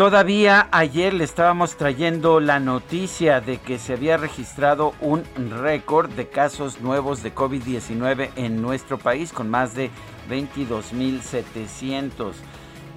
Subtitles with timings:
[0.00, 5.24] Todavía ayer le estábamos trayendo la noticia de que se había registrado un
[5.62, 9.90] récord de casos nuevos de COVID-19 en nuestro país con más de
[10.30, 12.32] 22.700.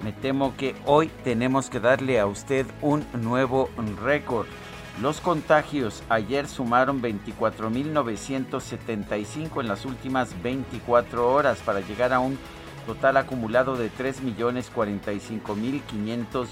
[0.02, 3.68] Me temo que hoy tenemos que darle a usted un nuevo
[4.02, 4.46] récord.
[5.02, 12.38] Los contagios ayer sumaron 24.975 en las últimas 24 horas para llegar a un
[12.86, 16.46] total acumulado de 3.045.500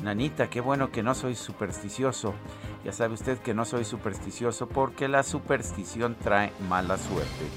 [0.00, 2.34] nanita, qué bueno que no soy supersticioso.
[2.84, 7.48] Ya sabe usted que no soy supersticioso porque la superstición trae mala suerte.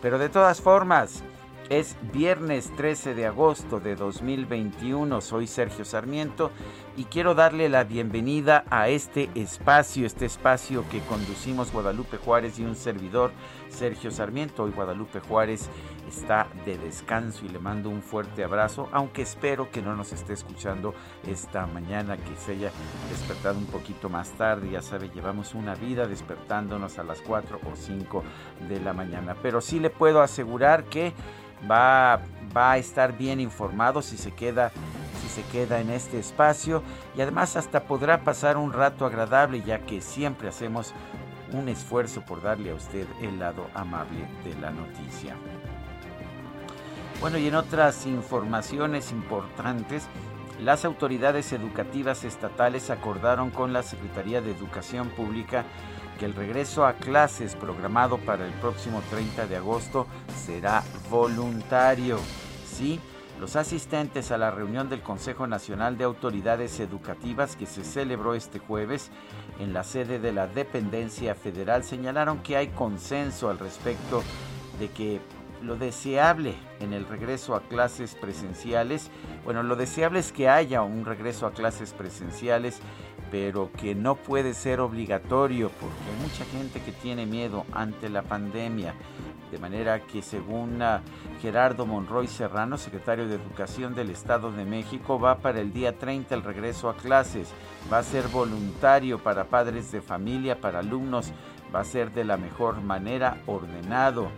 [0.00, 1.22] Pero de todas formas,
[1.68, 5.20] es viernes 13 de agosto de 2021.
[5.20, 6.50] Soy Sergio Sarmiento
[6.98, 12.64] y quiero darle la bienvenida a este espacio, este espacio que conducimos Guadalupe Juárez y
[12.64, 13.30] un servidor,
[13.68, 14.64] Sergio Sarmiento.
[14.64, 15.70] Hoy Guadalupe Juárez
[16.08, 20.32] está de descanso y le mando un fuerte abrazo, aunque espero que no nos esté
[20.32, 20.92] escuchando
[21.24, 22.72] esta mañana, que se haya
[23.08, 24.70] despertado un poquito más tarde.
[24.72, 28.24] Ya sabe, llevamos una vida despertándonos a las 4 o 5
[28.68, 29.36] de la mañana.
[29.40, 31.12] Pero sí le puedo asegurar que
[31.70, 32.22] va,
[32.56, 34.72] va a estar bien informado si se queda
[35.20, 36.82] si se queda en este espacio
[37.16, 40.94] y además hasta podrá pasar un rato agradable ya que siempre hacemos
[41.52, 45.36] un esfuerzo por darle a usted el lado amable de la noticia.
[47.20, 50.06] Bueno, y en otras informaciones importantes,
[50.60, 55.64] las autoridades educativas estatales acordaron con la Secretaría de Educación Pública
[56.18, 60.06] que el regreso a clases programado para el próximo 30 de agosto
[60.44, 62.18] será voluntario.
[62.66, 63.00] Sí,
[63.38, 68.58] los asistentes a la reunión del Consejo Nacional de Autoridades Educativas que se celebró este
[68.58, 69.10] jueves
[69.60, 74.22] en la sede de la dependencia federal señalaron que hay consenso al respecto
[74.78, 75.20] de que
[75.62, 79.10] lo deseable en el regreso a clases presenciales,
[79.44, 82.80] bueno, lo deseable es que haya un regreso a clases presenciales
[83.30, 88.94] pero que no puede ser obligatorio porque mucha gente que tiene miedo ante la pandemia.
[89.50, 91.02] De manera que según ah,
[91.40, 96.34] Gerardo Monroy Serrano, secretario de Educación del Estado de México, va para el día 30
[96.34, 97.52] el regreso a clases.
[97.92, 101.32] Va a ser voluntario para padres de familia, para alumnos.
[101.74, 104.30] Va a ser de la mejor manera ordenado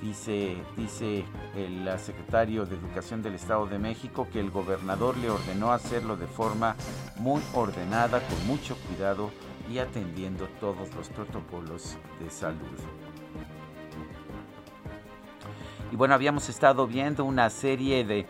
[0.00, 1.24] Dice, dice
[1.54, 6.26] el secretario de Educación del Estado de México que el gobernador le ordenó hacerlo de
[6.26, 6.76] forma
[7.16, 9.30] muy ordenada, con mucho cuidado
[9.70, 12.78] y atendiendo todos los protocolos de salud.
[15.92, 18.26] Y bueno, habíamos estado viendo una serie de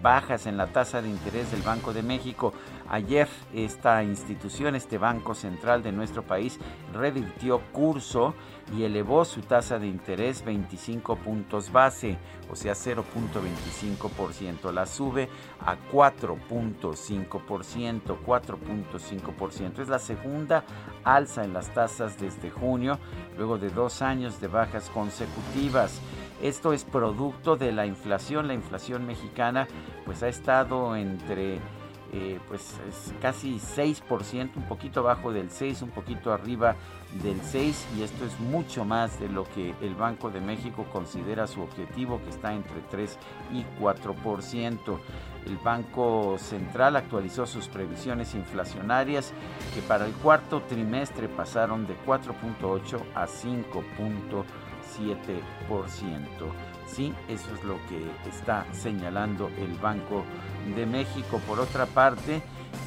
[0.00, 2.52] bajas en la tasa de interés del Banco de México.
[2.88, 6.60] Ayer esta institución, este Banco Central de nuestro país,
[6.92, 8.34] revirtió curso
[8.76, 12.16] y elevó su tasa de interés 25 puntos base,
[12.48, 14.72] o sea 0.25%.
[14.72, 15.28] La sube
[15.60, 19.80] a 4.5%, 4.5%.
[19.80, 20.62] Es la segunda
[21.02, 23.00] alza en las tasas desde junio,
[23.36, 26.00] luego de dos años de bajas consecutivas.
[26.42, 28.48] Esto es producto de la inflación.
[28.48, 29.68] La inflación mexicana
[30.04, 31.60] pues ha estado entre
[32.12, 36.74] eh, pues es casi 6%, un poquito abajo del 6, un poquito arriba
[37.22, 41.46] del 6 y esto es mucho más de lo que el Banco de México considera
[41.46, 43.16] su objetivo que está entre 3
[43.52, 44.98] y 4%.
[45.46, 49.32] El Banco Central actualizó sus previsiones inflacionarias
[49.72, 54.44] que para el cuarto trimestre pasaron de 4.8 a 5.7%.
[56.86, 60.24] Sí, eso es lo que está señalando el Banco
[60.74, 61.40] de México.
[61.46, 62.42] Por otra parte,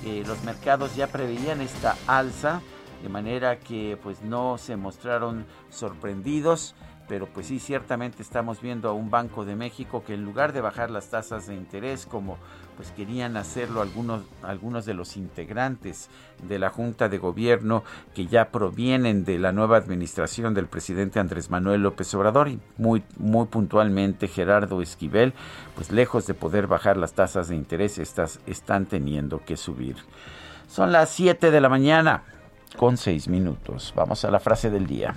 [0.05, 2.61] eh, los mercados ya preveían esta alza,
[3.01, 6.75] de manera que pues no se mostraron sorprendidos
[7.07, 10.61] pero pues sí, ciertamente estamos viendo a un Banco de México que en lugar de
[10.61, 12.37] bajar las tasas de interés como
[12.75, 16.09] pues querían hacerlo algunos, algunos de los integrantes
[16.47, 17.83] de la Junta de Gobierno
[18.15, 23.03] que ya provienen de la nueva administración del presidente Andrés Manuel López Obrador y muy,
[23.17, 25.33] muy puntualmente Gerardo Esquivel,
[25.75, 29.95] pues lejos de poder bajar las tasas de interés, estas están teniendo que subir.
[30.67, 32.23] Son las 7 de la mañana
[32.77, 33.93] con 6 minutos.
[33.95, 35.15] Vamos a la frase del día.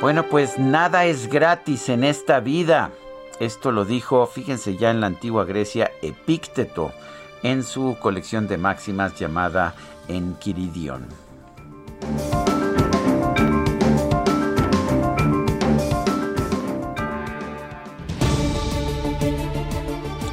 [0.00, 2.90] Bueno, pues nada es gratis en esta vida.
[3.38, 6.92] Esto lo dijo, fíjense ya en la antigua Grecia, Epícteto,
[7.42, 9.74] en su colección de máximas llamada
[10.08, 11.06] Enquiridion.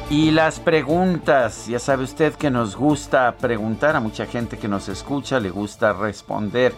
[0.08, 4.88] Y las preguntas, ya sabe usted que nos gusta preguntar, a mucha gente que nos
[4.88, 6.72] escucha le gusta responder.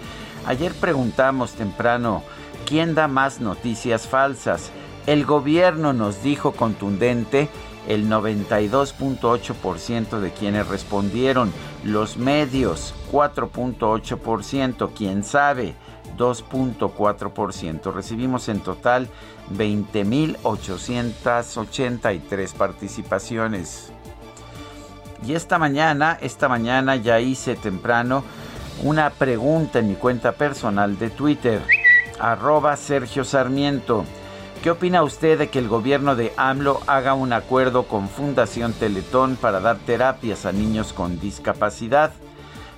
[0.45, 2.25] Ayer preguntamos temprano,
[2.71, 4.71] ¿quién da más noticias falsas?
[5.09, 7.49] El gobierno nos dijo contundente
[7.89, 11.53] el 92.8% de quienes respondieron,
[11.83, 15.75] los medios 4.8%, quién sabe
[16.17, 17.93] 2.4%.
[17.93, 19.09] Recibimos en total
[19.53, 23.91] 20.883 participaciones.
[25.27, 28.23] Y esta mañana, esta mañana ya hice temprano
[28.85, 31.80] una pregunta en mi cuenta personal de Twitter
[32.21, 34.05] arroba Sergio Sarmiento.
[34.63, 39.37] ¿Qué opina usted de que el gobierno de AMLO haga un acuerdo con Fundación Teletón
[39.37, 42.13] para dar terapias a niños con discapacidad?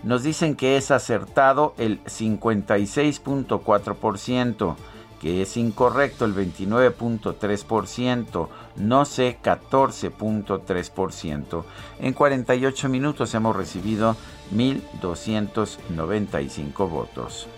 [0.05, 4.77] Nos dicen que es acertado el 56.4%,
[5.21, 11.65] que es incorrecto el 29.3%, no sé 14.3%.
[12.01, 14.15] En 48 minutos hemos recibido
[14.55, 17.49] 1.295 votos.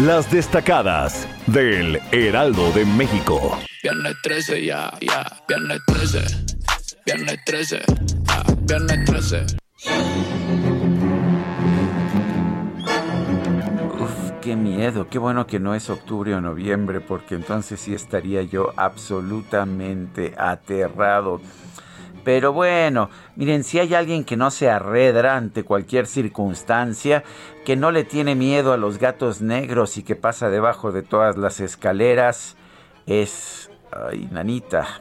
[0.00, 3.56] Las destacadas del Heraldo de México.
[3.80, 6.24] Viernes 13, ya, ya, viernes 13,
[7.06, 7.82] viernes 13,
[8.26, 9.46] ya, viernes 13.
[14.00, 18.42] Uf, qué miedo, qué bueno que no es octubre o noviembre, porque entonces sí estaría
[18.42, 21.40] yo absolutamente aterrado.
[22.24, 27.22] Pero bueno, miren, si hay alguien que no se arredra ante cualquier circunstancia,
[27.64, 31.36] que no le tiene miedo a los gatos negros y que pasa debajo de todas
[31.36, 32.56] las escaleras,
[33.06, 33.70] es...
[33.92, 35.00] Ay, nanita.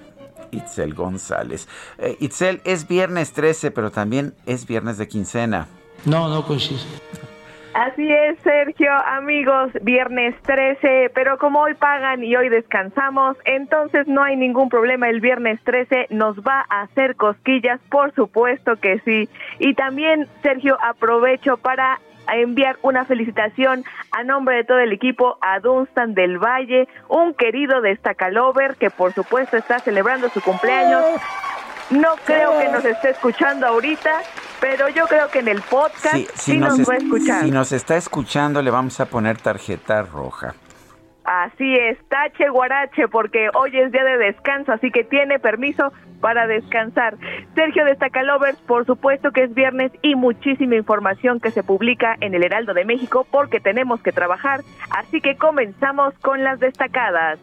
[0.51, 1.67] Itzel González.
[1.97, 5.67] Eh, Itzel, es viernes 13, pero también es viernes de quincena.
[6.05, 6.79] No, no coincide.
[7.73, 14.21] Así es, Sergio, amigos, viernes 13, pero como hoy pagan y hoy descansamos, entonces no
[14.21, 19.27] hay ningún problema, el viernes 13 nos va a hacer cosquillas, por supuesto que sí.
[19.57, 21.99] Y también, Sergio, aprovecho para
[22.31, 27.81] enviar una felicitación a nombre de todo el equipo a Dunstan del Valle, un querido
[27.81, 31.03] destacalover que por supuesto está celebrando su cumpleaños.
[31.89, 34.21] No creo que nos esté escuchando ahorita,
[34.63, 37.43] pero yo creo que en el podcast sí, nos, va a escuchar.
[37.43, 40.55] Si nos está escuchando, le vamos a poner tarjeta roja.
[41.25, 45.91] Así es, tache guarache, porque hoy es día de descanso, así que tiene permiso
[46.21, 47.17] para descansar.
[47.55, 52.45] Sergio Destacalovers, por supuesto que es viernes y muchísima información que se publica en el
[52.45, 57.37] Heraldo de México porque tenemos que trabajar, así que comenzamos con las destacadas.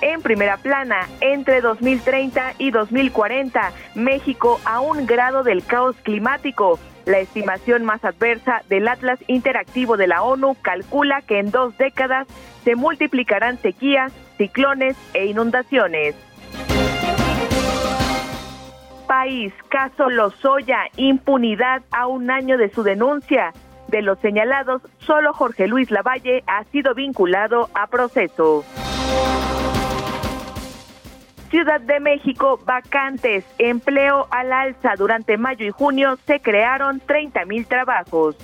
[0.00, 6.78] En primera plana, entre 2030 y 2040, México a un grado del caos climático.
[7.04, 12.28] La estimación más adversa del Atlas Interactivo de la ONU calcula que en dos décadas
[12.62, 16.14] se multiplicarán sequías, ciclones e inundaciones.
[19.08, 23.52] País, caso Lozoya, impunidad a un año de su denuncia.
[23.88, 28.64] De los señalados, solo Jorge Luis Lavalle ha sido vinculado a proceso.
[31.50, 34.96] Ciudad de México, vacantes, empleo al alza.
[34.98, 38.36] Durante mayo y junio se crearon 30 mil trabajos.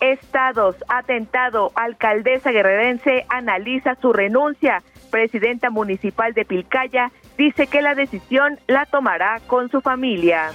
[0.00, 4.82] Estados, atentado, alcaldesa guerrerense analiza su renuncia.
[5.10, 10.50] Presidenta municipal de Pilcaya dice que la decisión la tomará con su familia.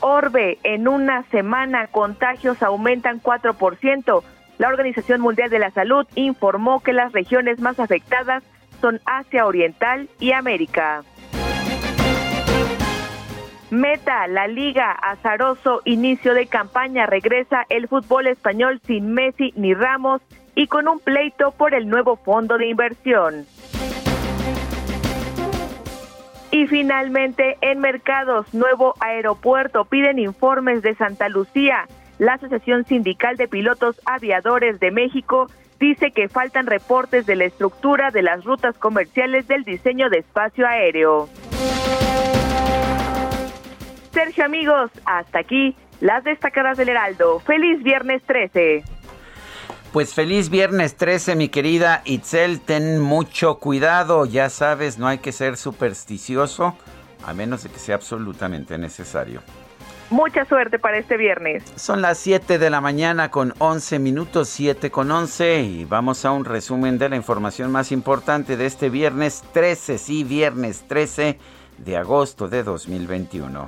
[0.00, 4.22] Orbe, en una semana contagios aumentan 4%.
[4.58, 8.42] La Organización Mundial de la Salud informó que las regiones más afectadas
[8.80, 11.02] son Asia Oriental y América.
[13.70, 20.22] Meta, la liga, azaroso inicio de campaña, regresa el fútbol español sin Messi ni Ramos
[20.54, 23.44] y con un pleito por el nuevo fondo de inversión.
[26.52, 31.86] Y finalmente, en mercados, nuevo aeropuerto, piden informes de Santa Lucía.
[32.18, 38.10] La Asociación Sindical de Pilotos Aviadores de México dice que faltan reportes de la estructura
[38.10, 41.28] de las rutas comerciales del diseño de espacio aéreo.
[44.12, 47.40] Sergio amigos, hasta aquí las destacadas del Heraldo.
[47.40, 48.82] Feliz viernes 13.
[49.92, 52.60] Pues feliz viernes 13, mi querida Itzel.
[52.60, 54.24] Ten mucho cuidado.
[54.24, 56.76] Ya sabes, no hay que ser supersticioso,
[57.26, 59.42] a menos de que sea absolutamente necesario.
[60.10, 61.64] Mucha suerte para este viernes.
[61.74, 66.30] Son las 7 de la mañana con 11 minutos, 7 con 11, y vamos a
[66.30, 71.38] un resumen de la información más importante de este viernes 13, sí, viernes 13
[71.78, 73.66] de agosto de 2021.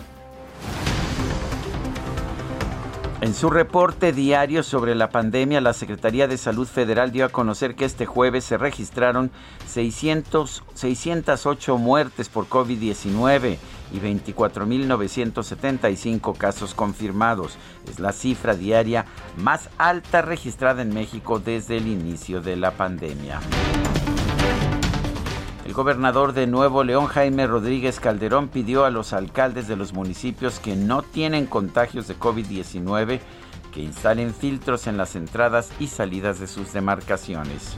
[3.20, 7.74] En su reporte diario sobre la pandemia, la Secretaría de Salud Federal dio a conocer
[7.74, 9.32] que este jueves se registraron
[9.66, 13.58] 600, 608 muertes por COVID-19
[13.92, 17.56] y 24.975 casos confirmados.
[17.88, 23.38] Es la cifra diaria más alta registrada en México desde el inicio de la pandemia.
[25.66, 30.60] El gobernador de Nuevo León, Jaime Rodríguez Calderón, pidió a los alcaldes de los municipios
[30.60, 33.20] que no tienen contagios de COVID-19
[33.72, 37.76] que instalen filtros en las entradas y salidas de sus demarcaciones.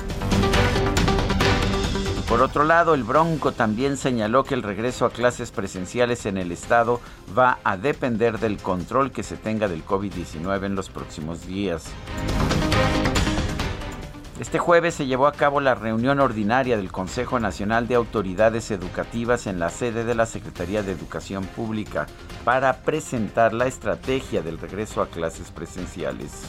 [2.31, 6.53] Por otro lado, el Bronco también señaló que el regreso a clases presenciales en el
[6.53, 7.01] estado
[7.37, 11.87] va a depender del control que se tenga del COVID-19 en los próximos días.
[14.39, 19.49] Este jueves se llevó a cabo la reunión ordinaria del Consejo Nacional de Autoridades Educativas
[19.49, 22.07] en la sede de la Secretaría de Educación Pública
[22.45, 26.47] para presentar la estrategia del regreso a clases presenciales.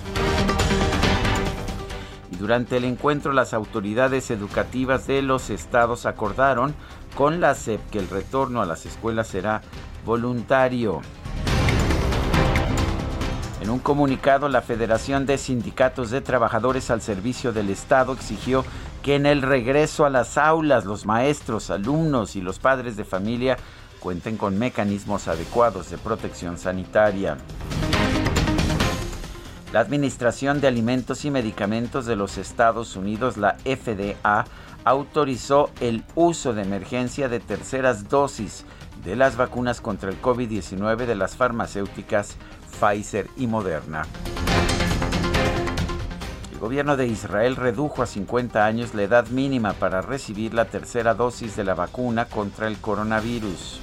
[2.31, 6.73] Y durante el encuentro las autoridades educativas de los estados acordaron
[7.15, 9.61] con la SEP que el retorno a las escuelas será
[10.05, 11.01] voluntario.
[13.61, 18.65] En un comunicado, la Federación de Sindicatos de Trabajadores al Servicio del Estado exigió
[19.03, 23.57] que en el regreso a las aulas los maestros, alumnos y los padres de familia
[23.99, 27.37] cuenten con mecanismos adecuados de protección sanitaria.
[29.71, 34.43] La Administración de Alimentos y Medicamentos de los Estados Unidos, la FDA,
[34.83, 38.65] autorizó el uso de emergencia de terceras dosis
[39.05, 42.35] de las vacunas contra el COVID-19 de las farmacéuticas
[42.81, 44.05] Pfizer y Moderna.
[46.51, 51.13] El gobierno de Israel redujo a 50 años la edad mínima para recibir la tercera
[51.13, 53.79] dosis de la vacuna contra el coronavirus.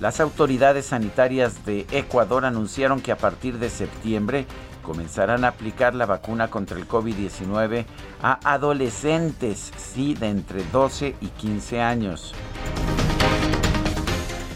[0.00, 4.46] Las autoridades sanitarias de Ecuador anunciaron que a partir de septiembre
[4.82, 7.84] comenzarán a aplicar la vacuna contra el COVID-19
[8.22, 12.34] a adolescentes, sí, de entre 12 y 15 años.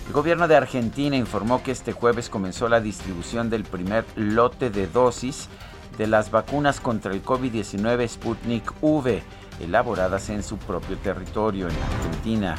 [0.06, 4.86] El gobierno de Argentina informó que este jueves comenzó la distribución del primer lote de
[4.86, 5.50] dosis
[5.98, 9.22] de las vacunas contra el COVID-19 Sputnik V,
[9.60, 12.56] elaboradas en su propio territorio, en Argentina.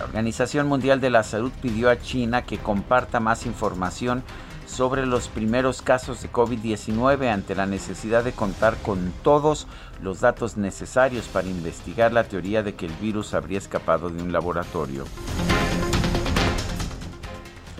[0.00, 4.22] La Organización Mundial de la Salud pidió a China que comparta más información
[4.64, 9.66] sobre los primeros casos de COVID-19 ante la necesidad de contar con todos
[10.00, 14.32] los datos necesarios para investigar la teoría de que el virus habría escapado de un
[14.32, 15.04] laboratorio.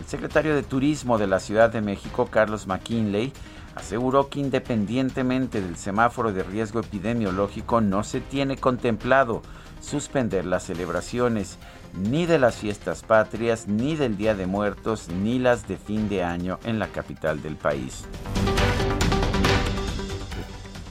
[0.07, 3.33] secretario de Turismo de la Ciudad de México, Carlos McKinley,
[3.77, 9.41] aseguró que independientemente del semáforo de riesgo epidemiológico no se tiene contemplado
[9.81, 11.59] suspender las celebraciones
[11.95, 16.23] ni de las fiestas patrias, ni del Día de Muertos, ni las de fin de
[16.23, 18.05] año en la capital del país.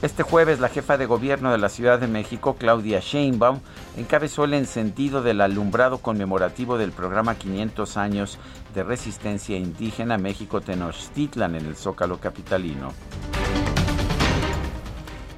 [0.02, 3.60] Este jueves, la jefa de gobierno de la Ciudad de México, Claudia Sheinbaum,
[3.98, 8.38] encabezó el encendido del alumbrado conmemorativo del programa 500 años
[8.74, 12.94] de resistencia indígena México Tenochtitlan en el Zócalo capitalino.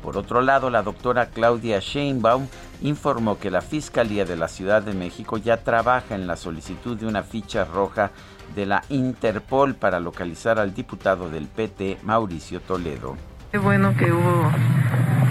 [0.00, 2.46] Por otro lado, la doctora Claudia Sheinbaum
[2.82, 7.06] informó que la Fiscalía de la Ciudad de México ya trabaja en la solicitud de
[7.06, 8.10] una ficha roja
[8.54, 13.16] de la Interpol para localizar al diputado del PT, Mauricio Toledo.
[13.50, 14.50] Qué bueno que hubo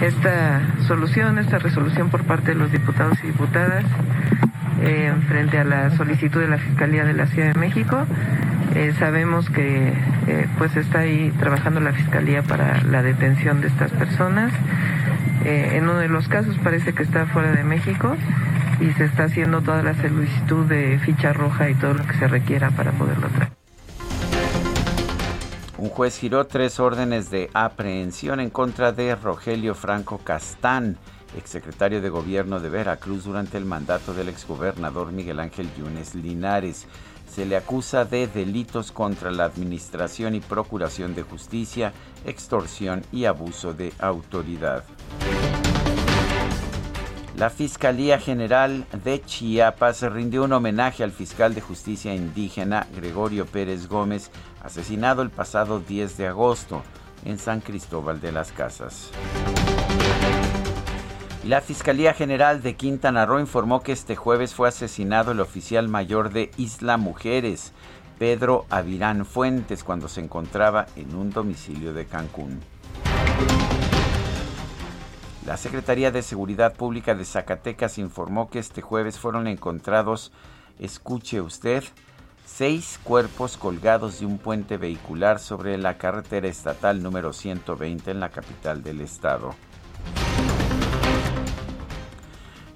[0.00, 3.84] esta solución, esta resolución por parte de los diputados y diputadas
[4.82, 8.04] eh, frente a la solicitud de la Fiscalía de la Ciudad de México.
[8.74, 9.92] Eh, sabemos que
[10.26, 14.52] eh, pues está ahí trabajando la Fiscalía para la detención de estas personas.
[15.44, 18.16] en uno de los casos parece que está fuera de México
[18.80, 22.28] y se está haciendo toda la solicitud de ficha roja y todo lo que se
[22.28, 23.52] requiera para poderlo traer.
[25.82, 30.96] Un juez giró tres órdenes de aprehensión en contra de Rogelio Franco Castán,
[31.36, 36.86] exsecretario de Gobierno de Veracruz durante el mandato del exgobernador Miguel Ángel Yunes Linares.
[37.28, 41.92] Se le acusa de delitos contra la administración y procuración de justicia,
[42.24, 44.84] extorsión y abuso de autoridad.
[47.36, 53.88] La Fiscalía General de Chiapas rindió un homenaje al fiscal de justicia indígena Gregorio Pérez
[53.88, 54.30] Gómez,
[54.62, 56.82] asesinado el pasado 10 de agosto
[57.24, 59.10] en San Cristóbal de las Casas.
[61.44, 66.30] La Fiscalía General de Quintana Roo informó que este jueves fue asesinado el oficial mayor
[66.30, 67.72] de Isla Mujeres,
[68.20, 72.60] Pedro Avirán Fuentes, cuando se encontraba en un domicilio de Cancún.
[75.44, 80.30] La Secretaría de Seguridad Pública de Zacatecas informó que este jueves fueron encontrados,
[80.78, 81.82] escuche usted,
[82.46, 88.28] seis cuerpos colgados de un puente vehicular sobre la carretera estatal número 120 en la
[88.28, 89.56] capital del estado.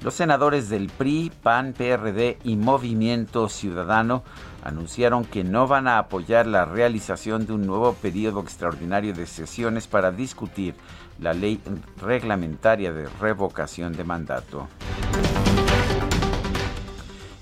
[0.06, 4.22] Los senadores del PRI, PAN, PRD y Movimiento Ciudadano
[4.62, 9.88] anunciaron que no van a apoyar la realización de un nuevo periodo extraordinario de sesiones
[9.88, 10.76] para discutir
[11.18, 11.60] la ley
[12.00, 14.68] reglamentaria de revocación de mandato.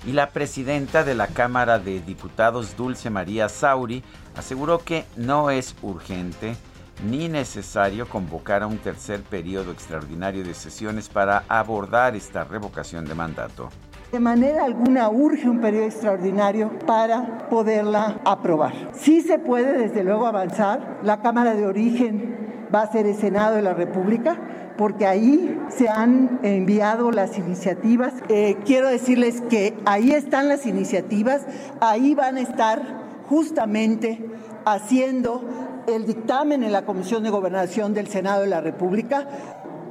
[0.07, 4.03] Y la presidenta de la Cámara de Diputados, Dulce María Sauri,
[4.35, 6.57] aseguró que no es urgente
[7.03, 13.15] ni necesario convocar a un tercer periodo extraordinario de sesiones para abordar esta revocación de
[13.15, 13.69] mandato.
[14.11, 18.91] De manera alguna urge un periodo extraordinario para poderla aprobar.
[18.93, 20.99] Sí se puede desde luego avanzar.
[21.03, 24.39] La Cámara de Origen va a ser el Senado de la República
[24.77, 28.13] porque ahí se han enviado las iniciativas.
[28.29, 31.45] Eh, quiero decirles que ahí están las iniciativas,
[31.81, 32.81] ahí van a estar
[33.27, 34.25] justamente
[34.65, 35.43] haciendo
[35.87, 39.27] el dictamen en la Comisión de Gobernación del Senado de la República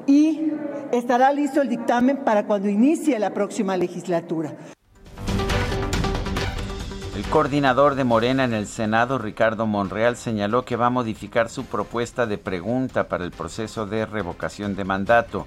[0.07, 0.52] y
[0.92, 4.54] estará listo el dictamen para cuando inicie la próxima legislatura.
[7.16, 11.64] El coordinador de Morena en el Senado, Ricardo Monreal, señaló que va a modificar su
[11.64, 15.46] propuesta de pregunta para el proceso de revocación de mandato,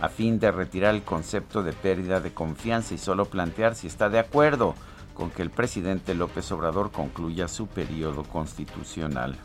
[0.00, 4.08] a fin de retirar el concepto de pérdida de confianza y solo plantear si está
[4.08, 4.76] de acuerdo
[5.18, 9.36] con que el presidente López Obrador concluya su periodo constitucional.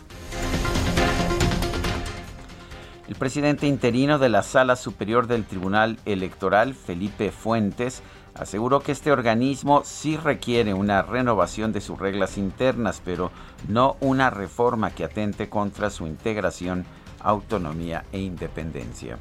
[3.08, 8.04] El presidente interino de la Sala Superior del Tribunal Electoral, Felipe Fuentes,
[8.36, 13.32] aseguró que este organismo sí requiere una renovación de sus reglas internas, pero
[13.68, 16.86] no una reforma que atente contra su integración,
[17.20, 19.18] autonomía e independencia.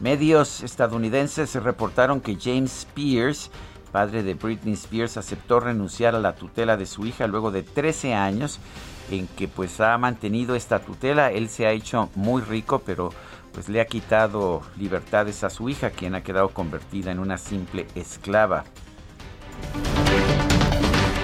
[0.00, 3.50] Medios estadounidenses reportaron que James Spears,
[3.96, 8.12] padre de Britney Spears, aceptó renunciar a la tutela de su hija luego de 13
[8.12, 8.60] años
[9.10, 11.32] en que pues ha mantenido esta tutela.
[11.32, 13.08] Él se ha hecho muy rico, pero
[13.54, 17.86] pues le ha quitado libertades a su hija, quien ha quedado convertida en una simple
[17.94, 18.64] esclava.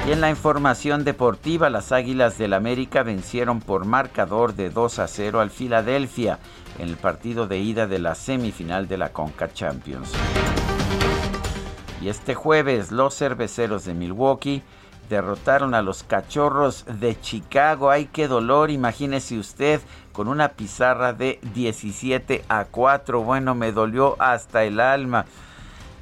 [0.09, 5.09] Y en la información deportiva, las Águilas del América vencieron por marcador de 2 a
[5.09, 6.39] 0 al Filadelfia
[6.79, 10.11] en el partido de ida de la semifinal de la Conca Champions.
[12.03, 14.65] Y este jueves los cerveceros de Milwaukee
[15.09, 17.91] derrotaron a los cachorros de Chicago.
[17.91, 18.73] ¡Ay, qué dolor!
[18.73, 19.81] Imagínese usted
[20.13, 23.23] con una pizarra de 17 a 4.
[23.23, 25.27] Bueno, me dolió hasta el alma.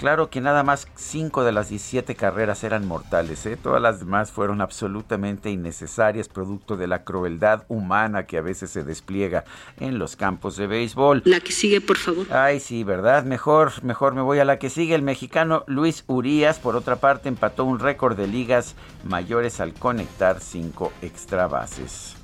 [0.01, 3.59] Claro que nada más 5 de las 17 carreras eran mortales, ¿eh?
[3.63, 8.83] todas las demás fueron absolutamente innecesarias, producto de la crueldad humana que a veces se
[8.83, 9.45] despliega
[9.79, 11.21] en los campos de béisbol.
[11.27, 12.27] La que sigue, por favor.
[12.31, 13.25] Ay, sí, ¿verdad?
[13.25, 14.95] Mejor, mejor me voy a la que sigue.
[14.95, 20.41] El mexicano Luis Urías, por otra parte, empató un récord de ligas mayores al conectar
[20.41, 22.17] 5 extra bases.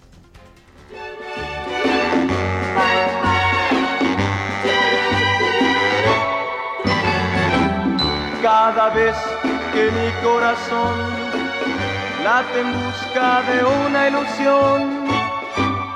[8.46, 9.16] Cada vez
[9.72, 10.94] que mi corazón
[12.22, 15.04] late en busca de una ilusión.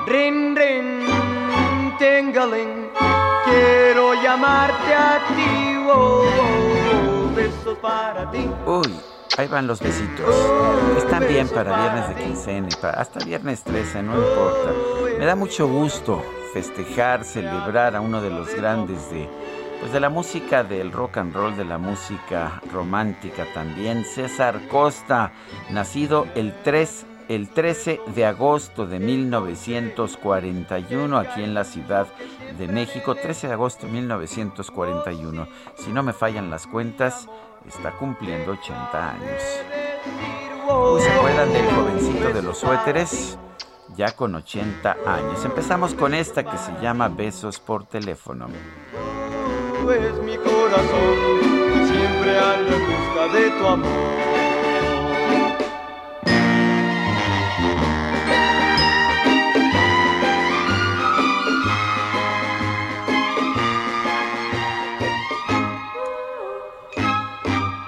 [0.05, 1.07] Rin, rin,
[1.97, 2.89] tengaling,
[3.45, 8.49] quiero llamarte a ti, oh, oh, besos para ti.
[8.65, 8.99] Uy.
[9.37, 10.35] Ahí van los besitos.
[10.97, 14.73] Están bien para viernes de quincena hasta viernes 13, no importa.
[15.17, 16.21] Me da mucho gusto
[16.53, 19.29] festejar, celebrar a uno de los grandes de,
[19.81, 25.31] pues de la música del rock and roll, de la música romántica también, César Costa,
[25.71, 32.07] nacido el 3 el 13 de agosto de 1941 aquí en la Ciudad
[32.57, 35.47] de México, 13 de agosto de 1941.
[35.77, 37.27] Si no me fallan las cuentas,
[37.65, 39.41] está cumpliendo 80 años.
[41.01, 43.37] ¿Se acuerdan del jovencito de los suéteres?
[43.95, 45.45] Ya con 80 años.
[45.45, 48.47] Empezamos con esta que se llama Besos por teléfono
[49.89, 51.39] es mi corazón,
[51.87, 54.21] siempre anda en busca de tu amor.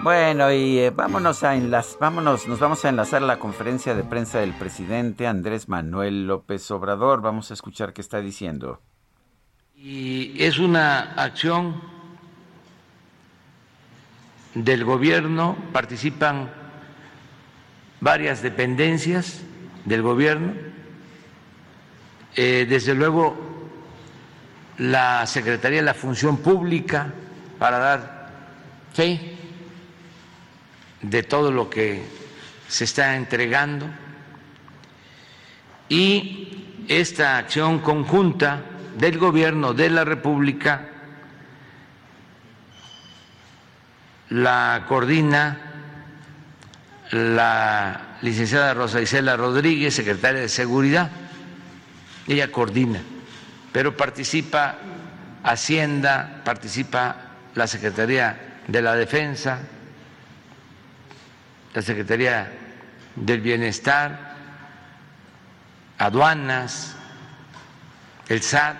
[0.01, 4.03] Bueno, y eh, vámonos a enlaz, vámonos, nos vamos a enlazar a la conferencia de
[4.03, 7.21] prensa del presidente Andrés Manuel López Obrador.
[7.21, 8.81] Vamos a escuchar qué está diciendo.
[9.85, 11.81] Y es una acción
[14.55, 16.49] del gobierno, participan
[17.99, 19.41] varias dependencias
[19.83, 20.53] del gobierno,
[22.33, 23.35] eh, desde luego
[24.77, 27.13] la Secretaría de la Función Pública
[27.59, 28.29] para dar
[28.93, 29.35] fe
[31.01, 32.05] de todo lo que
[32.69, 33.85] se está entregando.
[35.89, 40.89] Y esta acción conjunta del Gobierno de la República
[44.29, 45.73] la coordina
[47.11, 51.11] la licenciada Rosa Isela Rodríguez, secretaria de Seguridad.
[52.27, 53.01] Ella coordina,
[53.71, 54.77] pero participa
[55.43, 57.15] Hacienda, participa
[57.53, 59.59] la Secretaría de la Defensa,
[61.73, 62.51] la Secretaría
[63.15, 64.35] del Bienestar,
[65.97, 66.95] aduanas,
[68.29, 68.77] el SAT,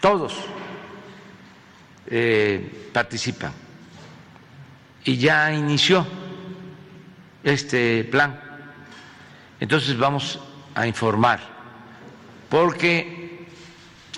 [0.00, 0.34] todos
[2.06, 3.52] eh, participan.
[5.04, 6.06] Y ya inició
[7.42, 8.40] este plan.
[9.60, 10.40] Entonces vamos
[10.74, 11.40] a informar,
[12.48, 13.46] porque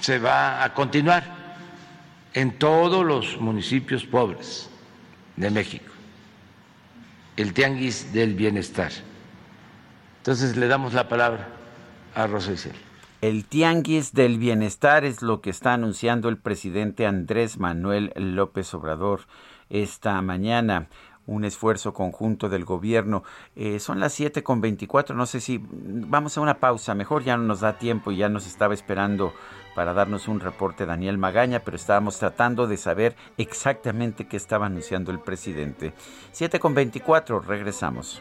[0.00, 1.56] se va a continuar
[2.34, 4.68] en todos los municipios pobres
[5.36, 5.92] de México,
[7.36, 8.92] el tianguis del bienestar.
[10.18, 11.48] Entonces le damos la palabra
[12.14, 12.83] a Rosa Isela.
[13.24, 19.20] El tianguis del bienestar es lo que está anunciando el presidente Andrés Manuel López Obrador
[19.70, 20.88] esta mañana
[21.24, 23.22] un esfuerzo conjunto del gobierno.
[23.56, 27.38] Eh, son las 7 con 24, no sé si vamos a una pausa, mejor ya
[27.38, 29.32] no nos da tiempo y ya nos estaba esperando
[29.74, 35.10] para darnos un reporte Daniel Magaña, pero estábamos tratando de saber exactamente qué estaba anunciando
[35.10, 35.94] el presidente.
[36.32, 38.20] 7 con 24, regresamos.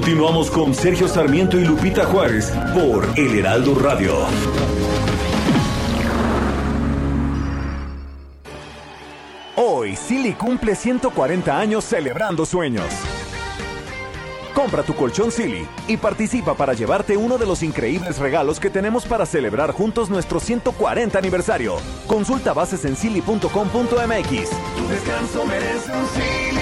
[0.00, 4.14] Continuamos con Sergio Sarmiento y Lupita Juárez por El Heraldo Radio.
[9.56, 12.86] Hoy, Silly cumple 140 años celebrando sueños.
[14.54, 19.04] Compra tu colchón Silly y participa para llevarte uno de los increíbles regalos que tenemos
[19.04, 21.76] para celebrar juntos nuestro 140 aniversario.
[22.06, 23.50] Consulta bases en silly.com.mx.
[23.50, 26.59] Tu descanso merece un Silly.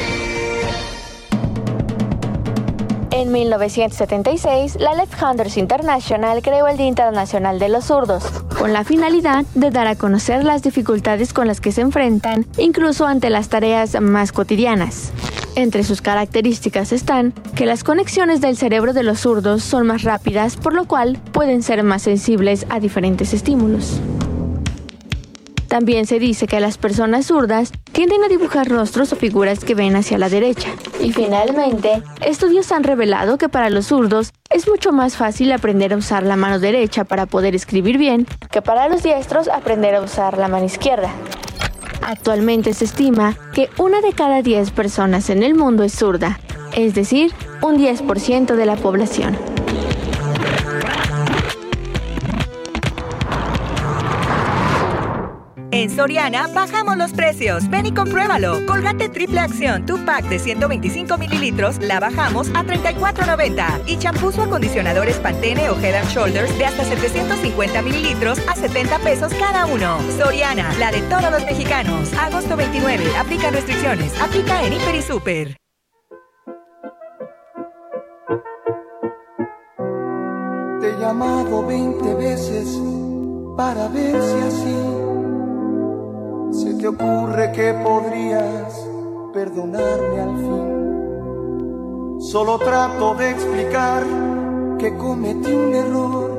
[3.11, 8.23] En 1976, la Left Handers International creó el Día Internacional de los Zurdos,
[8.59, 13.07] con la finalidad de dar a conocer las dificultades con las que se enfrentan, incluso
[13.07, 15.13] ante las tareas más cotidianas.
[15.55, 20.57] Entre sus características están que las conexiones del cerebro de los zurdos son más rápidas,
[20.57, 24.01] por lo cual pueden ser más sensibles a diferentes estímulos.
[25.69, 29.97] También se dice que las personas zurdas tienden a dibujar rostros o figuras que ven
[29.97, 30.71] hacia la derecha.
[30.99, 35.99] Y finalmente, estudios han revelado que para los zurdos es mucho más fácil aprender a
[35.99, 40.39] usar la mano derecha para poder escribir bien que para los diestros aprender a usar
[40.39, 41.11] la mano izquierda.
[42.01, 46.41] Actualmente se estima que una de cada 10 personas en el mundo es zurda,
[46.75, 49.37] es decir, un 10% de la población.
[55.79, 57.71] En Soriana bajamos los precios.
[57.71, 58.67] Ven y compruébalo.
[58.67, 63.85] Colgate triple acción, tu pack de 125 mililitros, la bajamos a 34.90.
[63.87, 68.99] Y champús o acondicionadores Pantene o Head and Shoulders de hasta 750 mililitros a 70
[68.99, 70.01] pesos cada uno.
[70.19, 72.13] Soriana, la de todos los mexicanos.
[72.15, 73.17] Agosto 29.
[73.17, 74.21] Aplica restricciones.
[74.21, 75.57] Aplica en Hiper y Super.
[80.81, 82.67] Te he llamado 20 veces
[83.57, 85.18] para ver si así
[86.51, 88.87] se te ocurre que podrías
[89.33, 92.21] perdonarme al fin.
[92.21, 94.05] Solo trato de explicar
[94.79, 96.39] que cometí un error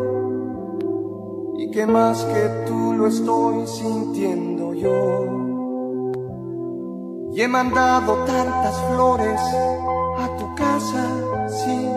[1.57, 5.25] y que más que tú lo estoy sintiendo yo.
[7.31, 9.39] Y he mandado tantas flores
[10.19, 11.05] a tu casa,
[11.47, 11.89] sí,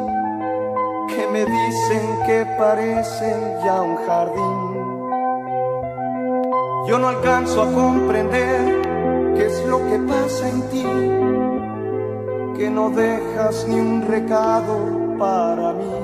[1.09, 4.72] que me dicen que parece ya un jardín.
[6.85, 8.83] Yo no alcanzo a comprender
[9.37, 10.85] qué es lo que pasa en ti,
[12.59, 15.95] que no dejas ni un recado para mí.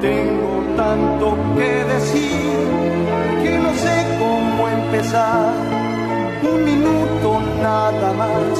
[0.00, 2.32] Tengo tanto que decir
[3.42, 5.54] que no sé cómo empezar.
[6.42, 8.58] Un minuto nada más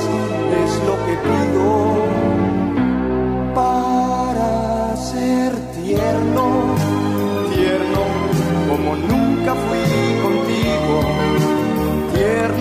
[0.63, 1.69] es lo que pido
[3.55, 6.45] para ser tierno,
[7.53, 8.03] tierno
[8.69, 9.88] como nunca fui.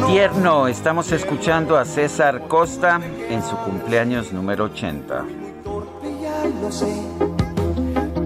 [0.08, 0.70] Tierno.
[0.70, 5.26] Estamos escuchando a César Costa en su cumpleaños número 80.
[6.22, 6.96] Ya lo sé,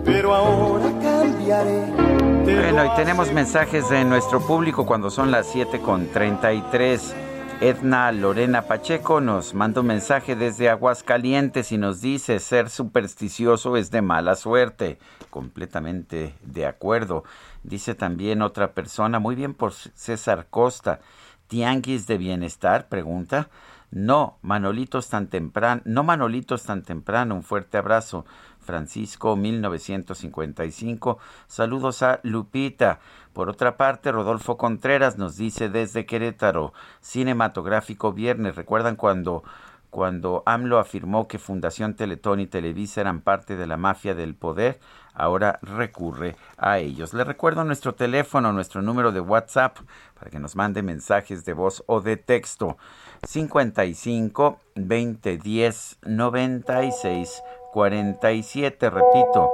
[0.06, 1.88] pero ahora cambiaré.
[2.44, 7.16] Bueno, y tenemos mensajes de nuestro público cuando son las 7 con 33.
[7.62, 13.90] Edna Lorena Pacheco nos manda un mensaje desde Aguascalientes y nos dice ser supersticioso es
[13.90, 15.00] de mala suerte.
[15.32, 17.24] Completamente de acuerdo.
[17.64, 21.02] Dice también otra persona, muy bien por César Costa.
[21.52, 22.88] ¿Tianguis de bienestar?
[22.88, 23.50] Pregunta.
[23.92, 28.26] No, Manolitos tan temprano, no Manolitos tan temprano, un fuerte abrazo.
[28.62, 31.18] Francisco 1955.
[31.48, 33.02] Saludos a Lupita.
[33.34, 38.56] Por otra parte, Rodolfo Contreras nos dice desde Querétaro, cinematográfico viernes.
[38.56, 39.44] ¿Recuerdan cuando
[39.90, 44.80] cuando AMLO afirmó que Fundación Teletón y Televisa eran parte de la mafia del poder,
[45.22, 47.14] ahora recurre a ellos.
[47.14, 49.78] Le recuerdo nuestro teléfono, nuestro número de WhatsApp
[50.18, 52.78] para que nos mande mensajes de voz o de texto.
[53.28, 59.54] 55 20 10 96 47, repito,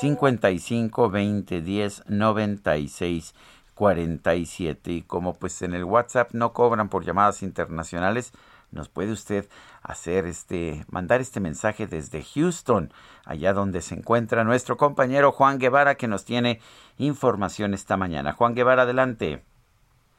[0.00, 3.34] 55 20 10 96
[3.74, 4.92] 47.
[4.92, 8.32] Y como pues en el WhatsApp no cobran por llamadas internacionales,
[8.72, 9.46] nos puede usted
[9.82, 12.90] hacer este, mandar este mensaje desde Houston,
[13.24, 16.60] allá donde se encuentra nuestro compañero Juan Guevara, que nos tiene
[16.98, 18.32] información esta mañana.
[18.32, 19.42] Juan Guevara, adelante.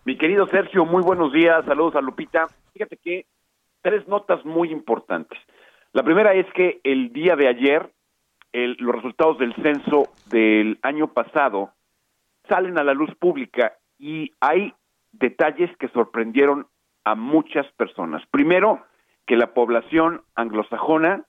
[0.05, 2.47] Mi querido Sergio, muy buenos días, saludos a Lupita.
[2.73, 3.25] Fíjate que
[3.81, 5.37] tres notas muy importantes.
[5.93, 7.91] La primera es que el día de ayer
[8.53, 11.71] los resultados del censo del año pasado
[12.49, 14.73] salen a la luz pública y hay
[15.11, 16.67] detalles que sorprendieron
[17.07, 18.21] a muchas personas.
[18.31, 18.83] Primero,
[19.25, 21.23] que la población anglosajona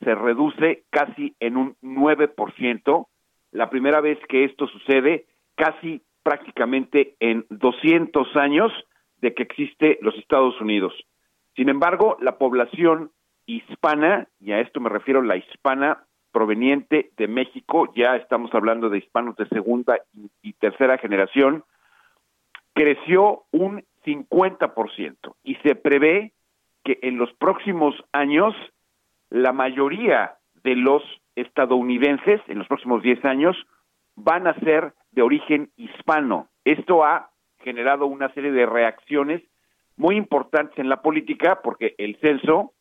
[0.00, 3.06] se reduce casi en un 9%,
[3.50, 8.72] la primera vez que esto sucede casi prácticamente en 200 años
[9.20, 10.92] de que existe los Estados Unidos.
[11.56, 13.10] Sin embargo, la población
[13.46, 18.98] hispana, y a esto me refiero la hispana proveniente de México, ya estamos hablando de
[18.98, 19.98] hispanos de segunda
[20.42, 21.64] y, tercera generación,
[22.72, 26.32] creció un 50% y se prevé
[26.84, 28.54] que en los próximos años
[29.30, 31.02] la mayoría de los
[31.36, 33.56] estadounidenses en los próximos 10 años
[34.16, 36.48] van a ser de origen hispano.
[36.64, 39.42] Esto ha generado una serie de reacciones
[39.96, 42.72] muy importantes en la política porque el censo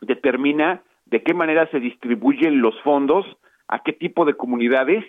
[0.00, 3.26] determina de qué manera se distribuyen los fondos,
[3.68, 5.04] a qué tipo de comunidades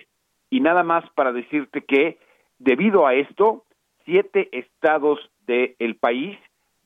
[0.50, 2.18] y nada más para decirte que
[2.58, 3.64] debido a esto,
[4.04, 6.38] siete estados del país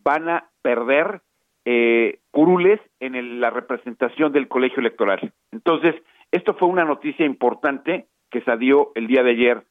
[0.03, 1.21] van a perder
[1.65, 5.33] eh, curules en la representación del colegio electoral.
[5.53, 5.95] Entonces,
[6.31, 9.63] esto fue una noticia importante que se dio el día de ayer.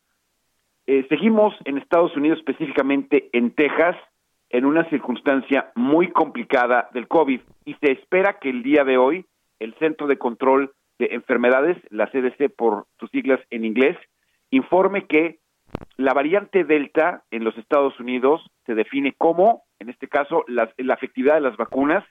[0.88, 3.96] Eh, seguimos en Estados Unidos, específicamente en Texas,
[4.50, 9.26] en una circunstancia muy complicada del COVID y se espera que el día de hoy
[9.60, 13.98] el Centro de Control de Enfermedades, la CDC por sus siglas en inglés,
[14.52, 15.40] informe que
[15.98, 21.36] la variante Delta en los Estados Unidos se define como, en este caso, la, efectividad
[21.36, 22.04] de las vacunas.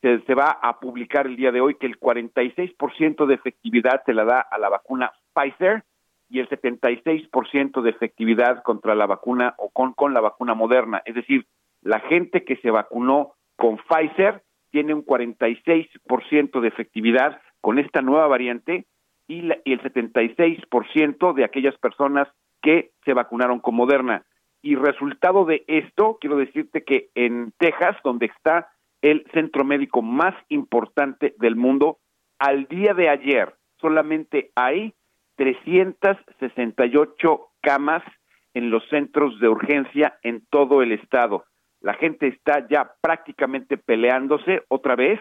[0.00, 4.14] Se, se, va a publicar el día de hoy que el 46% de efectividad se
[4.14, 5.84] la da a la vacuna Pfizer
[6.30, 11.02] y el 76% de efectividad contra la vacuna o con, con la vacuna moderna.
[11.04, 11.46] Es decir,
[11.82, 18.26] la gente que se vacunó con Pfizer tiene un 46% de efectividad con esta nueva
[18.28, 18.86] variante
[19.26, 22.28] y, la, y el 76% de aquellas personas
[22.62, 24.24] que se vacunaron con Moderna.
[24.62, 28.68] Y resultado de esto, quiero decirte que en Texas, donde está
[29.00, 31.98] el centro médico más importante del mundo,
[32.38, 34.94] al día de ayer solamente hay
[35.36, 38.04] 368 camas
[38.52, 41.46] en los centros de urgencia en todo el estado.
[41.80, 45.18] La gente está ya prácticamente peleándose otra vez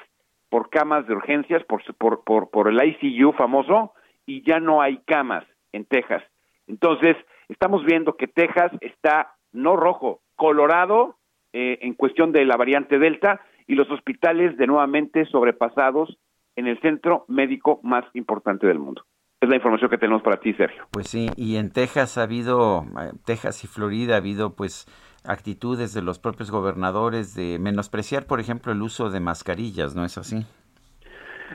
[0.50, 3.94] por camas de urgencias, por, por, por, por el ICU famoso,
[4.26, 6.24] y ya no hay camas en Texas.
[6.70, 7.18] Entonces,
[7.50, 11.18] estamos viendo que Texas está no rojo, colorado
[11.52, 16.18] eh, en cuestión de la variante Delta y los hospitales de nuevamente sobrepasados
[16.56, 19.04] en el centro médico más importante del mundo.
[19.42, 20.86] Es la información que tenemos para ti, Sergio.
[20.92, 24.86] Pues sí, y en Texas ha habido, eh, Texas y Florida ha habido pues
[25.24, 30.18] actitudes de los propios gobernadores de menospreciar, por ejemplo, el uso de mascarillas, ¿no es
[30.18, 30.46] así?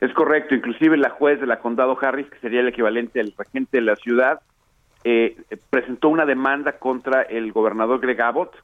[0.01, 3.79] Es correcto, inclusive la juez de la condado Harris, que sería el equivalente al regente
[3.79, 4.41] de la ciudad,
[5.05, 5.37] eh,
[5.71, 8.55] presentó una demanda contra el gobernador Greg Abbott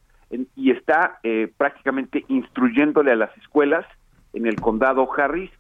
[0.57, 3.85] y está eh, prácticamente instruyéndole a las escuelas
[4.33, 5.51] en el condado Harris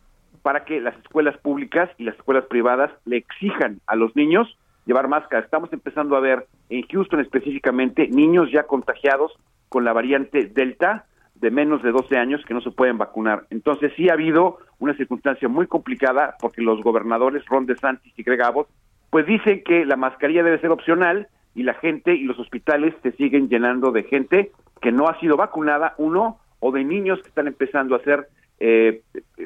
[0.42, 5.08] para que las escuelas públicas y las escuelas privadas le exijan a los niños llevar
[5.08, 5.44] máscara.
[5.44, 9.32] Estamos empezando a ver en Houston específicamente niños ya contagiados
[9.68, 13.46] con la variante Delta de menos de 12 años que no se pueden vacunar.
[13.50, 18.42] Entonces sí ha habido una circunstancia muy complicada porque los gobernadores Ron DeSantis y Greg
[18.42, 18.68] Abbott
[19.10, 23.12] pues dicen que la mascarilla debe ser opcional y la gente y los hospitales se
[23.12, 27.46] siguen llenando de gente que no ha sido vacunada, uno, o de niños que están
[27.46, 28.28] empezando a ser
[28.60, 29.02] eh,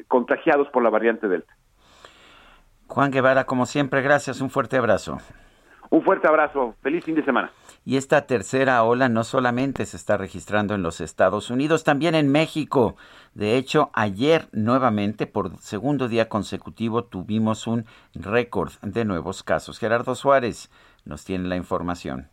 [0.07, 1.53] contagiados por la variante Delta.
[2.87, 5.17] Juan Guevara, como siempre, gracias, un fuerte abrazo.
[5.89, 7.51] Un fuerte abrazo, feliz fin de semana.
[7.87, 12.31] Y esta tercera ola no solamente se está registrando en los Estados Unidos, también en
[12.31, 12.95] México.
[13.35, 19.77] De hecho, ayer nuevamente, por segundo día consecutivo, tuvimos un récord de nuevos casos.
[19.77, 20.71] Gerardo Suárez
[21.05, 22.31] nos tiene la información.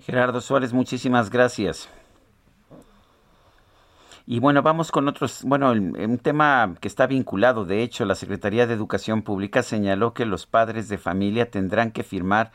[0.00, 1.88] Gerardo Suárez, muchísimas gracias.
[4.24, 7.64] Y bueno, vamos con otros, bueno, un tema que está vinculado.
[7.64, 12.02] De hecho, la Secretaría de Educación Pública señaló que los padres de familia tendrán que
[12.02, 12.52] firmar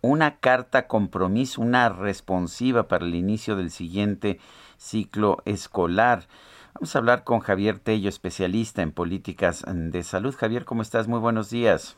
[0.00, 4.38] una carta compromiso, una responsiva para el inicio del siguiente
[4.76, 6.26] ciclo escolar.
[6.74, 10.34] Vamos a hablar con Javier Tello, especialista en políticas de salud.
[10.36, 11.08] Javier, ¿cómo estás?
[11.08, 11.96] Muy buenos días.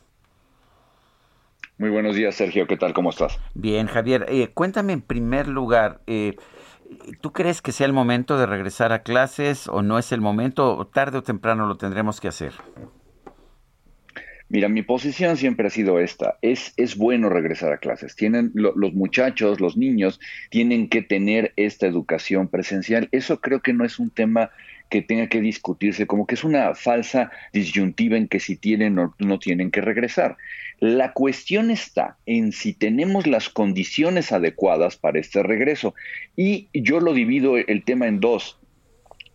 [1.81, 2.67] Muy buenos días, Sergio.
[2.67, 2.93] ¿Qué tal?
[2.93, 3.39] ¿Cómo estás?
[3.55, 4.27] Bien, Javier.
[4.29, 6.35] Eh, cuéntame en primer lugar, eh,
[7.21, 10.77] ¿Tú crees que sea el momento de regresar a clases o no es el momento
[10.77, 12.51] o tarde o temprano lo tendremos que hacer?
[14.49, 16.37] Mira, mi posición siempre ha sido esta.
[16.43, 18.15] Es, es bueno regresar a clases.
[18.15, 20.19] Tienen los muchachos, los niños,
[20.51, 23.07] tienen que tener esta educación presencial.
[23.13, 24.51] Eso creo que no es un tema
[24.91, 29.15] que tenga que discutirse, como que es una falsa disyuntiva en que si tienen o
[29.19, 30.35] no tienen que regresar.
[30.81, 35.93] La cuestión está en si tenemos las condiciones adecuadas para este regreso.
[36.35, 38.57] Y yo lo divido el tema en dos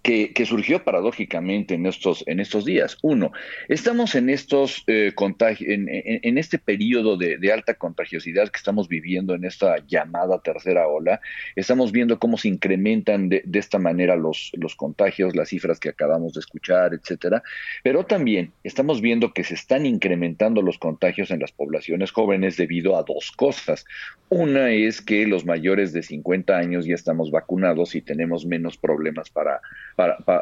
[0.06, 2.96] que, surgió paradójicamente en estos, en estos días.
[3.02, 3.32] Uno,
[3.68, 5.12] estamos en estos eh,
[5.60, 11.20] en, en, este periodo de, alta contagiosidad que estamos viviendo en esta llamada tercera ola.
[11.56, 16.34] Estamos viendo cómo se incrementan de, esta manera los, los contagios, las cifras que acabamos
[16.34, 17.42] de escuchar, etcétera.
[17.82, 22.96] Pero también estamos viendo que se están incrementando los contagios en las poblaciones jóvenes debido
[22.96, 23.84] a dos cosas.
[24.28, 29.30] Una es que los mayores de 50 años ya estamos vacunados y tenemos menos problemas
[29.30, 29.60] para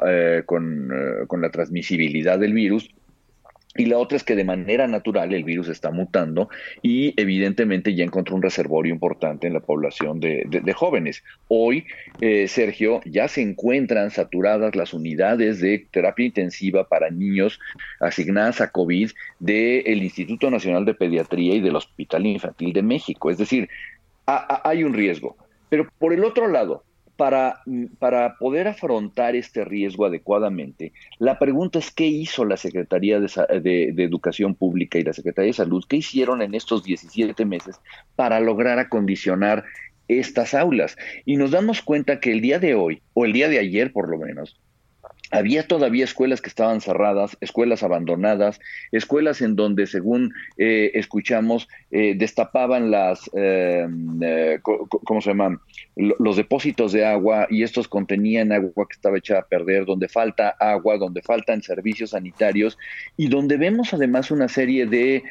[0.06, 2.90] eh, con, eh, con la transmisibilidad del virus,
[3.76, 6.48] y la otra es que de manera natural el virus está mutando
[6.80, 11.24] y evidentemente ya encontró un reservorio importante en la población de, jóvenes.
[11.48, 11.84] Hoy,
[12.20, 17.58] eh, Sergio, ya se encuentran saturadas las unidades de terapia intensiva para niños
[17.98, 23.28] asignadas a COVID del Instituto Nacional de Pediatría y del Hospital Infantil de México.
[23.30, 23.68] Es decir,
[24.26, 25.36] hay un riesgo.
[25.68, 26.84] Pero por el otro lado,
[27.16, 27.62] para,
[28.38, 34.54] poder afrontar este riesgo adecuadamente, la pregunta es qué hizo la Secretaría de, de, Educación
[34.54, 37.80] Pública y la Secretaría de Salud, qué hicieron en estos 17 meses
[38.16, 39.64] para lograr acondicionar
[40.08, 40.96] estas aulas.
[41.24, 44.08] Y nos damos cuenta que el día de hoy, o el día de ayer por
[44.08, 44.60] lo menos,
[45.30, 48.60] había todavía escuelas que estaban cerradas, escuelas abandonadas,
[48.92, 53.86] escuelas en donde, según eh, escuchamos, eh, destapaban las, eh,
[54.62, 55.60] ¿cómo se llaman?
[55.96, 60.50] Los depósitos de agua y estos contenían agua que estaba echada a perder, donde falta
[60.60, 62.76] agua, donde faltan servicios sanitarios
[63.16, 65.22] y donde vemos además una serie de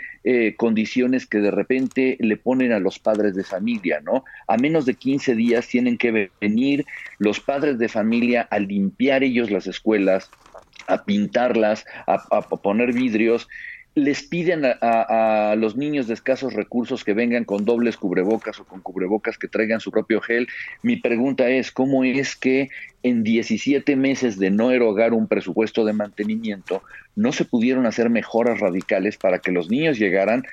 [0.55, 4.23] condiciones que de repente le ponen a los padres de familia, ¿no?
[4.47, 6.85] A menos de 15 días tienen que venir
[7.19, 9.82] los padres de familia a limpiar ellos las escuelas
[10.87, 13.47] a pintarlas, a, poner vidrios,
[13.95, 18.81] les piden a, los niños de escasos recursos que vengan con dobles cubrebocas o con
[18.81, 20.47] cubrebocas que traigan su propio gel.
[20.81, 22.69] Mi pregunta es, ¿cómo es que
[23.03, 26.81] en 17 meses de no erogar un presupuesto de mantenimiento,
[27.15, 30.43] no se pudieron hacer mejoras radicales para que los niños llegaran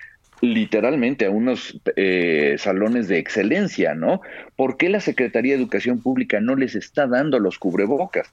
[0.42, 4.20] literalmente a unos eh, salones de excelencia, ¿no?
[4.56, 8.30] ¿Por qué la Secretaría de Educación Pública no les está dando los cubrebocas?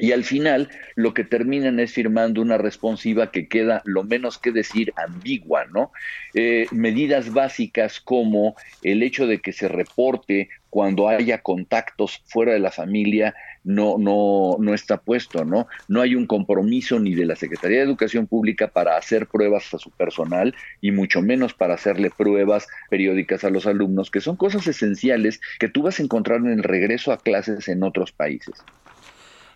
[0.00, 4.50] Y al final lo que terminan es firmando una responsiva que queda lo menos que
[4.50, 5.92] decir ambigua, ¿no?
[6.32, 12.60] Eh, medidas básicas como el hecho de que se reporte cuando haya contactos fuera de
[12.60, 15.66] la familia no, no, no está puesto, ¿no?
[15.86, 19.78] No hay un compromiso ni de la Secretaría de Educación Pública para hacer pruebas a
[19.78, 24.66] su personal y mucho menos para hacerle pruebas periódicas a los alumnos, que son cosas
[24.66, 28.64] esenciales que tú vas a encontrar en el regreso a clases en otros países.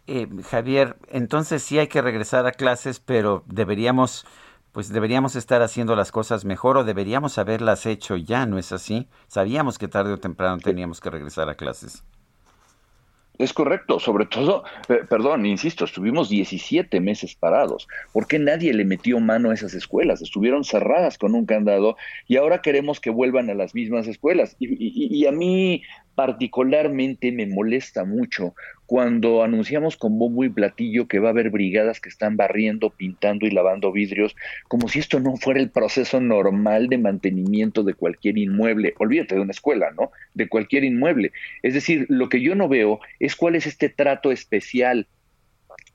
[0.06, 4.26] Eh, Javier, entonces sí hay que regresar a clases, pero deberíamos,
[4.72, 9.08] pues deberíamos estar haciendo las cosas mejor o deberíamos haberlas hecho ya, ¿no es así?
[9.28, 12.04] Sabíamos que tarde o temprano teníamos que regresar a clases.
[13.36, 17.88] Es correcto, sobre todo, eh, perdón, insisto, estuvimos 17 meses parados.
[18.12, 20.22] ¿Por qué nadie le metió mano a esas escuelas?
[20.22, 21.96] Estuvieron cerradas con un candado
[22.28, 24.54] y ahora queremos que vuelvan a las mismas escuelas.
[24.60, 25.82] y a mí
[26.14, 28.54] particularmente me molesta mucho
[28.86, 33.46] cuando anunciamos con bombo y platillo que va a haber brigadas que están barriendo, pintando
[33.46, 34.36] y lavando vidrios,
[34.68, 38.94] como si esto no fuera el proceso normal de mantenimiento de cualquier inmueble.
[38.98, 40.10] Olvídate de una escuela, ¿no?
[40.34, 41.32] De cualquier inmueble.
[41.62, 45.06] Es decir, lo que yo no veo es cuál es este trato especial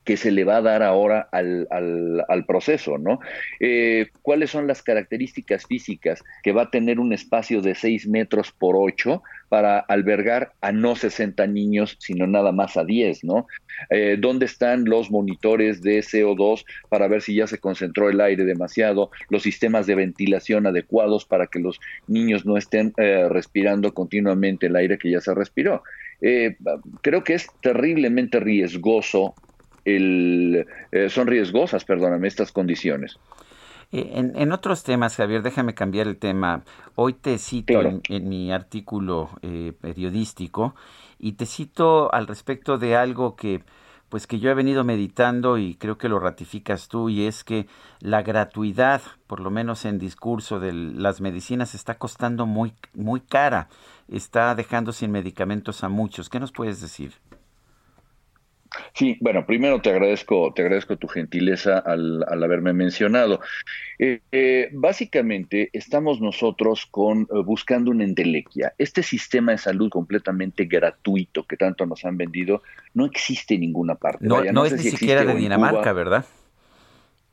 [0.04, 3.20] que se le va a dar ahora al, al, proceso, ¿no?
[3.60, 8.50] Eh, ¿Cuáles son las características físicas que va a tener un espacio de 6 metros
[8.50, 13.48] por 8 para albergar a no 60 niños, sino nada más a 10, ¿no?
[13.90, 18.44] Eh, ¿Dónde están los monitores de CO2 para ver si ya se concentró el aire
[18.44, 19.10] demasiado?
[19.28, 24.76] Los sistemas de ventilación adecuados para que los niños no estén eh, respirando continuamente el
[24.76, 25.82] aire que ya se respiró.
[27.02, 29.34] creo que es terriblemente riesgoso
[29.84, 33.18] el, eh, son riesgosas, perdóname, estas condiciones.
[33.92, 36.62] Eh, en, otros temas, Javier, déjame cambiar el tema.
[36.94, 40.74] Hoy te cito en, mi artículo eh, periodístico
[41.18, 43.64] y te cito al respecto de algo que
[44.08, 47.68] pues que yo he venido meditando y creo que lo ratificas tú y es que
[48.00, 53.68] la gratuidad, por lo menos en discurso de las medicinas está costando muy muy cara,
[54.08, 56.28] está dejando sin medicamentos a muchos.
[56.28, 57.12] ¿Qué nos puedes decir?
[58.92, 63.40] Sí, bueno, primero te agradezco, te agradezco tu gentileza al, haberme mencionado.
[63.98, 68.72] Eh, eh, básicamente estamos nosotros con eh, buscando una entelequia.
[68.78, 72.62] Este sistema de salud completamente gratuito que tanto nos han vendido
[72.94, 74.26] no existe en ninguna parte.
[74.26, 76.24] No, no, es ni siquiera de Dinamarca, ¿verdad?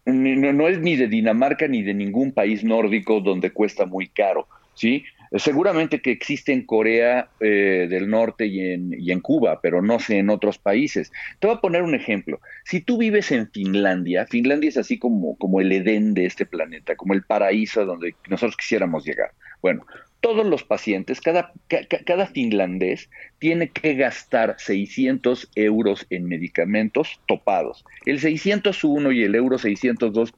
[0.06, 4.48] No, no es ni de Dinamarca ni de ningún país nórdico donde cuesta muy caro,
[4.74, 5.04] ¿sí?
[5.36, 10.00] Seguramente que existe en Corea eh, del Norte y en, y en, Cuba, pero no
[10.00, 11.12] sé en otros países.
[11.40, 12.40] Te voy a poner un ejemplo.
[12.66, 16.96] Si tú vives en Finlandia, Finlandia es así como, como el Edén de este planeta,
[16.96, 19.32] como el paraíso donde nosotros quisiéramos llegar.
[19.62, 19.86] Bueno,
[20.22, 21.54] todos los pacientes, cada,
[22.06, 23.10] cada finlandés
[23.40, 27.86] tiene que gastar 600 euros en medicamentos topados.
[28.06, 30.34] El 601 y el euro 602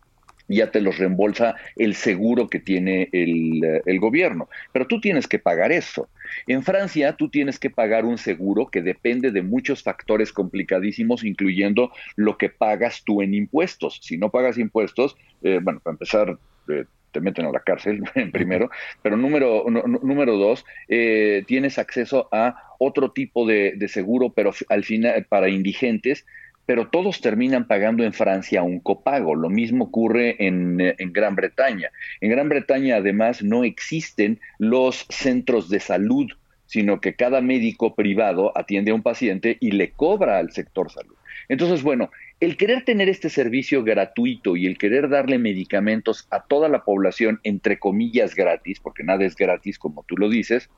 [0.49, 4.49] ya te los reembolsa el seguro que tiene el, el, gobierno.
[4.73, 6.09] Pero tú tienes que pagar eso.
[6.47, 11.91] En Francia, tú tienes que pagar un seguro que depende de muchos factores complicadísimos, incluyendo
[12.15, 13.99] lo que pagas tú en impuestos.
[14.01, 16.37] Si no pagas impuestos, eh, bueno, para empezar,
[16.67, 18.69] eh, te meten a la cárcel primero,
[19.01, 24.83] pero número, número dos, eh, tienes acceso a otro tipo de, de seguro, pero al
[24.83, 26.25] final para indigentes,
[26.69, 29.33] pero todos terminan pagando en Francia un copago.
[29.33, 31.89] Lo mismo ocurre en, en, Gran Bretaña.
[32.21, 36.27] En Gran Bretaña además no existen los centros de salud,
[36.67, 41.15] sino que cada médico privado atiende a un paciente y le cobra al sector salud.
[41.47, 46.69] Entonces, bueno, el querer tener este servicio gratuito y el querer darle medicamentos a toda
[46.69, 50.69] la población, entre comillas, gratis, porque nada es gratis como tú lo dices,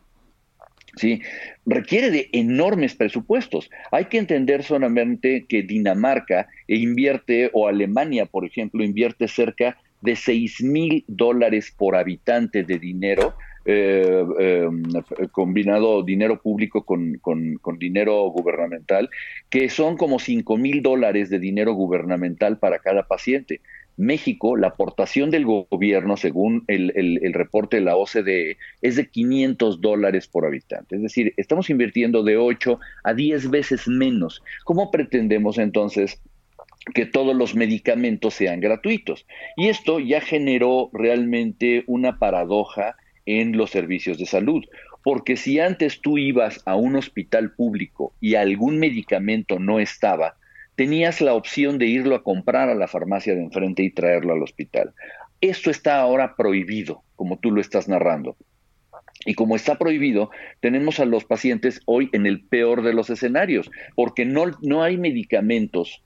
[0.96, 1.22] ¿sí?
[1.66, 3.70] requiere de enormes presupuestos.
[3.92, 10.64] Hay que entender solamente que Dinamarca invierte, o Alemania, por ejemplo, invierte cerca de 6
[10.64, 13.36] mil dólares por habitante de dinero,
[13.66, 14.82] eh, em,
[15.32, 19.10] combinado dinero público con, con, dinero gubernamental,
[19.52, 23.62] que son como 5 mil dólares de dinero gubernamental para cada paciente.
[23.98, 30.28] México, la aportación del gobierno, según el, reporte de la OCDE, es de 500 dólares
[30.28, 30.96] por habitante.
[30.96, 34.42] Es decir, estamos invirtiendo de 8 a 10 veces menos.
[34.64, 36.22] ¿Cómo pretendemos entonces
[36.96, 39.26] que todos los medicamentos sean gratuitos?
[39.56, 44.64] Y esto ya generó realmente una paradoja en los servicios de salud.
[45.04, 50.36] Porque si antes tú ibas a un hospital público y algún medicamento no estaba,
[50.82, 54.42] tenías la opción de irlo a comprar a la farmacia de enfrente y traerlo al
[54.42, 54.96] hospital.
[55.40, 58.36] Esto está ahora prohibido, como tú lo estás narrando.
[59.24, 63.70] Y como está prohibido, tenemos a los pacientes hoy en el peor de los escenarios,
[63.94, 66.02] porque no, no hay medicamentos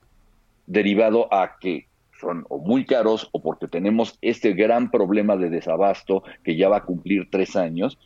[0.66, 1.88] derivado a que
[2.20, 6.84] son muy caros o porque tenemos este gran problema de desabasto que ya va a
[6.84, 7.98] cumplir tres años.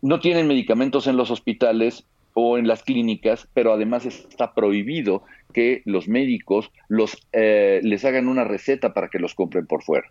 [0.00, 5.22] No tienen medicamentos en los hospitales o en las clínicas, pero además está prohibido
[5.52, 10.10] que los médicos los, eh, les hagan una receta para que los compren por fuera.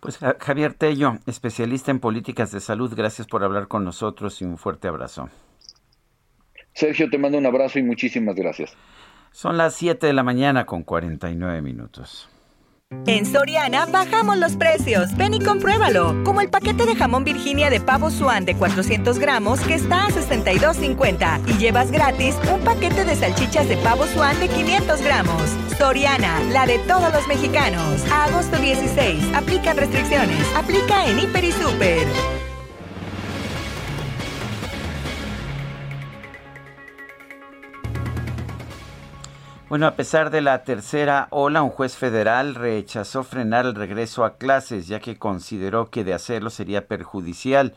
[0.00, 4.58] Pues Javier Tello, especialista en políticas de salud, gracias por hablar con nosotros y un
[4.58, 5.28] fuerte abrazo.
[6.72, 8.74] Sergio, te mando un abrazo y muchísimas gracias.
[9.30, 12.28] Son las 7 de la mañana con 49 minutos.
[13.06, 15.16] En Soriana bajamos los precios.
[15.16, 16.22] Ven y compruébalo.
[16.24, 20.10] Como el paquete de jamón Virginia de pavo Swan de 400 gramos que está a
[20.10, 21.40] 62.50.
[21.48, 25.42] Y llevas gratis un paquete de salchichas de pavo Swan de 500 gramos.
[25.78, 28.04] Soriana, la de todos los mexicanos.
[28.12, 29.34] Agosto 16.
[29.34, 30.44] Aplican restricciones.
[30.56, 32.39] Aplica en Hiper y Super.
[39.70, 44.36] Bueno, a pesar de la tercera ola, un juez federal rechazó frenar el regreso a
[44.36, 47.74] clases, ya que consideró que de hacerlo sería perjudicial.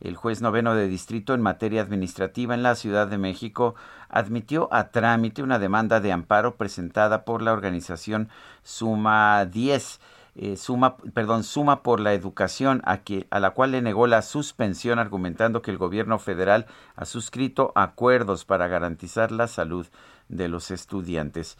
[0.00, 3.76] El juez noveno de distrito en materia administrativa en la Ciudad de México
[4.08, 8.30] admitió a trámite una demanda de amparo presentada por la organización
[8.64, 10.00] Suma 10.
[10.34, 14.22] Eh, suma, perdón, suma por la educación a, que, a la cual le negó la
[14.22, 16.66] suspensión argumentando que el gobierno federal
[16.96, 19.86] ha suscrito acuerdos para garantizar la salud
[20.28, 21.56] de los estudiantes.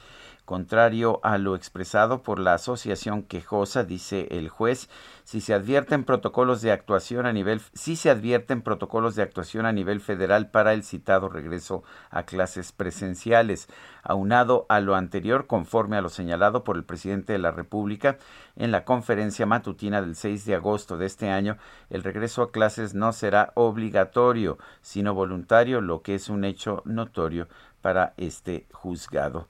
[0.48, 4.88] Contrario a lo expresado por la asociación quejosa, dice el juez,
[5.24, 9.72] si se advierten protocolos de actuación a nivel si se advierten protocolos de actuación a
[9.72, 13.68] nivel federal para el citado regreso a clases presenciales,
[14.02, 18.16] aunado a lo anterior conforme a lo señalado por el presidente de la República
[18.56, 21.58] en la conferencia matutina del 6 de agosto de este año,
[21.90, 27.48] el regreso a clases no será obligatorio, sino voluntario, lo que es un hecho notorio
[27.88, 29.48] para este juzgado.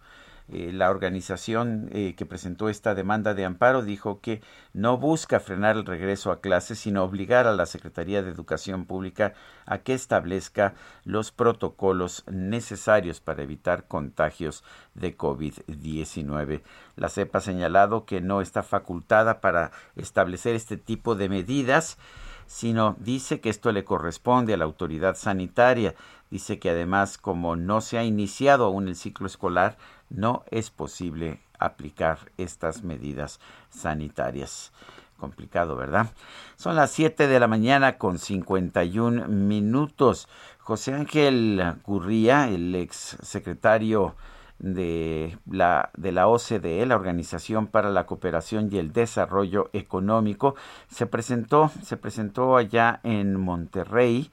[0.53, 5.77] Eh, la organización eh, que presentó esta demanda de amparo dijo que no busca frenar
[5.77, 9.35] el regreso a clases, sino obligar a la Secretaría de Educación Pública
[9.67, 14.63] a que establezca los protocolos necesarios para evitar contagios
[14.95, 16.63] de COVID-19.
[16.95, 21.99] La CEP ha señalado que no está facultada para establecer este tipo de medidas,
[22.49, 25.95] sino dice que esto le corresponde a la autoridad sanitaria.
[26.31, 29.79] Dice que además, como no se ha iniciado aún el ciclo escolar,
[30.11, 34.73] no es posible aplicar estas medidas sanitarias.
[35.19, 36.13] Complicado, ¿verdad?
[36.57, 40.29] Son las 7 de la mañana con 51 minutos.
[40.61, 44.15] José Ángel Gurría, el ex secretario
[44.59, 50.55] de la, de la OCDE, la Organización para la Cooperación y el Desarrollo Económico,
[50.89, 54.31] se presentó, se presentó allá en Monterrey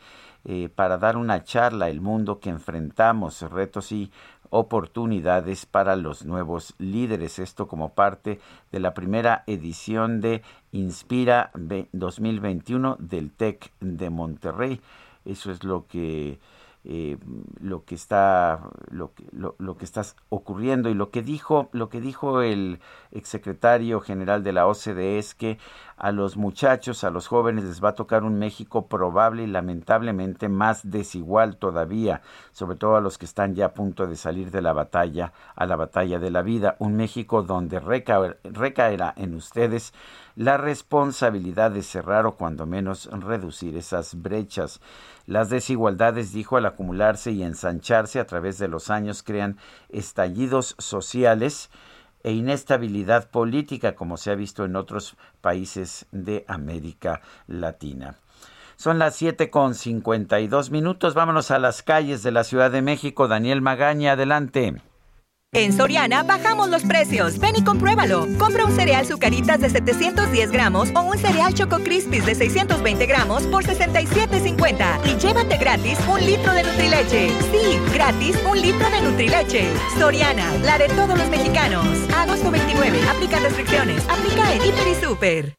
[0.47, 4.11] eh, para dar una charla El mundo que enfrentamos, retos y
[4.51, 7.39] oportunidades para los nuevos líderes.
[7.39, 8.39] Esto como parte
[8.71, 14.81] de la primera edición de Inspira 2021 del TEC de Monterrey.
[15.25, 16.39] Eso es lo que
[16.87, 17.17] eh,
[17.59, 20.89] lo que está lo, lo, lo, que está ocurriendo.
[20.89, 22.79] Y lo que dijo lo que dijo el
[23.11, 25.57] exsecretario general de la OCDE es que
[25.97, 30.49] a los muchachos a los jóvenes les va a tocar un México probable y lamentablemente
[30.49, 32.21] más desigual todavía
[32.51, 35.65] sobre todo a los que están ya a punto de salir de la batalla a
[35.65, 39.93] la batalla de la vida un México donde recaerá en ustedes
[40.35, 44.81] la responsabilidad de cerrar o cuando menos reducir esas brechas.
[45.25, 49.57] Las desigualdades, dijo, al acumularse y ensancharse a través de los años crean
[49.89, 51.69] estallidos sociales
[52.25, 58.15] e inestabilidad política, como se ha visto en otros países de América Latina.
[58.77, 61.13] Son las siete con cincuenta y dos minutos.
[61.13, 63.27] Vámonos a las calles de la Ciudad de México.
[63.27, 64.81] Daniel Magaña, adelante.
[65.55, 67.39] En Soriana bajamos los precios.
[67.39, 68.27] Ven y compruébalo.
[68.37, 73.43] Compra un cereal Zucaritas de 710 gramos o un cereal Choco Crispies de 620 gramos
[73.43, 77.29] por 67.50 y llévate gratis un litro de Nutrileche.
[77.53, 79.69] Sí, gratis un litro de Nutrileche.
[79.97, 81.87] Soriana, la de todos los mexicanos.
[82.13, 82.99] Agosto 29.
[83.15, 84.05] Aplica restricciones.
[84.09, 85.55] Aplica en Hiper y Super.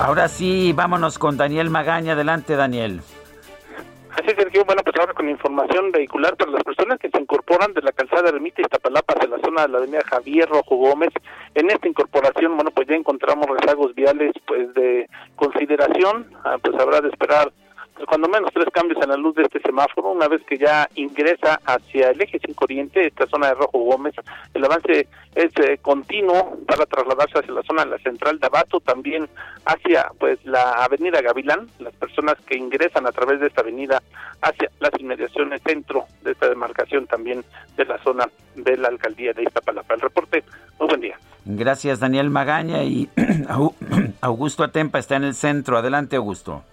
[0.00, 2.14] Ahora sí, vámonos con Daniel Magaña.
[2.14, 3.02] Adelante, Daniel.
[4.16, 7.82] Así Sergio, bueno, pues ahora con información vehicular para las personas que se incorporan de
[7.82, 11.10] la calzada Ermita Iztapalapa hacia la zona de la avenida Javier Rojo Gómez.
[11.54, 17.00] En esta incorporación, bueno, pues ya encontramos rezagos viales pues de consideración, ah, pues habrá
[17.00, 17.52] de esperar
[18.08, 21.60] cuando menos tres cambios en la luz de este semáforo, una vez que ya ingresa
[21.64, 24.14] hacia el eje 5 Oriente, esta zona de Rojo Gómez,
[24.52, 28.80] el avance es eh, continuo para trasladarse hacia la zona de la central de Abato,
[28.80, 29.28] también
[29.64, 34.02] hacia pues la avenida Gavilán, las personas que ingresan a través de esta avenida
[34.42, 37.44] hacia las inmediaciones centro de esta demarcación también
[37.76, 39.94] de la zona de la alcaldía de Iztapalapa.
[39.94, 40.44] El reporte,
[40.78, 41.18] muy buen día.
[41.44, 43.08] Gracias Daniel Magaña y
[44.20, 45.78] Augusto Atempa está en el centro.
[45.78, 46.64] Adelante Augusto.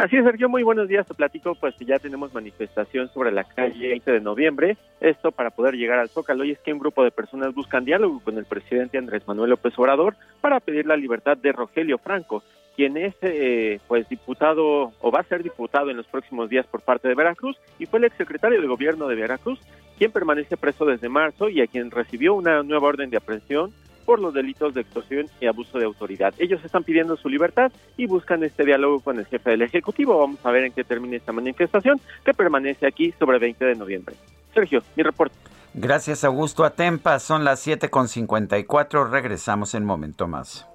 [0.00, 1.06] Así es, Sergio, muy buenos días.
[1.06, 4.78] Te platico, pues ya tenemos manifestación sobre la calle 20 de noviembre.
[4.98, 6.42] Esto para poder llegar al Zócalo.
[6.42, 9.78] Y es que un grupo de personas buscan diálogo con el presidente Andrés Manuel López
[9.78, 12.42] Obrador para pedir la libertad de Rogelio Franco,
[12.76, 16.80] quien es, eh, pues, diputado o va a ser diputado en los próximos días por
[16.80, 19.60] parte de Veracruz y fue el exsecretario de gobierno de Veracruz,
[19.98, 23.74] quien permanece preso desde marzo y a quien recibió una nueva orden de aprehensión
[24.10, 26.34] por los delitos de extorsión y abuso de autoridad.
[26.36, 30.18] Ellos están pidiendo su libertad y buscan este diálogo con el jefe del Ejecutivo.
[30.18, 33.74] Vamos a ver en qué termina esta manifestación que permanece aquí sobre el 20 de
[33.76, 34.16] noviembre.
[34.52, 35.36] Sergio, mi reporte.
[35.74, 37.20] Gracias, Augusto Atempa.
[37.20, 39.08] Son las 7.54.
[39.08, 40.66] Regresamos en momento más.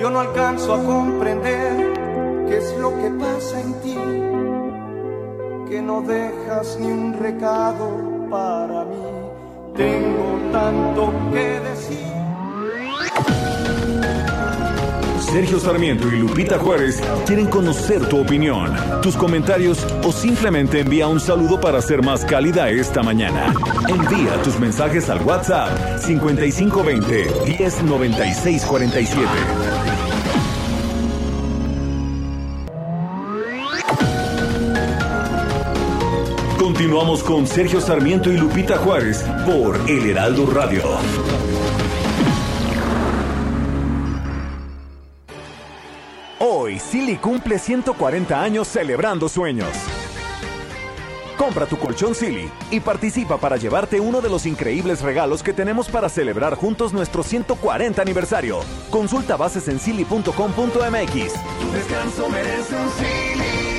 [0.00, 1.92] Yo no alcanzo a comprender
[2.48, 3.94] qué es lo que pasa en ti,
[5.70, 9.31] que no dejas ni un recado para mí
[9.76, 11.98] tengo tanto que decir.
[15.20, 18.70] Sergio Sarmiento y Lupita Juárez quieren conocer tu opinión,
[19.00, 23.54] tus comentarios o simplemente envía un saludo para ser más cálida esta mañana.
[23.88, 29.91] Envía tus mensajes al WhatsApp 5520 109647.
[36.72, 40.82] Continuamos con Sergio Sarmiento y Lupita Juárez por El Heraldo Radio.
[46.38, 49.68] Hoy, Silly cumple 140 años celebrando sueños.
[51.36, 55.90] Compra tu colchón Silly y participa para llevarte uno de los increíbles regalos que tenemos
[55.90, 58.60] para celebrar juntos nuestro 140 aniversario.
[58.88, 60.32] Consulta bases en silly.com.mx.
[60.32, 63.71] Tu descanso merece un Silly.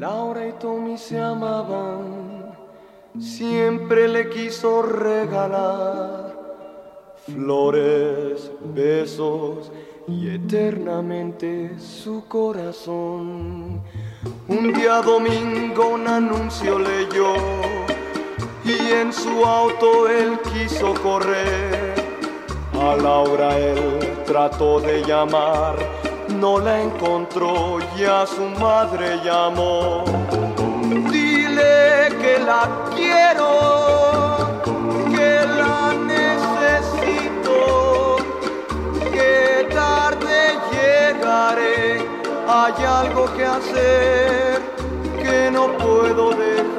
[0.00, 2.56] Laura y Tommy se amaban,
[3.20, 6.34] siempre le quiso regalar
[7.26, 9.70] flores, besos
[10.08, 13.82] y eternamente su corazón.
[14.48, 17.34] Un día domingo un anuncio leyó
[18.64, 21.94] y en su auto él quiso correr.
[22.72, 25.76] A Laura él trató de llamar
[26.40, 30.04] no la encontró y a su madre llamó.
[31.10, 32.66] Dile que la
[32.96, 34.62] quiero,
[35.14, 37.56] que la necesito,
[39.12, 42.08] que tarde llegaré.
[42.48, 44.62] Hay algo que hacer
[45.22, 46.70] que no puedo dejar.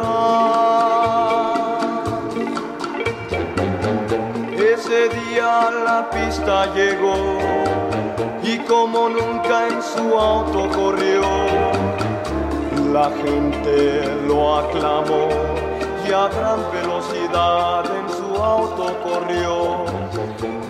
[4.74, 7.71] Ese día la pista llegó
[8.72, 11.22] como nunca en su auto corrió,
[12.94, 15.28] la gente lo aclamó
[16.08, 19.84] y a gran velocidad en su auto corrió.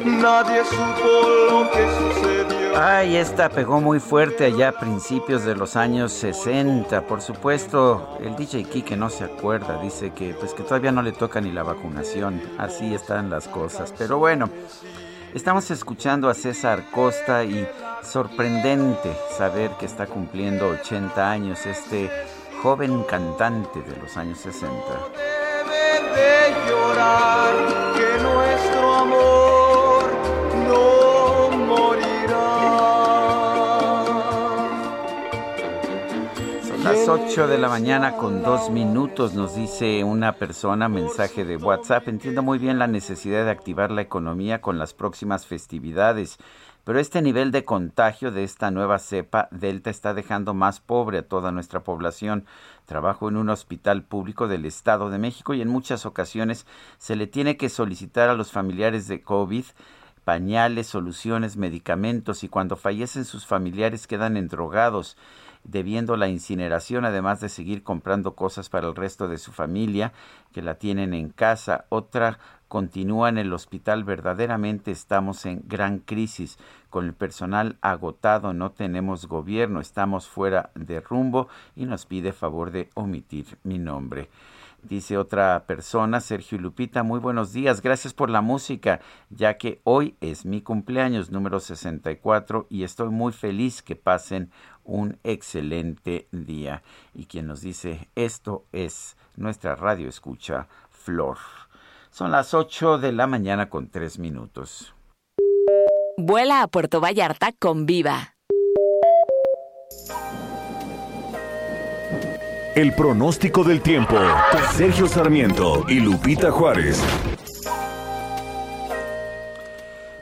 [0.03, 2.61] Nadie supo lo que sucedió.
[2.75, 7.05] Ay, esta pegó muy fuerte allá a principios de los años 60.
[7.05, 11.11] Por supuesto, el DJ Kike no se acuerda, dice que pues que todavía no le
[11.11, 12.41] toca ni la vacunación.
[12.57, 13.93] Así están las cosas.
[13.95, 14.49] Pero bueno,
[15.33, 17.65] Estamos escuchando a César Costa y
[18.03, 22.09] sorprendente saber que está cumpliendo 80 años este
[22.61, 24.75] joven cantante de los años 60.
[25.65, 27.53] Debe de llorar
[27.95, 29.40] que nuestro amor
[36.91, 42.09] las 8 de la mañana con dos minutos, nos dice una persona, mensaje de WhatsApp.
[42.09, 46.37] Entiendo muy bien la necesidad de activar la economía con las próximas festividades.
[46.83, 51.27] Pero este nivel de contagio de esta nueva cepa Delta está dejando más pobre a
[51.27, 52.43] toda nuestra población.
[52.85, 56.65] Trabajo en un hospital público del Estado de México y en muchas ocasiones
[56.97, 59.63] se le tiene que solicitar a los familiares de COVID
[60.25, 65.17] pañales, soluciones, medicamentos y cuando fallecen sus familiares quedan endrogados
[65.63, 70.13] debiendo la incineración, además de seguir comprando cosas para el resto de su familia
[70.51, 71.85] que la tienen en casa.
[71.89, 74.03] Otra continúa en el hospital.
[74.03, 76.57] Verdaderamente estamos en gran crisis.
[76.89, 82.71] Con el personal agotado, no tenemos gobierno, estamos fuera de rumbo y nos pide favor
[82.71, 84.29] de omitir mi nombre.
[84.83, 88.99] Dice otra persona, Sergio Lupita, muy buenos días, gracias por la música,
[89.29, 94.49] ya que hoy es mi cumpleaños número 64 y estoy muy feliz que pasen
[94.83, 96.83] un excelente día.
[97.13, 101.37] Y quien nos dice esto es nuestra radio escucha, Flor.
[102.11, 104.93] Son las 8 de la mañana con 3 minutos.
[106.17, 108.35] Vuela a Puerto Vallarta con Viva.
[112.75, 114.15] El pronóstico del tiempo.
[114.73, 117.01] Sergio Sarmiento y Lupita Juárez.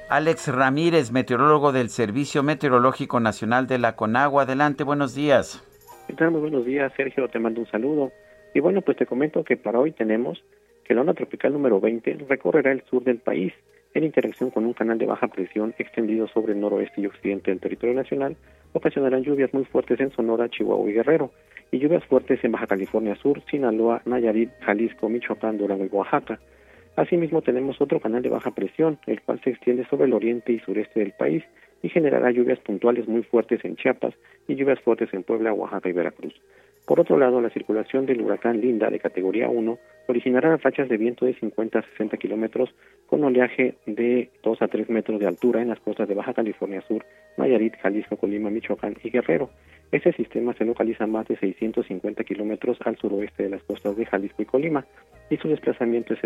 [0.10, 4.42] Alex Ramírez, meteorólogo del Servicio Meteorológico Nacional de la Conagua.
[4.42, 5.64] Adelante, buenos días.
[6.20, 7.28] Muy buenos días, Sergio.
[7.28, 8.12] Te mando un saludo.
[8.56, 10.44] Y bueno, pues te comento que para hoy tenemos
[10.84, 13.54] que la onda tropical número 20 recorrerá el sur del país
[13.94, 17.60] en interacción con un canal de baja presión extendido sobre el noroeste y occidente del
[17.60, 18.36] territorio nacional,
[18.74, 21.32] ocasionarán lluvias muy fuertes en Sonora, Chihuahua y Guerrero,
[21.72, 26.40] y lluvias fuertes en Baja California Sur, Sinaloa, Nayarit, Jalisco, Michoacán, Durango y Oaxaca.
[27.00, 30.60] Asimismo, tenemos otro canal de baja presión, el cual se extiende sobre el oriente y
[30.60, 31.46] sureste del país
[31.82, 34.14] y generará lluvias puntuales muy fuertes en Chiapas
[34.50, 36.34] y lluvias fuertes en Puebla, Oaxaca y Veracruz.
[36.90, 39.78] Por otro lado, la circulación del huracán Linda de categoría 1
[40.08, 42.74] originará rachas de viento de 50 a 60 kilómetros
[43.06, 46.82] con oleaje de 2 a 3 metros de altura en las costas de Baja California
[46.82, 47.06] Sur,
[47.38, 49.52] Nayarit, Jalisco, Colima, Michoacán y Guerrero.
[49.92, 54.42] Este sistema se localiza más de 650 kilómetros al suroeste de las costas de Jalisco
[54.42, 54.84] y Colima
[55.30, 56.22] y su desplazamiento es,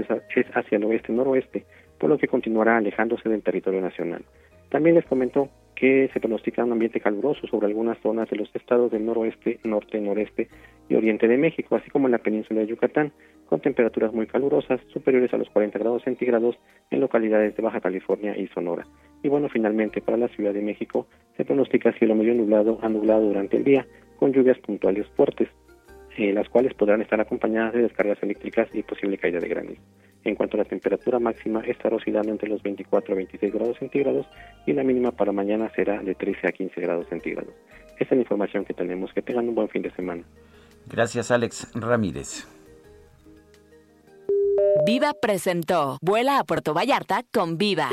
[0.53, 1.66] hacia el oeste-noroeste,
[1.97, 4.24] por lo que continuará alejándose del territorio nacional.
[4.70, 8.91] También les comentó que se pronostica un ambiente caluroso sobre algunas zonas de los estados
[8.91, 10.47] del noroeste, norte, noreste
[10.89, 13.11] y oriente de México, así como en la península de Yucatán,
[13.47, 16.57] con temperaturas muy calurosas, superiores a los 40 grados centígrados
[16.89, 18.86] en localidades de Baja California y Sonora.
[19.21, 21.07] Y bueno, finalmente para la Ciudad de México
[21.38, 23.86] se pronostica cielo medio nublado a nublado durante el día,
[24.17, 25.49] con lluvias puntuales fuertes,
[26.17, 29.82] eh, las cuales podrán estar acompañadas de descargas eléctricas y posible caída de granizo.
[30.26, 34.26] En cuanto a la temperatura máxima, estará oscilando entre los 24 a 26 grados centígrados
[34.65, 37.53] y la mínima para mañana será de 13 a 15 grados centígrados.
[37.99, 39.13] Esta es la información que tenemos.
[39.13, 40.24] Que tengan un buen fin de semana.
[40.88, 42.47] Gracias, Alex Ramírez.
[44.86, 47.89] Viva presentó Vuela a Puerto Vallarta con Viva.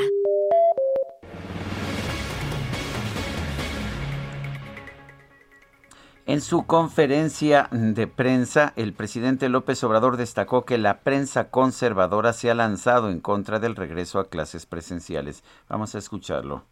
[6.31, 12.49] En su conferencia de prensa, el presidente López Obrador destacó que la prensa conservadora se
[12.49, 15.43] ha lanzado en contra del regreso a clases presenciales.
[15.67, 16.63] Vamos a escucharlo.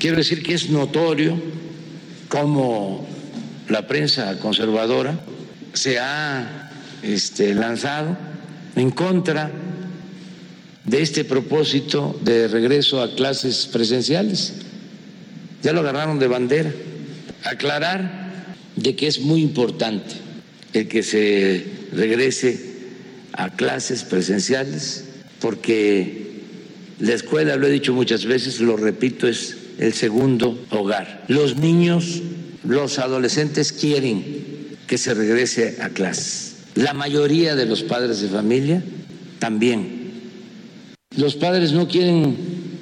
[0.00, 1.36] Quiero decir que es notorio
[2.28, 3.06] cómo
[3.68, 5.16] la prensa conservadora
[5.74, 8.16] se ha este, lanzado
[8.74, 9.48] en contra
[10.84, 14.54] de este propósito de regreso a clases presenciales.
[15.62, 16.72] Ya lo agarraron de bandera
[17.44, 18.32] aclarar
[18.76, 20.14] de que es muy importante
[20.72, 22.74] el que se regrese
[23.32, 25.04] a clases presenciales,
[25.40, 26.40] porque
[26.98, 31.24] la escuela, lo he dicho muchas veces, lo repito, es el segundo hogar.
[31.28, 32.22] Los niños,
[32.64, 34.44] los adolescentes quieren
[34.86, 36.56] que se regrese a clases.
[36.74, 38.82] La mayoría de los padres de familia
[39.38, 40.12] también.
[41.16, 42.36] Los padres no quieren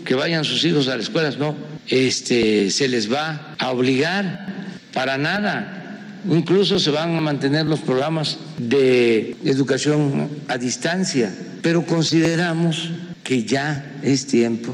[0.05, 1.55] que vayan sus hijos a las escuelas, no.
[1.89, 4.47] Este, se les va a obligar
[4.93, 6.21] para nada.
[6.29, 12.91] Incluso se van a mantener los programas de educación a distancia, pero consideramos
[13.25, 14.73] que ya es tiempo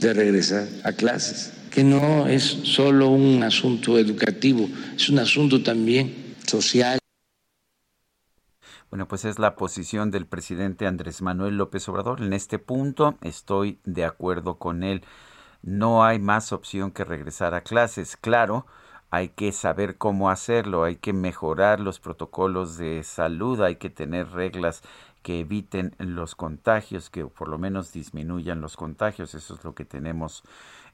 [0.00, 6.14] de regresar a clases, que no es solo un asunto educativo, es un asunto también
[6.46, 6.98] social.
[8.90, 12.22] Bueno, pues es la posición del presidente Andrés Manuel López Obrador.
[12.22, 15.02] En este punto estoy de acuerdo con él.
[15.64, 18.18] No hay más opción que regresar a clases.
[18.18, 18.66] Claro,
[19.10, 24.30] hay que saber cómo hacerlo, hay que mejorar los protocolos de salud, hay que tener
[24.32, 24.82] reglas
[25.22, 29.86] que eviten los contagios, que por lo menos disminuyan los contagios, eso es lo que
[29.86, 30.42] tenemos,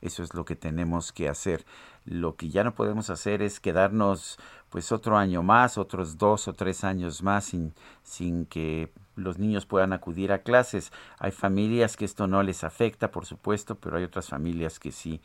[0.03, 1.67] eso es lo que tenemos que hacer.
[2.05, 6.53] Lo que ya no podemos hacer es quedarnos pues otro año más, otros dos o
[6.53, 10.93] tres años más sin, sin que los niños puedan acudir a clases.
[11.19, 15.21] Hay familias que esto no les afecta, por supuesto, pero hay otras familias que sí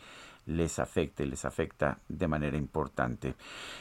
[0.46, 3.36] les afecte, les afecta de manera importante.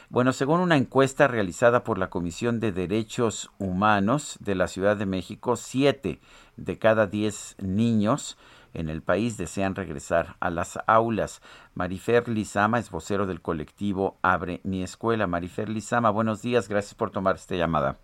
[0.09, 5.07] Bueno, según una encuesta realizada por la Comisión de Derechos Humanos de la Ciudad de
[5.07, 6.21] México, siete
[6.57, 8.39] de cada diez niños
[8.73, 11.41] en el país desean regresar a las aulas.
[11.75, 15.27] Marifer Lizama es vocero del colectivo Abre mi escuela.
[15.27, 17.99] Marifer Lizama, buenos días, gracias por tomar esta llamada.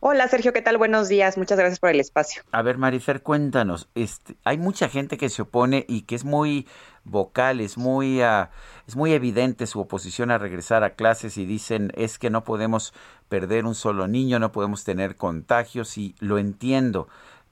[0.00, 0.78] Hola Sergio, ¿qué tal?
[0.78, 2.42] Buenos días, muchas gracias por el espacio.
[2.52, 6.68] A ver, Marifer, cuéntanos, este, hay mucha gente que se opone y que es muy
[7.02, 8.46] vocal, es muy, uh,
[8.86, 12.94] es muy evidente su oposición a regresar a clases y dicen es que no podemos
[13.28, 17.08] perder un solo niño, no podemos tener contagios y lo entiendo,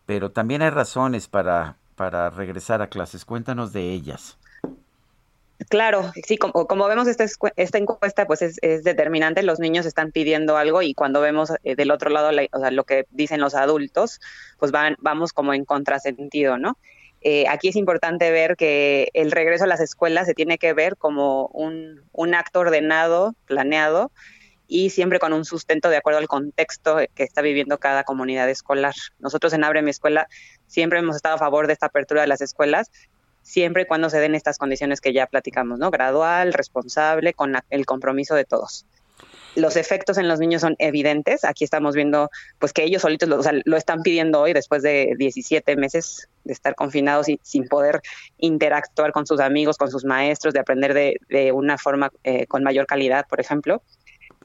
[0.07, 3.25] pero también hay razones para, para regresar a clases.
[3.25, 4.39] Cuéntanos de ellas.
[5.69, 7.25] Claro, sí, como, vemos esta,
[7.57, 11.91] esta encuesta, pues es, determinante, los niños están pidiendo algo y cuando vemos eh, del
[11.91, 14.21] otro lado o sea, lo que dicen los adultos,
[14.59, 16.79] pues van, vamos como en contrasentido, ¿no?
[17.23, 20.97] Eh, aquí es importante ver que el regreso a las escuelas se tiene que ver
[20.97, 24.13] como un, un acto ordenado, planeado
[24.69, 28.95] y siempre con un sustento de acuerdo al contexto que está viviendo cada comunidad escolar.
[29.19, 30.29] Nosotros en Abre mi Escuela
[30.67, 32.91] siempre hemos estado a favor de esta apertura de las escuelas,
[33.47, 35.91] siempre y cuando se den estas condiciones que ya platicamos, ¿no?
[35.91, 38.85] Gradual, responsable, con el compromiso de todos.
[39.55, 41.45] Los efectos en los niños son evidentes.
[41.45, 42.29] Aquí estamos viendo,
[42.59, 43.29] pues que ellos solitos
[43.65, 48.03] lo, están pidiendo hoy después de 17 meses de estar confinados y sin poder
[48.37, 52.65] interactuar con sus amigos, con sus maestros, de aprender de, de una forma eh, con
[52.65, 53.81] mayor calidad, por ejemplo.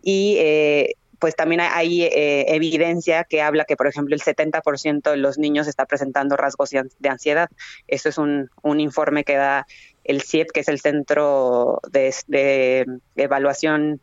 [0.03, 5.17] Y eh, pues también hay eh, evidencia que habla que, por ejemplo, el 70% de
[5.17, 7.47] los niños está presentando rasgos de ansiedad.
[7.87, 8.49] Eso es un,
[8.79, 9.67] informe que da
[10.03, 14.01] el CIEP, que es el Centro de, Evaluación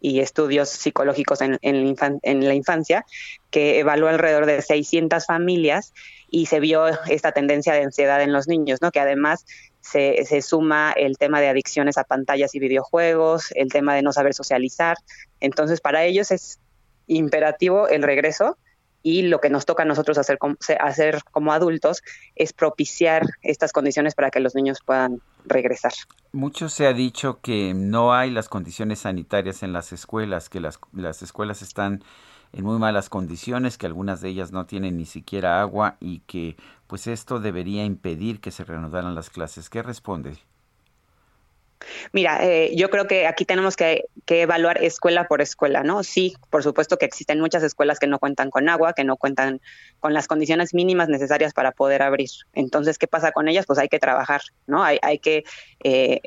[0.00, 1.58] y Estudios Psicológicos en,
[2.22, 3.04] la Infancia,
[3.50, 5.92] que evaluó alrededor de 600 familias
[6.30, 8.92] y se vio esta tendencia de ansiedad en los niños, ¿no?
[8.92, 9.44] que además
[9.80, 14.12] se, se, suma el tema de adicciones a pantallas y videojuegos, el tema de no
[14.12, 14.96] saber socializar.
[15.40, 16.60] Entonces, para ellos es
[17.06, 18.56] imperativo el regreso
[19.02, 22.02] y lo que nos toca a nosotros hacer como, hacer como adultos
[22.36, 25.92] es propiciar estas condiciones para que los niños puedan regresar.
[26.32, 30.78] Mucho se ha dicho que no hay las condiciones sanitarias en las escuelas, que las,
[30.92, 32.04] las escuelas están
[32.52, 36.56] en muy malas condiciones, que algunas de ellas no tienen ni siquiera agua y que
[36.86, 39.70] pues esto debería impedir que se reanudaran las clases.
[39.70, 40.38] ¿Qué responde?
[42.12, 46.02] Mira, eh, yo creo que aquí tenemos que, que, evaluar escuela por escuela, ¿no?
[46.02, 49.60] Sí, por supuesto que existen muchas escuelas que no cuentan con agua, que no cuentan
[49.98, 52.28] con las condiciones mínimas necesarias para poder abrir.
[52.52, 53.64] Entonces, ¿qué pasa con ellas?
[53.66, 54.82] Pues hay que trabajar, ¿no?
[54.84, 55.44] Hay, hay que
[55.82, 56.20] eh,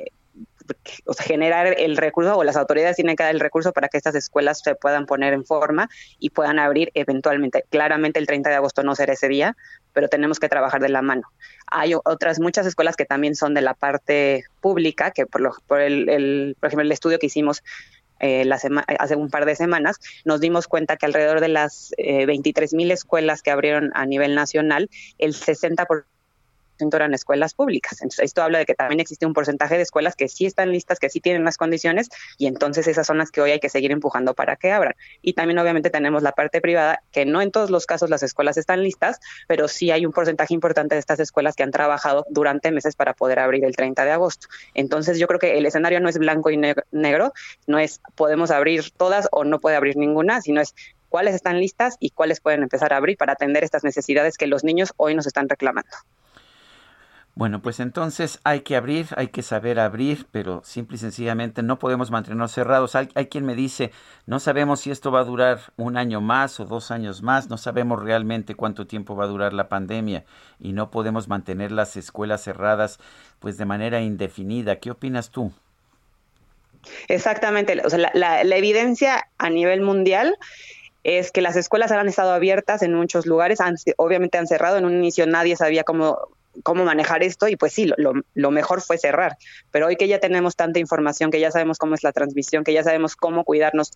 [1.05, 3.97] o sea, generar el recurso o las autoridades tienen que dar el recurso para que
[3.97, 5.89] estas escuelas se puedan poner en forma
[6.19, 7.65] y puedan abrir eventualmente.
[7.69, 9.55] Claramente el 30 de agosto no será ese día,
[9.93, 11.23] pero tenemos que trabajar de la mano.
[11.67, 15.81] Hay otras muchas escuelas que también son de la parte pública, que por, lo, por,
[15.81, 17.63] el, por ejemplo el estudio que hicimos
[18.19, 18.55] eh, la
[18.99, 22.89] hace un par de semanas, nos dimos cuenta que alrededor de las eh, 23 mil
[22.91, 26.05] escuelas que abrieron a nivel nacional, el 60%
[26.91, 28.01] eran escuelas públicas.
[28.01, 30.99] Entonces, esto habla de que también existe un porcentaje de escuelas que sí están listas,
[30.99, 33.91] que sí tienen las condiciones, y entonces esas son las que hoy hay que seguir
[33.91, 34.95] empujando para que abran.
[35.21, 38.57] Y también, obviamente, tenemos la parte privada, que no en todos los casos las escuelas
[38.57, 42.71] están listas, pero sí hay un porcentaje importante de estas escuelas que han trabajado durante
[42.71, 44.47] meses para poder abrir el 30 de agosto.
[44.73, 47.33] Entonces, yo creo que el escenario no es blanco y negro,
[47.67, 50.75] no es podemos abrir todas o no puede abrir ninguna, sino es
[51.09, 54.63] cuáles están listas y cuáles pueden empezar a abrir para atender estas necesidades que los
[54.63, 55.91] niños hoy nos están reclamando.
[57.35, 61.79] Bueno, pues entonces hay que abrir, hay que saber abrir, pero simple y sencillamente no
[61.79, 62.95] podemos mantenernos cerrados.
[62.95, 63.91] Hay, quien me dice,
[64.27, 67.57] no sabemos si esto va a durar un año más o dos años más, no
[67.57, 70.25] sabemos realmente cuánto tiempo va a durar la pandemia
[70.59, 72.99] y no podemos mantener las escuelas cerradas
[73.39, 74.75] pues de manera indefinida.
[74.75, 75.51] ¿Qué opinas tú?
[77.07, 80.37] Exactamente, o sea, la, evidencia a nivel mundial
[81.03, 83.57] es que las escuelas han estado abiertas en muchos lugares,
[83.97, 86.29] obviamente han cerrado, en un inicio nadie sabía cómo
[86.61, 89.37] cómo manejar esto y pues sí, lo, mejor fue cerrar.
[89.71, 92.73] Pero hoy que ya tenemos tanta información, que ya sabemos cómo es la transmisión, que
[92.73, 93.91] ya sabemos cómo cuidarnos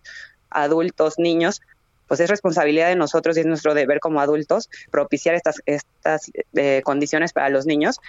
[0.50, 1.60] adultos, niños,
[2.08, 6.80] pues es responsabilidad de nosotros y es nuestro deber como adultos propiciar estas, estas eh,
[6.84, 8.00] condiciones para los niños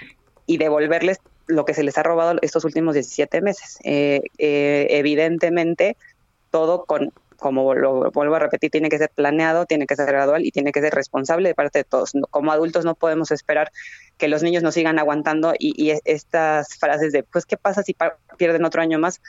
[0.46, 3.78] y devolverles lo que se les ha robado estos últimos 17 meses.
[3.84, 5.98] Eh, eh, evidentemente,
[6.50, 10.46] todo con como lo vuelvo a repetir, tiene que ser planeado, tiene que ser gradual
[10.46, 12.14] y tiene que ser responsable de parte de todos.
[12.30, 13.72] Como adultos no podemos esperar
[14.18, 17.96] que los niños nos sigan aguantando y, estas frases de, pues, ¿qué pasa si
[18.38, 19.22] pierden otro año más?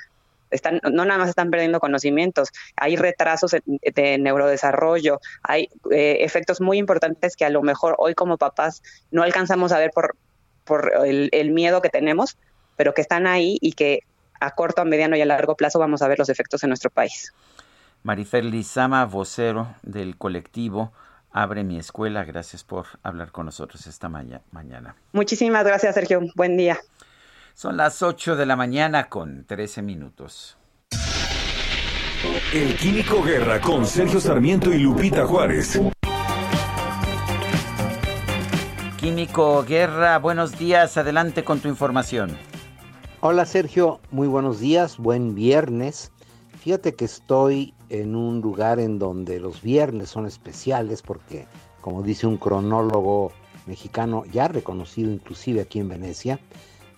[0.51, 6.79] Están, no nada más están perdiendo conocimientos, hay retrasos de neurodesarrollo, hay eh, efectos muy
[6.79, 8.83] importantes que a lo mejor hoy como papás
[9.13, 10.17] no alcanzamos a ver por,
[10.65, 12.37] por el, el miedo que tenemos,
[12.77, 14.01] pero que están ahí y que
[14.41, 16.91] a corto, a mediano y a largo plazo vamos a ver los efectos en nuestro
[16.91, 17.33] país.
[18.03, 20.93] Marifer Lizama, vocero del colectivo
[21.33, 22.25] Abre mi escuela.
[22.25, 24.97] Gracias por hablar con nosotros esta mañana.
[25.13, 26.21] Muchísimas gracias, Sergio.
[26.35, 26.79] Buen día.
[27.55, 30.57] Son las 8 de la mañana con 13 minutos.
[32.53, 35.81] El Químico Guerra con Sergio Sarmiento y Lupita Juárez.
[38.99, 42.37] Químico Guerra, buenos días, adelante con tu información.
[43.21, 46.13] Hola Sergio, muy buenos días, buen viernes.
[46.59, 51.47] Fíjate que estoy en un lugar en donde los viernes son especiales porque,
[51.81, 53.33] como dice un cronólogo
[53.67, 56.41] mexicano ya reconocido inclusive aquí en Venecia,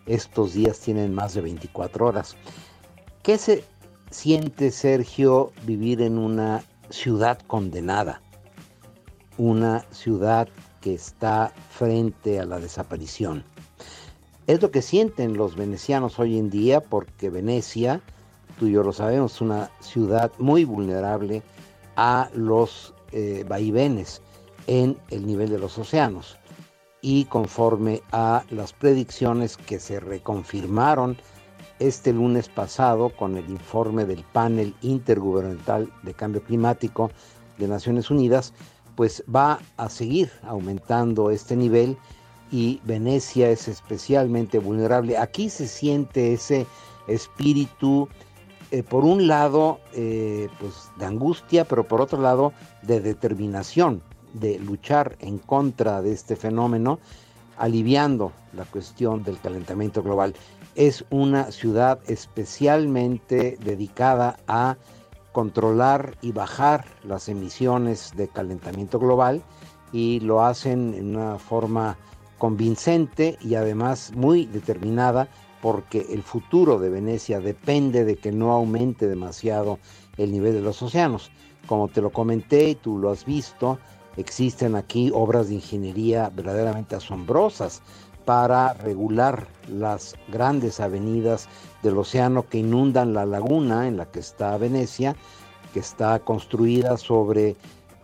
[0.06, 2.36] estos días tienen más de 24 horas.
[3.22, 3.64] ¿Qué se
[4.10, 8.20] siente, Sergio, vivir en una ciudad condenada?
[9.38, 10.48] Una ciudad
[10.80, 13.44] que está frente a la desaparición.
[14.46, 18.02] Es lo que sienten los venecianos hoy en día porque Venecia,
[18.62, 21.42] tú y yo lo sabemos, una ciudad muy vulnerable
[21.96, 24.22] a los eh, vaivenes
[24.68, 26.38] en el nivel de los océanos.
[27.00, 31.16] Y conforme a las predicciones que se reconfirmaron
[31.80, 37.10] este lunes pasado con el informe del panel intergubernamental de cambio climático
[37.58, 38.54] de Naciones Unidas,
[38.94, 41.96] pues va a seguir aumentando este nivel
[42.52, 45.18] y Venecia es especialmente vulnerable.
[45.18, 46.64] Aquí se siente ese
[47.08, 48.08] espíritu,
[48.72, 54.02] eh, por un lado, eh, pues de angustia, pero por otro lado, de determinación,
[54.32, 56.98] de luchar en contra de este fenómeno,
[57.58, 60.34] aliviando la cuestión del calentamiento global.
[60.74, 64.78] Es una ciudad especialmente dedicada a
[65.32, 69.42] controlar y bajar las emisiones de calentamiento global
[69.92, 71.98] y lo hacen en una forma
[72.38, 75.28] convincente y además muy determinada
[75.62, 79.78] porque el futuro de Venecia depende de que no aumente demasiado
[80.18, 81.30] el nivel de los océanos.
[81.66, 83.78] Como te lo comenté y tú lo has visto,
[84.16, 87.80] existen aquí obras de ingeniería verdaderamente asombrosas
[88.24, 91.48] para regular las grandes avenidas
[91.84, 95.14] del océano que inundan la laguna en la que está Venecia,
[95.72, 97.56] que está construida sobre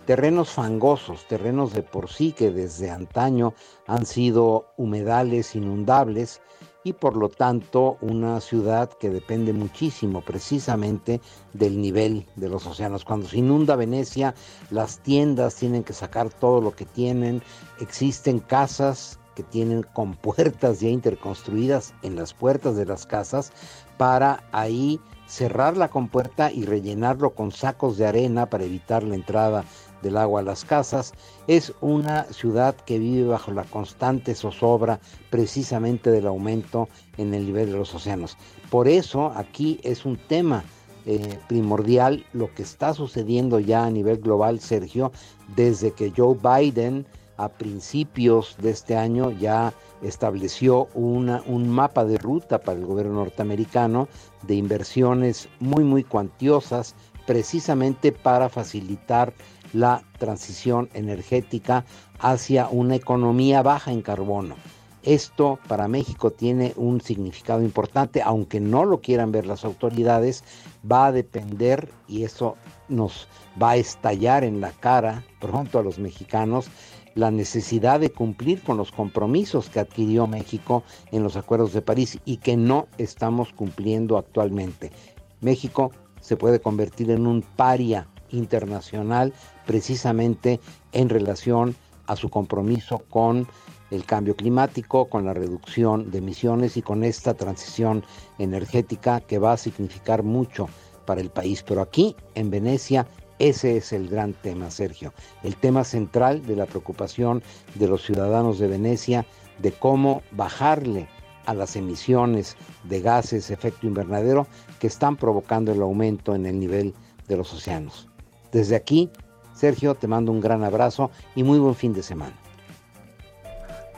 [0.07, 3.53] terrenos fangosos, terrenos de por sí que desde antaño
[3.89, 6.41] han sido humedales inundables
[6.85, 11.21] y por lo tanto una ciudad que depende muchísimo precisamente
[11.53, 13.05] del nivel de los océanos.
[13.05, 14.35] Cuando se inunda Venecia,
[14.71, 17.43] las tiendas tienen que sacar todo lo que tienen,
[17.81, 23.53] existen casas que tienen compuertas ya interconstruidas en las puertas de las casas
[23.97, 29.65] para ahí cerrar la compuerta y rellenarlo con sacos de arena para evitar la entrada
[30.03, 31.13] del agua a las casas.
[31.49, 37.73] Es una ciudad que vive bajo la constante zozobra precisamente del aumento en el nivel
[37.73, 38.37] de los océanos.
[38.71, 40.63] Por eso aquí es un tema
[41.07, 45.11] eh, primordial lo que está sucediendo ya a nivel global, Sergio,
[45.57, 47.07] desde que Joe Biden
[47.39, 49.73] a principios de este año ya
[50.03, 54.07] estableció un mapa de ruta para el gobierno norteamericano
[54.43, 56.95] de inversiones muy, muy cuantiosas,
[57.27, 59.33] precisamente para facilitar
[59.73, 61.85] la transición energética
[62.19, 64.57] hacia una economía baja en carbono.
[65.03, 70.45] Esto para México tiene un significado importante, aunque no lo quieran ver las autoridades,
[70.91, 72.57] va a depender, y eso
[72.89, 73.29] nos
[73.61, 76.69] va a estallar en la cara pronto a los mexicanos,
[77.15, 82.19] la necesidad de cumplir con los compromisos que adquirió México en los acuerdos de París
[82.25, 84.93] y que no estamos cumpliendo actualmente.
[85.41, 89.33] México se puede convertir en un paria internacional
[89.67, 90.61] precisamente
[90.93, 91.77] en relación
[92.07, 93.47] a su compromiso con
[93.91, 98.05] el cambio climático, con la reducción de emisiones y con esta transición
[98.39, 100.69] energética que va a significar mucho
[101.07, 101.63] para el país.
[101.63, 103.07] Pero aquí en Venecia
[103.39, 105.13] ese es el gran tema, Sergio.
[105.43, 107.43] El tema central de la preocupación
[107.77, 109.27] de los ciudadanos de Venecia
[109.59, 111.09] de cómo bajarle
[111.47, 114.47] a las emisiones de gases efecto invernadero
[114.81, 116.95] que están provocando el aumento en el nivel
[117.29, 118.08] de los océanos.
[118.53, 119.11] Desde aquí,
[119.55, 122.35] Sergio, te mando un gran abrazo y muy buen fin de semana.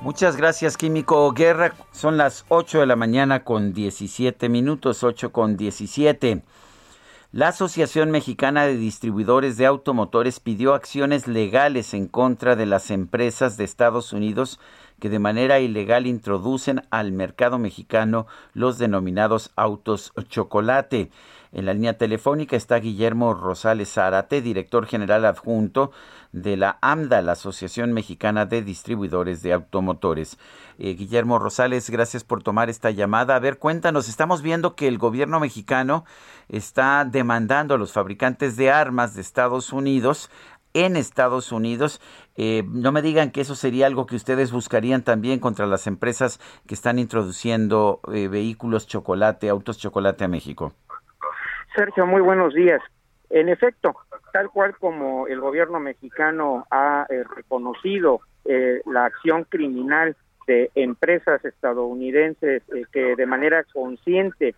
[0.01, 1.75] Muchas gracias, Químico Guerra.
[1.93, 6.43] Son las 8 de la mañana con 17 minutos, 8 con 17.
[7.33, 13.57] La Asociación Mexicana de Distribuidores de Automotores pidió acciones legales en contra de las empresas
[13.57, 14.59] de Estados Unidos
[14.99, 21.11] que de manera ilegal introducen al mercado mexicano los denominados autos chocolate.
[21.53, 25.91] En la línea telefónica está Guillermo Rosales Zárate, director general adjunto
[26.33, 30.39] de la AMDA, la Asociación Mexicana de Distribuidores de Automotores.
[30.79, 33.35] Eh, Guillermo Rosales, gracias por tomar esta llamada.
[33.35, 36.05] A ver, cuéntanos, estamos viendo que el gobierno mexicano
[36.49, 40.31] está demandando a los fabricantes de armas de Estados Unidos
[40.73, 42.01] en Estados Unidos.
[42.37, 46.39] Eh, no me digan que eso sería algo que ustedes buscarían también contra las empresas
[46.69, 50.73] que están introduciendo eh, vehículos chocolate, autos chocolate a México.
[51.75, 52.83] Sergio, muy buenos días.
[53.29, 53.95] En efecto,
[54.33, 60.17] tal cual como el gobierno mexicano ha eh, reconocido eh, la acción criminal
[60.49, 64.55] de empresas estadounidenses eh, que de manera consciente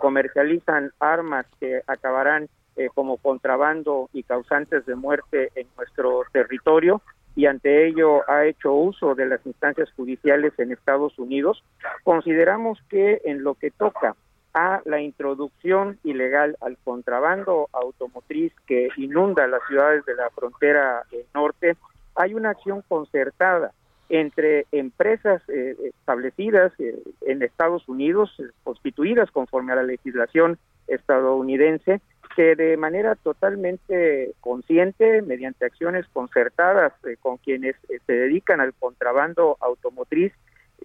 [0.00, 2.48] comercializan armas que acabarán
[2.94, 7.02] como contrabando y causantes de muerte en nuestro territorio,
[7.36, 11.62] y ante ello ha hecho uso de las instancias judiciales en Estados Unidos,
[12.02, 14.16] consideramos que en lo que toca
[14.54, 21.26] a la introducción ilegal al contrabando automotriz que inunda las ciudades de la frontera eh,
[21.34, 21.76] norte,
[22.14, 23.72] hay una acción concertada
[24.08, 28.30] entre empresas eh, establecidas eh, en Estados Unidos,
[28.62, 32.00] constituidas conforme a la legislación estadounidense,
[32.36, 37.76] que de manera totalmente consciente, mediante acciones concertadas con quienes
[38.06, 40.32] se dedican al contrabando automotriz,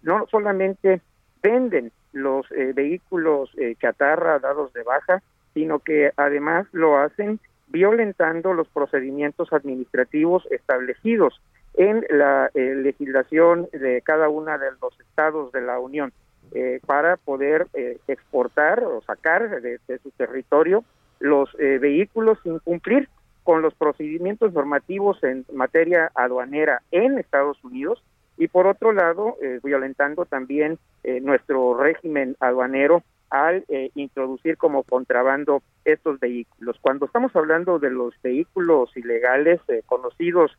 [0.01, 1.01] no solamente
[1.41, 5.21] venden los eh, vehículos eh, chatarra dados de baja,
[5.53, 11.39] sino que además lo hacen violentando los procedimientos administrativos establecidos
[11.75, 16.11] en la eh, legislación de cada uno de los estados de la Unión
[16.87, 17.67] para poder
[18.07, 20.83] exportar o sacar de, de su territorio
[21.19, 23.07] los vehículos sin cumplir
[23.43, 28.01] con los procedimientos normativos en materia aduanera en Estados Unidos
[28.39, 34.83] y por otro lado, eh, violentando también eh, nuestro régimen aduanero al eh, introducir como
[34.83, 36.77] contrabando estos vehículos.
[36.81, 40.57] Cuando estamos hablando de los vehículos ilegales conocidos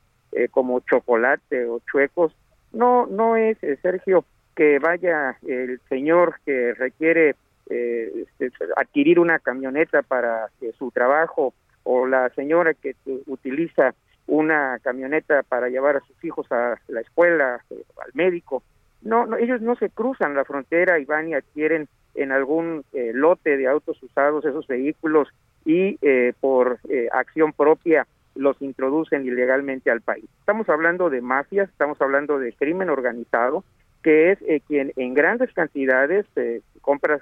[0.52, 2.32] como chocolate o chuecos,
[2.73, 4.24] no no es Sergio
[4.55, 7.35] que vaya el señor que requiere
[7.69, 11.52] este, adquirir una camioneta para su trabajo
[11.82, 12.94] o la señora que
[13.27, 13.93] utiliza
[14.31, 18.62] una camioneta para llevar a sus hijos a la escuela, eh, al médico.
[19.02, 23.11] No, no, ellos no se cruzan la frontera y van y adquieren en algún eh,
[23.12, 25.28] lote de autos usados esos vehículos
[25.65, 26.78] y eh, por
[27.12, 30.27] acción propia los introducen ilegalmente al país.
[30.39, 33.65] Estamos hablando de mafias, estamos hablando de crimen organizado,
[34.02, 36.24] que es quien en grandes cantidades,
[36.81, 37.20] compras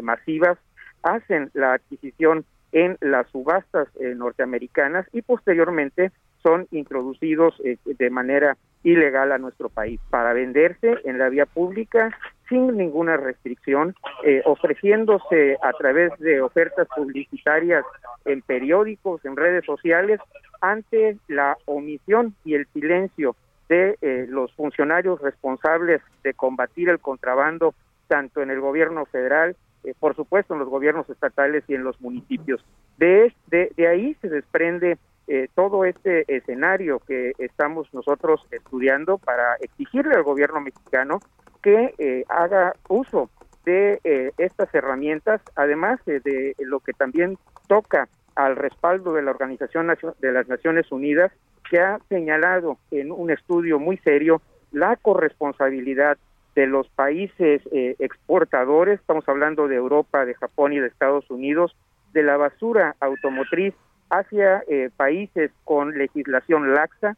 [0.00, 0.56] masivas,
[1.02, 6.12] hacen la adquisición en las subastas norteamericanas y posteriormente
[6.44, 12.16] son introducidos eh, de manera ilegal a nuestro país para venderse en la vía pública
[12.48, 17.84] sin ninguna restricción, eh, ofreciéndose a través de ofertas publicitarias
[18.26, 20.20] en periódicos, en redes sociales,
[20.60, 23.34] ante la omisión y el silencio
[23.70, 27.74] de eh, los funcionarios responsables de combatir el contrabando,
[28.06, 29.56] tanto en el gobierno federal,
[29.98, 32.62] por supuesto en los gobiernos estatales y en los municipios.
[32.98, 39.54] De, de, de ahí se desprende eh, todo este escenario que estamos nosotros estudiando para
[39.60, 41.20] exigirle al gobierno mexicano
[41.62, 43.30] que eh, haga uso
[43.64, 47.38] de eh, estas herramientas, además de lo que también
[47.68, 49.86] toca al respaldo de la Organización
[50.20, 51.32] de las Naciones Unidas,
[51.70, 54.42] que ha señalado en un estudio muy serio
[54.72, 56.18] la corresponsabilidad
[56.54, 61.74] de los países exportadores, estamos hablando de Europa, de Japón y de Estados Unidos,
[62.12, 63.74] de la basura automotriz
[64.10, 67.16] hacia eh, países con legislación laxa,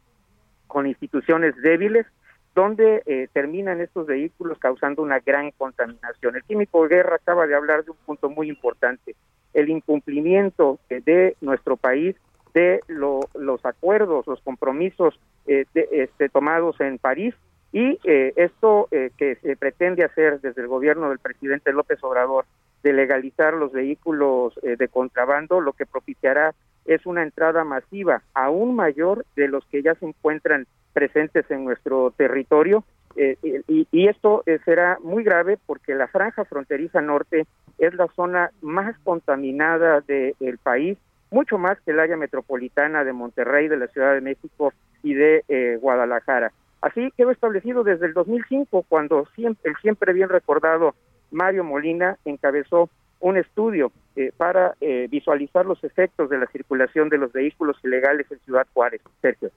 [0.66, 2.06] con instituciones débiles,
[2.54, 6.36] donde eh, terminan estos vehículos causando una gran contaminación.
[6.36, 9.14] El químico Guerra acaba de hablar de un punto muy importante,
[9.52, 12.16] el incumplimiento de nuestro país
[12.54, 17.34] de los acuerdos, los compromisos eh, este, tomados en París
[17.72, 22.46] y esto que se pretende hacer desde el gobierno del presidente López Obrador
[22.82, 26.54] de legalizar los vehículos de contrabando, lo que propiciará
[26.86, 32.12] es una entrada masiva aún mayor de los que ya se encuentran presentes en nuestro
[32.16, 32.84] territorio
[33.16, 37.46] eh, y, esto eh, será muy grave porque la franja fronteriza norte
[37.78, 40.98] es la zona más contaminada del país,
[41.30, 44.72] mucho más que el área metropolitana de Monterrey, de la Ciudad de México
[45.02, 46.52] y de eh, Guadalajara.
[46.82, 50.94] Así quedó establecido desde el 2005 cuando siempre, el siempre bien recordado
[51.30, 57.18] Mario Molina encabezó un estudio eh, para eh, visualizar los efectos de la circulación de
[57.18, 59.00] los vehículos ilegales en Ciudad Juárez.
[59.20, 59.50] Sergio.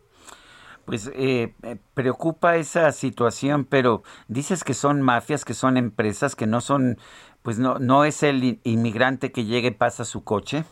[0.86, 1.54] Pues eh,
[1.94, 6.98] preocupa esa situación, pero dices que son mafias, que son empresas, que no son,
[7.44, 10.64] pues no, no es el inmigrante que llegue y pasa su coche.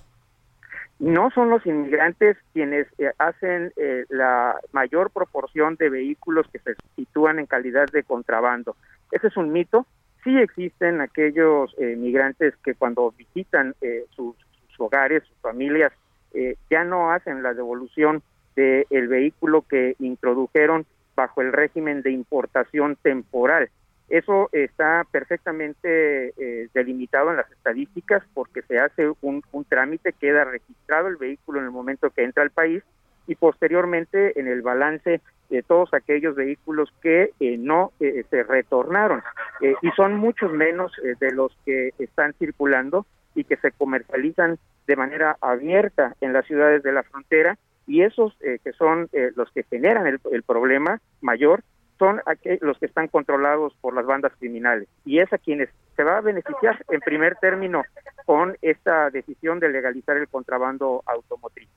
[0.99, 2.87] No son los inmigrantes quienes
[3.19, 3.71] hacen
[4.09, 8.75] la mayor proporción de vehículos que se sitúan en calidad de contrabando.
[9.11, 9.85] Ese es un mito
[10.27, 14.35] sí existen aquellos eh, migrantes que cuando visitan eh, sus,
[14.77, 15.93] hogares, sus familias,
[16.33, 18.21] eh, ya no hacen la devolución
[18.55, 20.85] del vehículo que introdujeron
[21.15, 23.69] bajo el régimen de importación temporal.
[24.09, 30.43] Eso está perfectamente eh, delimitado en las estadísticas porque se hace un, un trámite, queda
[30.43, 32.83] registrado el vehículo en el momento que entra al país
[33.27, 39.21] y posteriormente en el balance de todos aquellos vehículos que eh, no eh, se retornaron.
[39.61, 43.05] Eh, y son muchos menos de los que están circulando
[43.35, 47.57] y que se comercializan de manera abierta en las ciudades de la frontera.
[47.85, 51.63] Y esos que son los que generan el, el problema mayor
[51.97, 52.21] son
[52.59, 54.89] los que están controlados por las bandas criminales.
[55.05, 57.83] Y es a quienes se va a beneficiar en primer término
[58.25, 61.69] con esta decisión de legalizar el contrabando automotriz.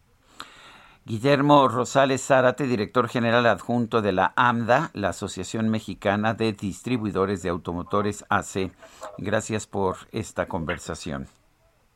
[1.06, 7.48] Guillermo Rosales Zárate, director general adjunto de la AMDA, la Asociación Mexicana de Distribuidores de
[7.48, 8.70] Automotores AC.
[9.18, 11.26] Gracias por esta conversación.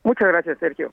[0.03, 0.91] Muchas gracias, Sergio.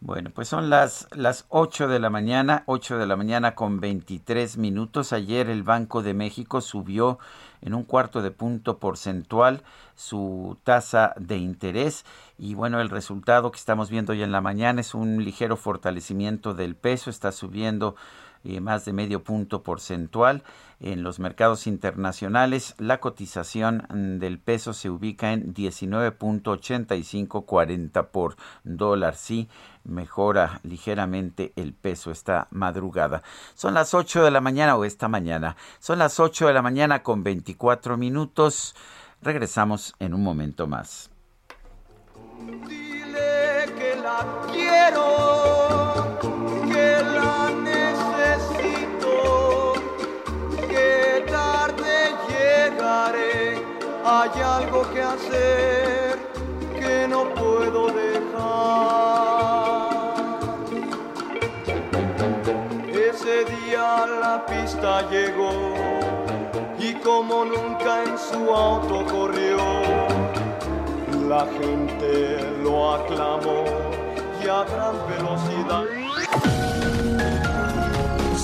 [0.00, 4.56] Bueno, pues son las, las 8 de la mañana, 8 de la mañana con 23
[4.56, 5.12] minutos.
[5.12, 7.18] Ayer el Banco de México subió
[7.62, 9.64] en un cuarto de punto porcentual
[9.96, 12.04] su tasa de interés
[12.38, 16.54] y bueno, el resultado que estamos viendo hoy en la mañana es un ligero fortalecimiento
[16.54, 17.96] del peso, está subiendo
[18.44, 20.44] eh, más de medio punto porcentual.
[20.80, 29.16] En los mercados internacionales, la cotización mm, del peso se ubica en 19.8540 por dólar.
[29.16, 29.48] Sí,
[29.84, 33.22] mejora ligeramente el peso esta madrugada.
[33.54, 35.56] Son las 8 de la mañana o esta mañana.
[35.80, 38.76] Son las 8 de la mañana con 24 minutos.
[39.20, 41.10] Regresamos en un momento más.
[42.68, 45.87] Dile que la quiero,
[54.10, 56.18] Hay algo que hacer
[56.78, 58.28] que no puedo dejar.
[62.88, 65.74] Ese día la pista llegó
[66.78, 69.58] y como nunca en su auto corrió
[71.28, 73.64] la gente lo aclamó
[74.42, 75.84] y a gran velocidad.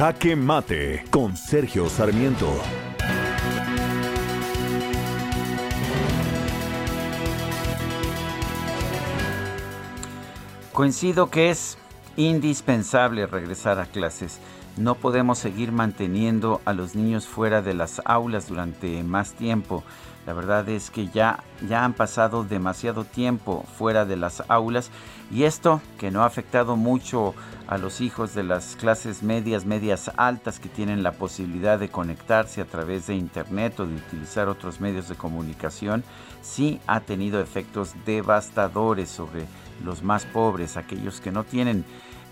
[0.00, 2.48] Jaque Mate con Sergio Sarmiento.
[10.72, 11.76] Coincido que es
[12.16, 14.40] indispensable regresar a clases.
[14.78, 19.84] No podemos seguir manteniendo a los niños fuera de las aulas durante más tiempo.
[20.24, 24.90] La verdad es que ya, ya han pasado demasiado tiempo fuera de las aulas
[25.30, 27.34] y esto que no ha afectado mucho
[27.66, 32.60] a los hijos de las clases medias, medias altas que tienen la posibilidad de conectarse
[32.60, 36.02] a través de internet o de utilizar otros medios de comunicación,
[36.42, 39.46] sí ha tenido efectos devastadores sobre
[39.84, 41.84] los más pobres, aquellos que no tienen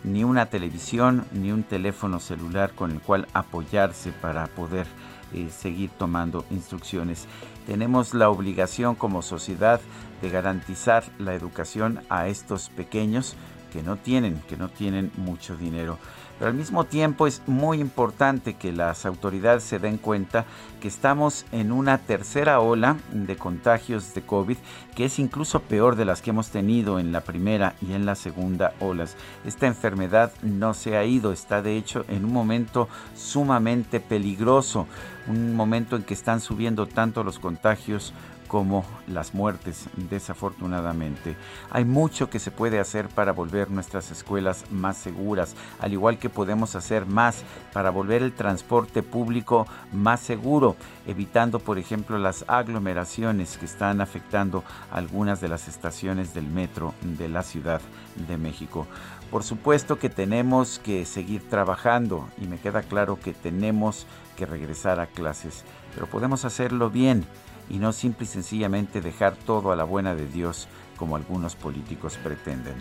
[0.04, 4.86] ni una televisión ni un teléfono celular con el cual apoyarse para poder
[5.34, 7.26] eh, seguir tomando instrucciones.
[7.68, 9.78] Tenemos la obligación como sociedad
[10.22, 13.36] de garantizar la educación a estos pequeños
[13.70, 15.98] que no tienen, que no tienen mucho dinero.
[16.38, 20.44] Pero al mismo tiempo es muy importante que las autoridades se den cuenta
[20.80, 24.56] que estamos en una tercera ola de contagios de COVID
[24.94, 28.14] que es incluso peor de las que hemos tenido en la primera y en la
[28.14, 29.16] segunda olas.
[29.44, 34.86] Esta enfermedad no se ha ido, está de hecho en un momento sumamente peligroso,
[35.26, 38.12] un momento en que están subiendo tanto los contagios
[38.48, 41.36] como las muertes, desafortunadamente.
[41.70, 46.30] Hay mucho que se puede hacer para volver nuestras escuelas más seguras, al igual que
[46.30, 47.42] podemos hacer más
[47.72, 50.76] para volver el transporte público más seguro,
[51.06, 57.28] evitando, por ejemplo, las aglomeraciones que están afectando algunas de las estaciones del metro de
[57.28, 57.80] la Ciudad
[58.26, 58.86] de México.
[59.30, 64.06] Por supuesto que tenemos que seguir trabajando y me queda claro que tenemos
[64.36, 65.64] que regresar a clases
[65.98, 67.26] pero podemos hacerlo bien
[67.70, 72.18] y no simple y sencillamente dejar todo a la buena de Dios como algunos políticos
[72.22, 72.74] pretenden.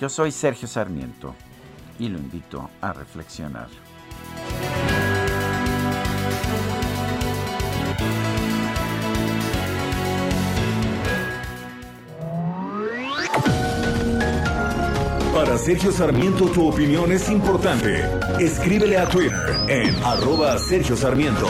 [0.00, 1.34] Yo soy Sergio Sarmiento
[1.98, 3.68] y lo invito a reflexionar.
[15.34, 18.08] Para Sergio Sarmiento tu opinión es importante.
[18.40, 21.46] Escríbele a Twitter en arroba Sergio Sarmiento.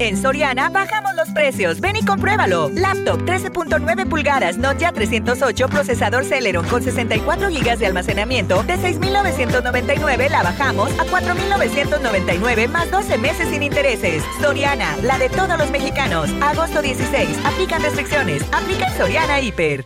[0.00, 1.78] En Soriana bajamos los precios.
[1.78, 2.70] Ven y compruébalo.
[2.70, 10.42] Laptop 13.9 pulgadas, Nokia 308, procesador Celeron con 64 GB de almacenamiento de 6.999 la
[10.42, 14.24] bajamos a 4.999 más 12 meses sin intereses.
[14.40, 16.30] Soriana, la de todos los mexicanos.
[16.40, 17.28] Agosto 16.
[17.44, 18.42] Aplican restricciones.
[18.52, 19.84] Aplica en Soriana Hiper.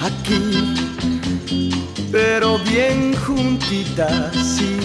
[0.00, 0.93] Aquí
[2.14, 4.78] pero bien juntita, sí.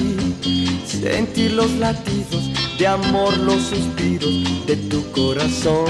[0.83, 2.49] Sentir los latidos
[2.79, 5.85] de amor, los suspiros de tu corazón.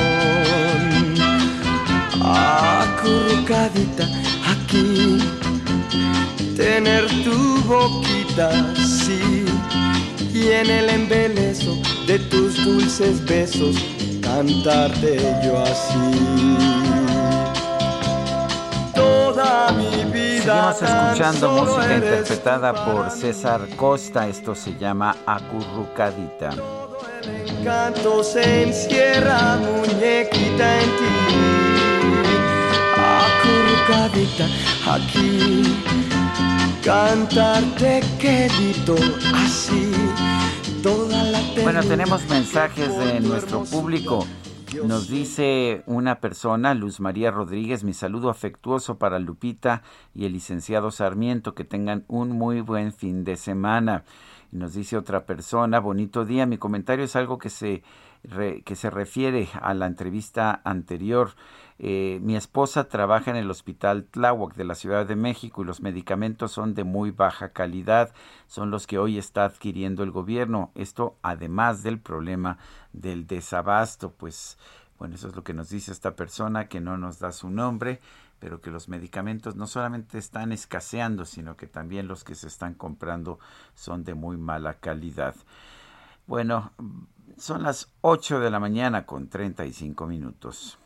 [2.21, 4.05] Acurrucadita
[4.53, 5.17] aquí,
[6.57, 9.45] tener tu boquita, sí.
[10.33, 13.77] Y en el embelezo de tus dulces besos,
[14.21, 16.78] cantarte yo así.
[19.39, 24.27] Seguimos escuchando música interpretada por César Costa.
[24.27, 26.49] Esto se llama Acurrucadita.
[27.63, 31.13] Canto se encierra muñequita en ti.
[33.19, 34.45] Acurrucadita
[34.95, 35.63] aquí.
[36.83, 38.95] Cantarte quedito
[39.33, 39.91] así.
[40.81, 44.25] Toda la bueno, tenemos mensajes de nuestro público.
[44.85, 49.81] Nos dice una persona, Luz María Rodríguez, mi saludo afectuoso para Lupita
[50.13, 54.03] y el licenciado Sarmiento, que tengan un muy buen fin de semana.
[54.51, 57.83] Nos dice otra persona, bonito día, mi comentario es algo que se,
[58.63, 61.31] que se refiere a la entrevista anterior.
[61.81, 65.81] Eh, mi esposa trabaja en el Hospital Tláhuac de la Ciudad de México y los
[65.81, 68.13] medicamentos son de muy baja calidad,
[68.47, 70.71] son los que hoy está adquiriendo el gobierno.
[70.75, 72.57] Esto además del problema
[72.91, 74.57] del desabasto, pues
[74.97, 78.01] bueno, eso es lo que nos dice esta persona que no nos da su nombre,
[78.39, 82.73] pero que los medicamentos no solamente están escaseando, sino que también los que se están
[82.73, 83.39] comprando
[83.73, 85.35] son de muy mala calidad.
[86.27, 86.73] Bueno,
[87.37, 90.78] son las 8 de la mañana con 35 minutos.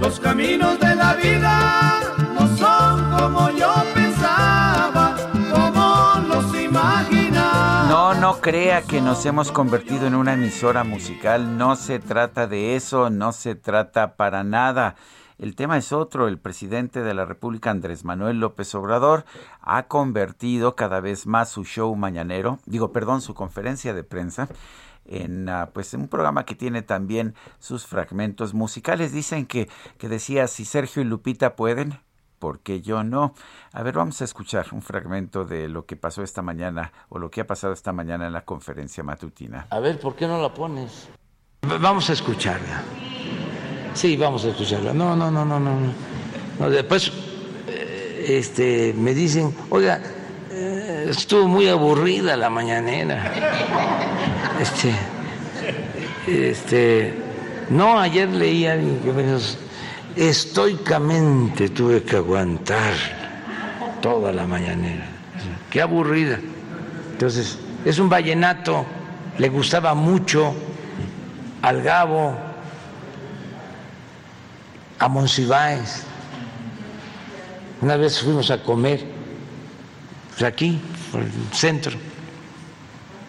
[0.00, 2.00] Los caminos de la vida
[2.34, 5.16] no son como yo pensaba,
[5.52, 7.86] como los imaginaba.
[7.88, 11.56] No, no crea que nos hemos convertido en una emisora musical.
[11.56, 14.96] No se trata de eso, no se trata para nada.
[15.38, 16.28] El tema es otro.
[16.28, 19.24] El presidente de la República, Andrés Manuel López Obrador,
[19.60, 24.48] ha convertido cada vez más su show mañanero, digo, perdón, su conferencia de prensa,
[25.08, 29.12] en uh, pues un programa que tiene también sus fragmentos musicales.
[29.12, 29.68] Dicen que,
[29.98, 31.98] que decía si Sergio y Lupita pueden,
[32.38, 33.34] porque yo no.
[33.72, 37.30] A ver, vamos a escuchar un fragmento de lo que pasó esta mañana o lo
[37.30, 39.66] que ha pasado esta mañana en la conferencia matutina.
[39.70, 41.08] A ver, ¿por qué no la pones?
[41.62, 42.82] Vamos a escucharla.
[43.94, 44.92] Sí, vamos a escucharla.
[44.92, 45.74] No, no, no, no, no.
[46.58, 47.10] no después
[47.66, 50.00] eh, este, me dicen, oiga,
[51.08, 53.32] estuvo muy aburrida la mañanera.
[54.60, 54.92] Este,
[56.26, 57.14] este,
[57.70, 58.78] no, ayer leí a
[60.16, 62.94] estoicamente tuve que aguantar
[64.00, 65.06] toda la mañanera.
[65.70, 66.38] Qué aburrida.
[67.12, 68.86] Entonces, es un vallenato,
[69.38, 70.54] le gustaba mucho
[71.62, 72.34] al Gabo,
[74.98, 76.02] a Monsiváis.
[77.80, 79.15] Una vez fuimos a comer,
[80.44, 80.78] aquí,
[81.10, 81.96] por el centro,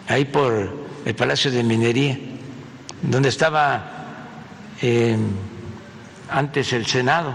[0.08, 2.18] ahí por el Palacio de Minería,
[3.02, 4.16] donde estaba
[4.82, 5.16] eh,
[6.28, 7.34] antes el Senado,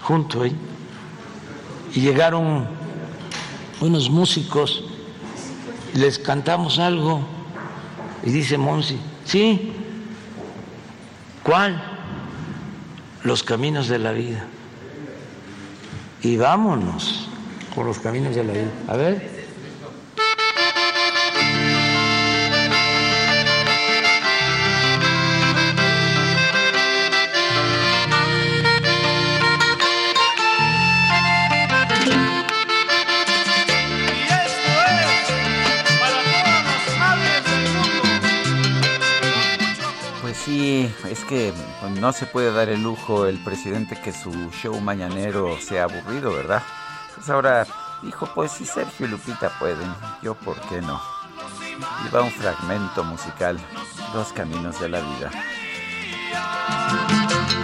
[0.00, 0.56] junto ahí,
[1.94, 2.66] y llegaron
[3.80, 4.84] unos músicos,
[5.94, 7.26] les cantamos algo,
[8.24, 9.72] y dice Monsi, sí,
[11.42, 11.82] ¿cuál?
[13.24, 14.46] Los caminos de la vida.
[16.22, 17.28] Y vámonos
[17.74, 18.70] por los caminos de la vida.
[18.88, 19.42] A ver.
[40.20, 44.50] pues sí, es que pues, no se puede dar el lujo el presidente que su
[44.50, 46.62] show mañanero sea aburrido, ¿verdad?
[47.22, 47.64] Pues ahora
[48.02, 51.00] dijo, pues si Sergio y Lupita pueden, yo por qué no.
[52.04, 53.60] Y va un fragmento musical,
[54.12, 55.30] Los Caminos de la Vida.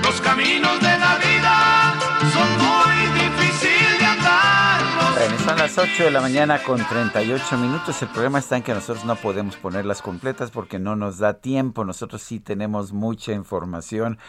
[0.04, 1.94] Los caminos de la vida
[2.32, 4.80] son muy difíciles de andar.
[5.16, 8.00] Bueno, son las 8 de la mañana con 38 minutos.
[8.00, 11.84] El problema está en que nosotros no podemos ponerlas completas porque no nos da tiempo.
[11.84, 14.20] Nosotros sí tenemos mucha información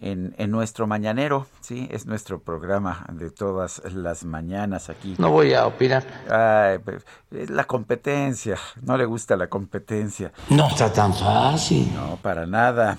[0.00, 5.16] en, en, nuestro mañanero, sí, es nuestro programa de todas las mañanas aquí.
[5.18, 6.04] No voy a opinar.
[6.30, 7.04] Ay, pues,
[7.50, 10.32] la competencia, no le gusta la competencia.
[10.50, 11.92] No está tan fácil.
[11.94, 12.98] No, para nada.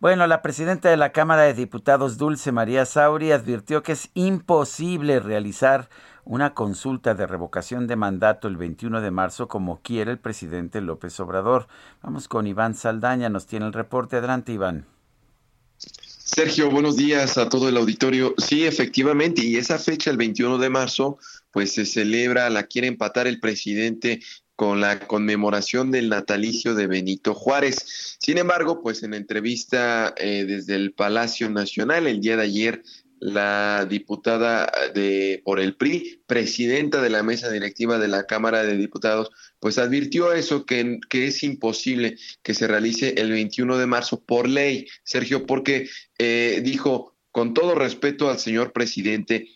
[0.00, 5.20] Bueno, la presidenta de la Cámara de Diputados, Dulce María Sauri, advirtió que es imposible
[5.20, 5.88] realizar
[6.24, 11.18] una consulta de revocación de mandato el 21 de marzo como quiere el presidente López
[11.20, 11.66] Obrador.
[12.02, 14.16] Vamos con Iván Saldaña, nos tiene el reporte.
[14.16, 14.86] Adelante, Iván.
[16.32, 18.36] Sergio, buenos días a todo el auditorio.
[18.38, 21.18] Sí, efectivamente, y esa fecha, el 21 de marzo,
[21.50, 24.20] pues se celebra, la quiere empatar el presidente
[24.54, 28.16] con la conmemoración del natalicio de Benito Juárez.
[28.20, 32.82] Sin embargo, pues en entrevista eh, desde el Palacio Nacional el día de ayer,
[33.18, 38.76] la diputada de por el PRI, presidenta de la mesa directiva de la Cámara de
[38.76, 39.30] Diputados,
[39.60, 44.48] pues advirtió eso, que, que es imposible que se realice el 21 de marzo por
[44.48, 45.88] ley, Sergio, porque
[46.18, 49.48] eh, dijo, con todo respeto al señor presidente,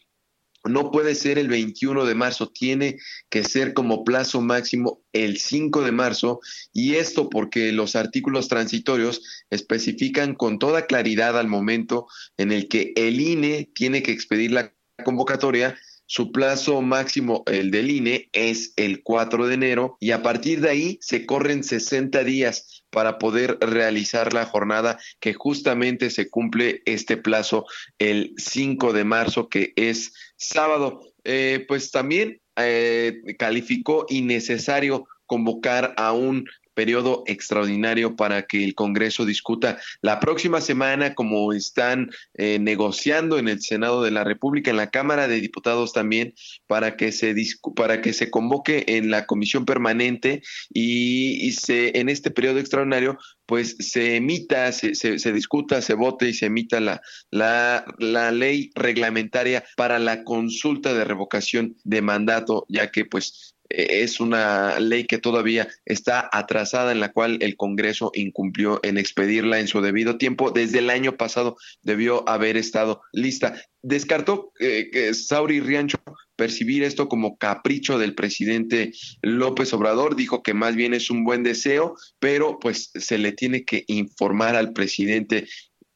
[0.65, 2.99] no puede ser el 21 de marzo, tiene
[3.29, 6.41] que ser como plazo máximo el 5 de marzo
[6.73, 12.07] y esto porque los artículos transitorios especifican con toda claridad al momento
[12.39, 14.73] en el que el INE tiene que expedir la
[15.05, 15.77] convocatoria
[16.07, 20.71] su plazo máximo, el del INE, es el 4 de enero y a partir de
[20.71, 27.17] ahí se corren 60 días para poder realizar la jornada que justamente se cumple este
[27.17, 27.67] plazo
[27.99, 31.01] el 5 de marzo, que es sábado.
[31.25, 36.45] Eh, pues también eh, calificó innecesario convocar a un
[36.75, 39.79] periodo extraordinario para que el Congreso discuta.
[40.03, 44.91] La próxima semana, como están eh, negociando en el Senado de la República, en la
[44.91, 46.35] Cámara de Diputados también,
[46.67, 47.35] para que se
[47.77, 50.43] para que se convoque en la comisión permanente
[50.73, 56.29] y, se en este periodo extraordinario pues se emita, se, se, se, discuta, se vote
[56.29, 62.65] y se emita la, la, la ley reglamentaria para la consulta de revocación de mandato,
[62.69, 68.11] ya que pues es una ley que todavía está atrasada en la cual el Congreso
[68.15, 70.51] incumplió en expedirla en su debido tiempo.
[70.51, 73.55] Desde el año pasado debió haber estado lista.
[73.83, 75.99] Descartó eh, que Sauri Riancho
[76.37, 78.93] percibir esto como capricho del presidente
[79.23, 83.65] López Obrador, dijo que más bien es un buen deseo, pero pues se le tiene
[83.65, 85.47] que informar al presidente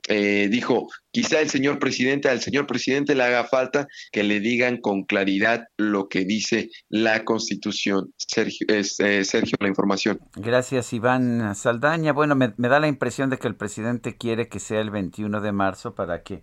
[0.08, 4.78] eh, dijo, quizá el señor presidente, al señor presidente le haga falta que le digan
[4.78, 8.12] con claridad lo que dice la Constitución.
[8.16, 10.18] Sergio, eh, Sergio la información.
[10.36, 12.12] Gracias, Iván Saldaña.
[12.12, 15.40] Bueno, me, me da la impresión de que el presidente quiere que sea el 21
[15.40, 16.42] de marzo para que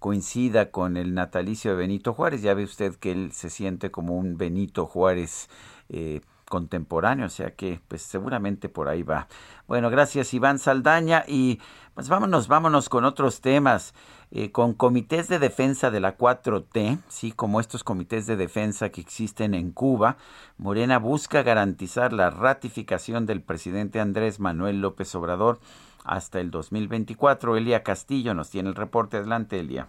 [0.00, 2.42] coincida con el natalicio de Benito Juárez.
[2.42, 5.48] Ya ve usted que él se siente como un Benito Juárez.
[5.88, 6.20] Eh,
[6.50, 9.28] contemporáneo, o sea que pues seguramente por ahí va.
[9.66, 11.60] Bueno, gracias Iván Saldaña y
[11.94, 13.94] pues vámonos, vámonos con otros temas.
[14.32, 19.00] Eh, con comités de defensa de la 4T, sí, como estos comités de defensa que
[19.00, 20.18] existen en Cuba,
[20.56, 25.58] Morena busca garantizar la ratificación del presidente Andrés Manuel López Obrador
[26.04, 27.56] hasta el 2024.
[27.56, 29.16] Elia Castillo nos tiene el reporte.
[29.16, 29.88] Adelante, Elia.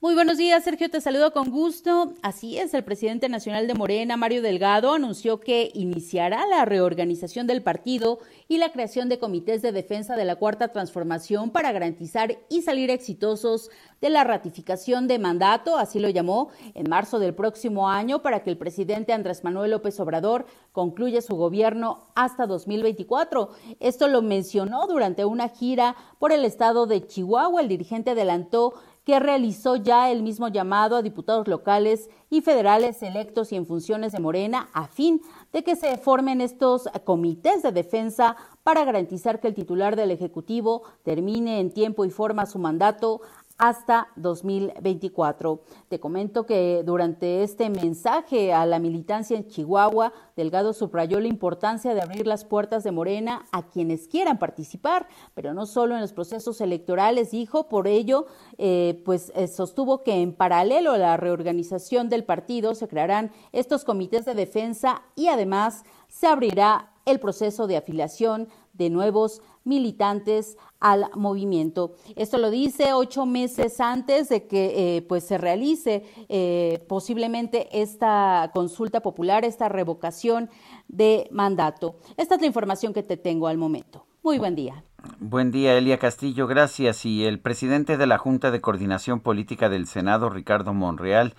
[0.00, 2.12] Muy buenos días, Sergio, te saludo con gusto.
[2.22, 7.64] Así es, el presidente nacional de Morena, Mario Delgado, anunció que iniciará la reorganización del
[7.64, 12.62] partido y la creación de comités de defensa de la Cuarta Transformación para garantizar y
[12.62, 13.70] salir exitosos
[14.00, 18.50] de la ratificación de mandato, así lo llamó, en marzo del próximo año para que
[18.50, 23.50] el presidente Andrés Manuel López Obrador concluya su gobierno hasta 2024.
[23.80, 27.60] Esto lo mencionó durante una gira por el estado de Chihuahua.
[27.60, 28.74] El dirigente adelantó
[29.08, 34.12] que realizó ya el mismo llamado a diputados locales y federales electos y en funciones
[34.12, 39.48] de Morena a fin de que se formen estos comités de defensa para garantizar que
[39.48, 43.22] el titular del Ejecutivo termine en tiempo y forma su mandato
[43.58, 45.60] hasta 2024.
[45.88, 51.92] Te comento que durante este mensaje a la militancia en Chihuahua, Delgado subrayó la importancia
[51.92, 56.12] de abrir las puertas de Morena a quienes quieran participar, pero no solo en los
[56.12, 58.26] procesos electorales, dijo, por ello,
[58.56, 63.84] eh, pues eh, sostuvo que en paralelo a la reorganización del partido se crearán estos
[63.84, 71.10] comités de defensa y además se abrirá el proceso de afiliación de nuevos militantes al
[71.14, 71.94] movimiento.
[72.16, 78.50] Esto lo dice ocho meses antes de que eh, pues se realice eh, posiblemente esta
[78.54, 80.50] consulta popular, esta revocación
[80.88, 81.96] de mandato.
[82.16, 84.06] Esta es la información que te tengo al momento.
[84.22, 84.84] Muy buen día.
[85.20, 87.04] Buen día, Elia Castillo, gracias.
[87.04, 91.34] Y el presidente de la Junta de Coordinación Política del Senado, Ricardo Monreal,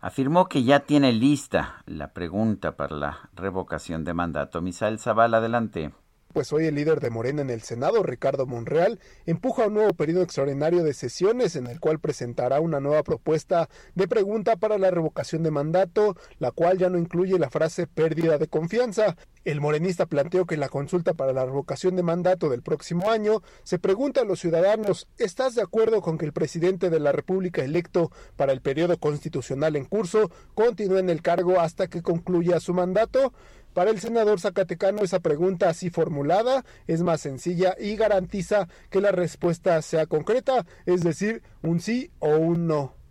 [0.00, 4.62] afirmó que ya tiene lista la pregunta para la revocación de mandato.
[4.62, 5.92] Misael Zavala, adelante
[6.34, 10.22] pues hoy el líder de Morena en el Senado, Ricardo Monreal, empuja un nuevo periodo
[10.22, 15.44] extraordinario de sesiones en el cual presentará una nueva propuesta de pregunta para la revocación
[15.44, 19.16] de mandato, la cual ya no incluye la frase pérdida de confianza.
[19.44, 23.40] El morenista planteó que en la consulta para la revocación de mandato del próximo año
[23.62, 27.62] se pregunta a los ciudadanos, ¿estás de acuerdo con que el presidente de la República
[27.62, 32.74] electo para el periodo constitucional en curso continúe en el cargo hasta que concluya su
[32.74, 33.32] mandato?
[33.74, 39.10] Para el senador Zacatecano esa pregunta así formulada es más sencilla y garantiza que la
[39.10, 43.03] respuesta sea concreta, es decir, un sí o un no.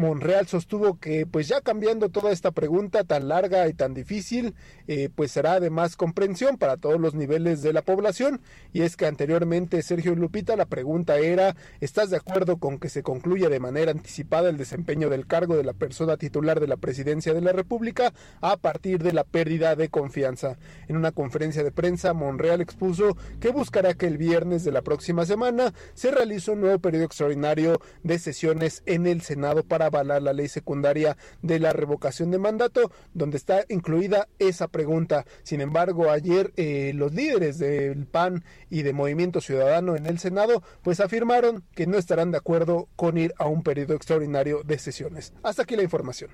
[0.00, 4.54] Monreal sostuvo que pues ya cambiando toda esta pregunta tan larga y tan difícil,
[4.88, 8.40] eh, pues será de más comprensión para todos los niveles de la población.
[8.72, 13.02] Y es que anteriormente Sergio Lupita la pregunta era ¿estás de acuerdo con que se
[13.02, 17.34] concluya de manera anticipada el desempeño del cargo de la persona titular de la presidencia
[17.34, 20.56] de la República a partir de la pérdida de confianza?
[20.88, 25.26] En una conferencia de prensa, Monreal expuso que buscará que el viernes de la próxima
[25.26, 30.32] semana se realice un nuevo periodo extraordinario de sesiones en el Senado para avalar la
[30.32, 35.24] ley secundaria de la revocación de mandato, donde está incluida esa pregunta.
[35.42, 40.62] Sin embargo, ayer eh, los líderes del PAN y de Movimiento Ciudadano en el Senado,
[40.82, 45.32] pues afirmaron que no estarán de acuerdo con ir a un periodo extraordinario de sesiones.
[45.42, 46.30] Hasta aquí la información.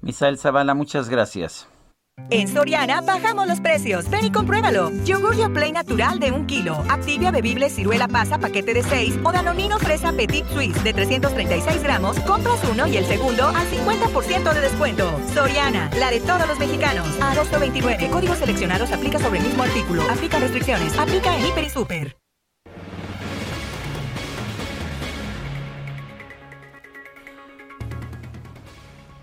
[0.00, 1.68] Misael Zavala, muchas gracias.
[2.30, 4.08] En Soriana bajamos los precios.
[4.10, 4.90] Ven y compruébalo.
[5.04, 6.84] Yogur Play natural de un kilo.
[6.88, 12.18] Activia bebible ciruela pasa paquete de 6 o Danonino fresa Petit Suisse de 336 gramos.
[12.20, 15.20] Compras uno y el segundo al 50% de descuento.
[15.32, 17.06] Soriana, la de todos los mexicanos.
[17.20, 18.10] Agosto 29.
[18.10, 20.02] Códigos seleccionados aplica sobre el mismo artículo.
[20.10, 20.98] Aplica restricciones.
[20.98, 22.27] Aplica en Hiper y Super.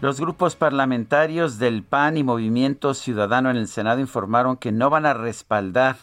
[0.01, 5.05] Los grupos parlamentarios del PAN y Movimiento Ciudadano en el Senado informaron que no van
[5.05, 5.95] a respaldar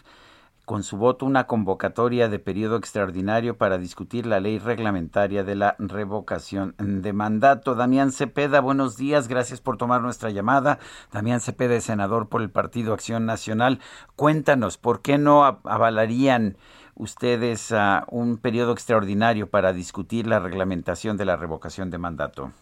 [0.65, 5.77] con su voto una convocatoria de periodo extraordinario para discutir la ley reglamentaria de la
[5.79, 7.75] revocación de mandato.
[7.75, 10.79] Damián Cepeda, buenos días, gracias por tomar nuestra llamada.
[11.13, 13.79] Damián Cepeda es senador por el Partido Acción Nacional.
[14.17, 16.57] Cuéntanos, ¿por qué no avalarían
[16.95, 17.75] ustedes
[18.09, 22.53] un periodo extraordinario para discutir la reglamentación de la revocación de mandato?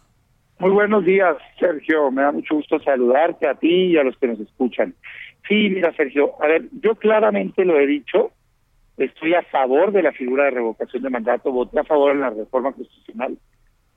[0.61, 2.11] Muy buenos días, Sergio.
[2.11, 4.93] Me da mucho gusto saludarte a ti y a los que nos escuchan.
[5.47, 8.29] Sí, mira, Sergio, a ver, yo claramente lo he dicho,
[8.95, 12.29] estoy a favor de la figura de revocación de mandato, voté a favor de la
[12.29, 13.39] reforma constitucional,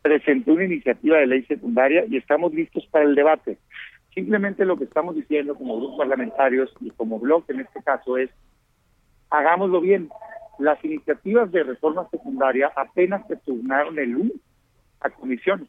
[0.00, 3.58] presenté una iniciativa de ley secundaria y estamos listos para el debate.
[4.14, 8.30] Simplemente lo que estamos diciendo como grupos parlamentarios y como bloque en este caso es,
[9.28, 10.08] hagámoslo bien.
[10.58, 14.40] Las iniciativas de reforma secundaria apenas se turnaron el lunes
[15.00, 15.68] a comisiones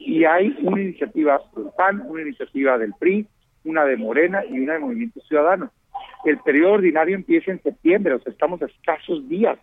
[0.00, 3.26] y hay una iniciativa del PAN, una iniciativa del PRI,
[3.64, 5.70] una de Morena y una de Movimiento Ciudadano.
[6.24, 9.58] El periodo ordinario empieza en septiembre, o sea, estamos a escasos días.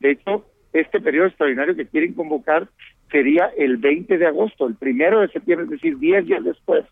[0.00, 2.68] De hecho, este periodo extraordinario que quieren convocar
[3.10, 6.84] sería el 20 de agosto, el primero de septiembre, es decir, 10 días después,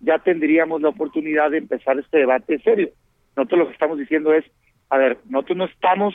[0.00, 2.90] ya tendríamos la oportunidad de empezar este debate serio.
[3.36, 4.44] Nosotros lo que estamos diciendo es,
[4.88, 6.14] a ver, nosotros no estamos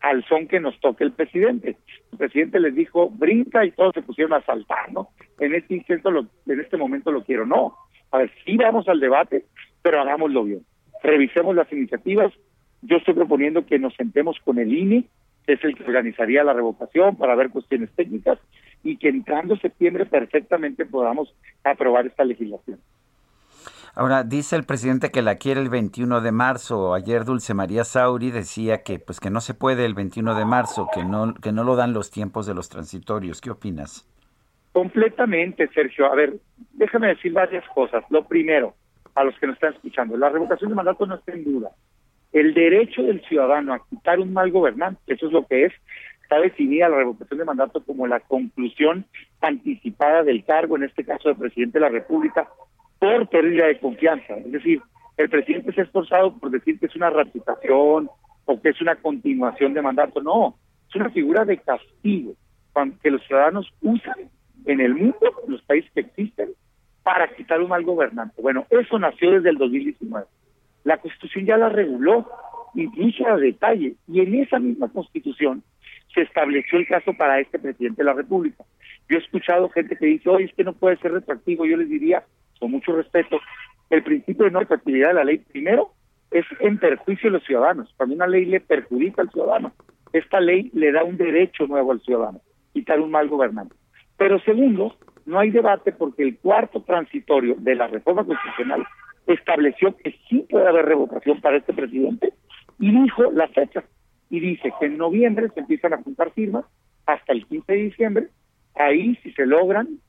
[0.00, 1.76] al son que nos toque el presidente.
[2.12, 5.08] El presidente les dijo, brinca y todos se pusieron a saltar, ¿no?
[5.40, 7.46] En este instante, lo, en este momento lo quiero.
[7.46, 7.76] No,
[8.10, 9.46] a ver, sí vamos al debate,
[9.82, 10.64] pero hagámoslo bien.
[11.02, 12.32] Revisemos las iniciativas.
[12.82, 15.04] Yo estoy proponiendo que nos sentemos con el INE,
[15.46, 18.38] que es el que organizaría la revocación para ver cuestiones técnicas,
[18.82, 22.78] y que entrando septiembre perfectamente podamos aprobar esta legislación.
[23.98, 26.92] Ahora, dice el presidente que la quiere el 21 de marzo.
[26.92, 30.90] Ayer Dulce María Sauri decía que pues que no se puede el 21 de marzo,
[30.92, 33.40] que no que no lo dan los tiempos de los transitorios.
[33.40, 34.06] ¿Qué opinas?
[34.72, 36.12] Completamente, Sergio.
[36.12, 36.34] A ver,
[36.74, 38.04] déjame decir varias cosas.
[38.10, 38.74] Lo primero,
[39.14, 41.70] a los que nos están escuchando, la revocación de mandato no está en duda.
[42.34, 45.72] El derecho del ciudadano a quitar un mal gobernante, eso es lo que es,
[46.20, 49.06] está definida la revocación de mandato como la conclusión
[49.40, 52.46] anticipada del cargo, en este caso de presidente de la República,
[52.98, 54.34] por pérdida de confianza.
[54.34, 54.80] Es decir,
[55.16, 58.10] el presidente se ha esforzado por decir que es una ratificación
[58.44, 60.22] o que es una continuación de mandato.
[60.22, 60.56] No,
[60.88, 62.34] es una figura de castigo
[63.02, 64.30] que los ciudadanos usan
[64.66, 66.50] en el mundo, en los países que existen,
[67.02, 68.42] para quitar un mal gobernante.
[68.42, 70.26] Bueno, eso nació desde el 2019.
[70.84, 72.28] La Constitución ya la reguló
[72.74, 73.94] incluso a detalle.
[74.06, 75.62] Y en esa misma constitución
[76.14, 78.64] se estableció el caso para este presidente de la República.
[79.08, 81.64] Yo he escuchado gente que dice, oye, es que no puede ser retroactivo.
[81.64, 82.24] Yo les diría,
[82.58, 83.40] con mucho respeto,
[83.90, 85.92] el principio de no retroactividad de la ley, primero,
[86.30, 87.92] es en perjuicio de los ciudadanos.
[87.96, 89.72] Cuando una ley le perjudica al ciudadano,
[90.12, 92.40] esta ley le da un derecho nuevo al ciudadano,
[92.72, 93.74] quitar un mal gobernante.
[94.16, 98.86] Pero segundo, no hay debate porque el cuarto transitorio de la reforma constitucional
[99.26, 102.32] estableció que sí puede haber revocación para este presidente
[102.78, 103.84] y dijo la fecha.
[104.30, 106.64] Y dice que en noviembre se empiezan a juntar firmas
[107.06, 108.28] hasta el 15 de diciembre.
[108.74, 110.00] Ahí, si se logran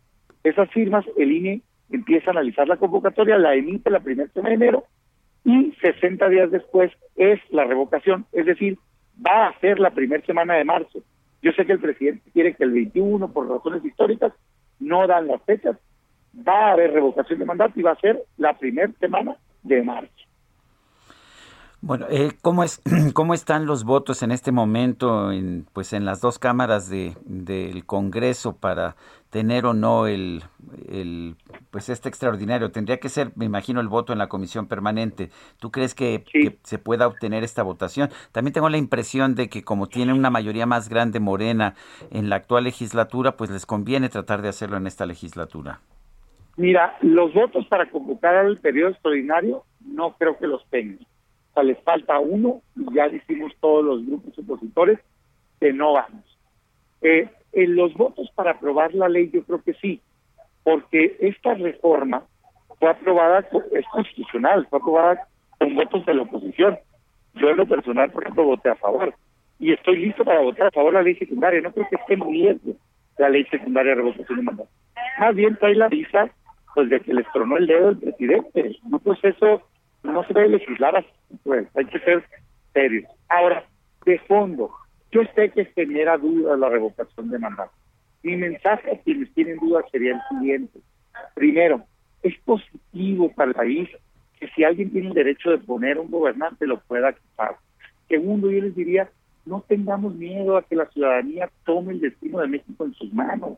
[0.43, 4.55] esas firmas, el INE empieza a analizar la convocatoria, la emite la primera semana de
[4.55, 4.83] enero
[5.43, 8.25] y 60 días después es la revocación.
[8.33, 8.77] Es decir,
[9.25, 10.99] va a ser la primera semana de marzo.
[11.41, 14.33] Yo sé que el presidente quiere que el 21, por razones históricas,
[14.79, 15.77] no dan las fechas.
[16.47, 20.26] Va a haber revocación de mandato y va a ser la primera semana de marzo.
[21.81, 22.81] Bueno, eh, ¿cómo, es,
[23.13, 27.85] ¿cómo están los votos en este momento en, pues en las dos cámaras de, del
[27.85, 28.95] Congreso para
[29.29, 30.41] tener o no el,
[30.89, 31.35] el,
[31.69, 32.71] pues este extraordinario?
[32.71, 35.29] Tendría que ser, me imagino, el voto en la comisión permanente.
[35.59, 38.09] ¿Tú crees que, que, se pueda obtener esta votación?
[38.31, 41.75] También tengo la impresión de que como tiene una mayoría más grande morena
[42.09, 45.81] en la actual legislatura, pues les conviene tratar de hacerlo en esta legislatura.
[46.55, 51.05] Mira, los votos para convocar al periodo extraordinario no creo que los tengan
[51.63, 54.99] les falta uno y ya decimos todos los grupos opositores
[55.59, 56.23] que no vamos.
[57.01, 60.01] Eh, en los votos para aprobar la ley yo creo que sí,
[60.63, 62.23] porque esta reforma
[62.79, 65.27] fue aprobada, es constitucional, fue aprobada
[65.57, 66.77] con votos de la oposición.
[67.35, 69.13] Yo en lo personal, por ejemplo, voté a favor
[69.59, 71.61] y estoy listo para votar a favor de la ley secundaria.
[71.61, 72.73] No creo que esté en riesgo
[73.17, 74.69] la ley secundaria de revocación de mandato.
[75.19, 76.29] Más bien trae la visa
[76.75, 78.77] pues de que les tronó el dedo el presidente.
[78.87, 79.17] No, pues
[80.07, 81.07] no se debe legislar así,
[81.43, 82.23] pues hay que ser
[82.73, 83.05] serios.
[83.29, 83.65] Ahora,
[84.05, 84.71] de fondo,
[85.11, 87.71] yo sé que genera dudas la revocación de mandato.
[88.23, 90.79] Mi mensaje a quienes tienen dudas sería el siguiente.
[91.35, 91.83] Primero,
[92.23, 93.89] es positivo para el país
[94.39, 97.57] que si alguien tiene el derecho de poner un gobernante lo pueda quitar.
[98.07, 99.09] Segundo, yo les diría,
[99.45, 103.57] no tengamos miedo a que la ciudadanía tome el destino de México en sus manos.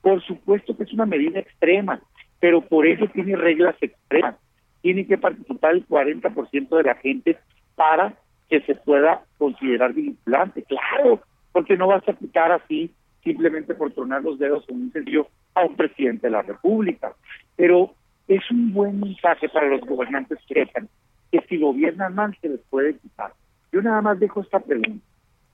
[0.00, 2.00] Por supuesto que es una medida extrema,
[2.40, 4.36] pero por eso tiene reglas extremas
[4.82, 7.38] tiene que participar el 40% de la gente
[7.74, 8.14] para
[8.48, 10.62] que se pueda considerar vinculante.
[10.62, 11.20] Claro,
[11.52, 12.92] porque no vas a quitar así
[13.22, 17.12] simplemente por tronar los dedos en un sentido a un presidente de la República.
[17.56, 17.94] Pero
[18.26, 20.88] es un buen mensaje para los gobernantes sepan
[21.30, 23.32] que si gobiernan mal se les puede quitar.
[23.72, 25.04] Yo nada más dejo esta pregunta.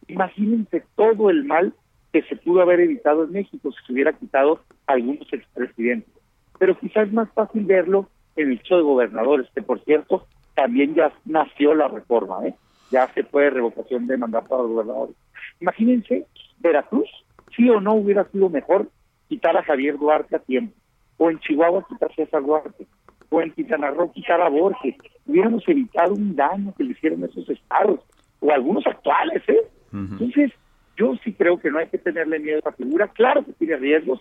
[0.07, 1.73] Imagínense todo el mal
[2.13, 6.13] que se pudo haber evitado en México si se hubiera quitado a algunos expresidentes.
[6.59, 11.12] Pero quizás es más fácil verlo el dicho de gobernadores, que por cierto también ya
[11.24, 12.55] nació la reforma, ¿eh?
[12.90, 15.16] ya se puede revocación de mandato a los gobernadores.
[15.61, 16.27] Imagínense,
[16.59, 17.09] Veracruz,
[17.55, 18.89] sí o no hubiera sido mejor
[19.28, 20.74] quitar a Javier Duarte a tiempo,
[21.16, 22.86] o en Chihuahua quitar a César Duarte,
[23.31, 24.97] o en Quintana Roo quitar a Borges.
[25.27, 28.01] Hubiéramos evitado un daño que le hicieron esos estados,
[28.40, 29.62] o algunos actuales, ¿eh?
[29.93, 30.51] Entonces,
[30.97, 33.77] yo sí creo que no hay que tenerle miedo a la figura, claro que tiene
[33.77, 34.20] riesgos,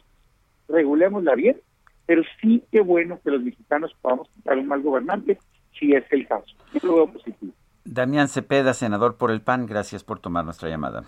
[0.67, 1.57] regulémosla bien,
[2.05, 5.37] pero sí que bueno que los mexicanos podamos quitar un mal gobernante,
[5.77, 6.45] si es el caso.
[6.73, 7.53] Yo lo veo positivo.
[7.85, 11.03] Damián Cepeda, senador por el PAN, gracias por tomar nuestra llamada.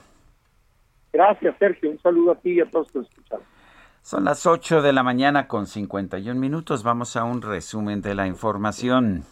[1.13, 1.91] Gracias, Sergio.
[1.91, 3.45] Un saludo a ti y a todos los escucharon.
[4.01, 6.83] Son las 8 de la mañana con 51 minutos.
[6.83, 9.23] Vamos a un resumen de la información.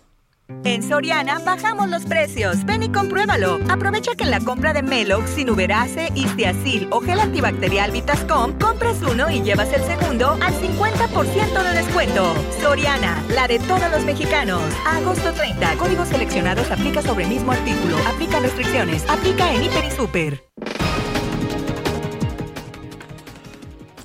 [0.64, 2.66] En Soriana bajamos los precios.
[2.66, 3.60] Ven y compruébalo.
[3.70, 9.30] Aprovecha que en la compra de Melox, Sinuberase, Istiazil o gel antibacterial Vitascom, compras uno
[9.30, 12.36] y llevas el segundo al 50% de descuento.
[12.62, 14.62] Soriana, la de todos los mexicanos.
[14.86, 15.76] agosto 30.
[15.76, 17.98] Códigos seleccionados aplica sobre mismo artículo.
[18.08, 19.04] Aplica restricciones.
[19.10, 20.44] Aplica en Hiper y Super.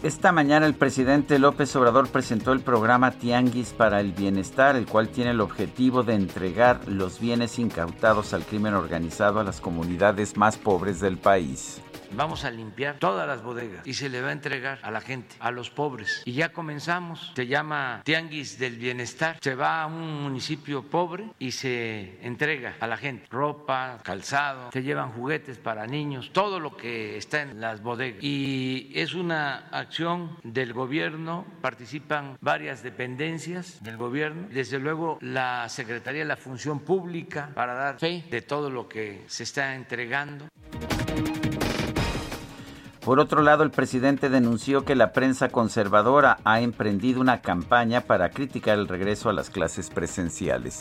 [0.00, 5.08] Esta mañana el presidente López Obrador presentó el programa Tianguis para el Bienestar, el cual
[5.08, 10.56] tiene el objetivo de entregar los bienes incautados al crimen organizado a las comunidades más
[10.56, 11.80] pobres del país.
[12.12, 15.36] Vamos a limpiar todas las bodegas y se le va a entregar a la gente,
[15.38, 16.22] a los pobres.
[16.24, 19.38] Y ya comenzamos, se llama Tianguis del Bienestar.
[19.40, 24.82] Se va a un municipio pobre y se entrega a la gente ropa, calzado, se
[24.82, 28.22] llevan juguetes para niños, todo lo que está en las bodegas.
[28.22, 36.22] Y es una acción del gobierno, participan varias dependencias del gobierno, desde luego la Secretaría
[36.22, 40.46] de la Función Pública para dar fe de todo lo que se está entregando.
[43.08, 48.28] Por otro lado, el presidente denunció que la prensa conservadora ha emprendido una campaña para
[48.28, 50.78] criticar el regreso a las clases presenciales.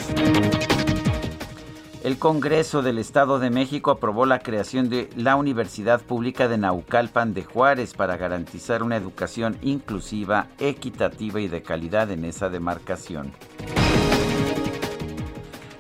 [2.04, 7.34] El Congreso del Estado de México aprobó la creación de la Universidad Pública de Naucalpan
[7.34, 13.32] de Juárez para garantizar una educación inclusiva, equitativa y de calidad en esa demarcación.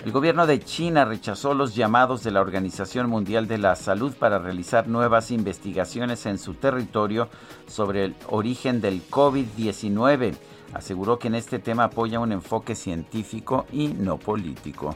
[0.07, 4.39] El gobierno de China rechazó los llamados de la Organización Mundial de la Salud para
[4.39, 7.27] realizar nuevas investigaciones en su territorio
[7.67, 10.33] sobre el origen del COVID-19.
[10.73, 14.95] Aseguró que en este tema apoya un enfoque científico y no político.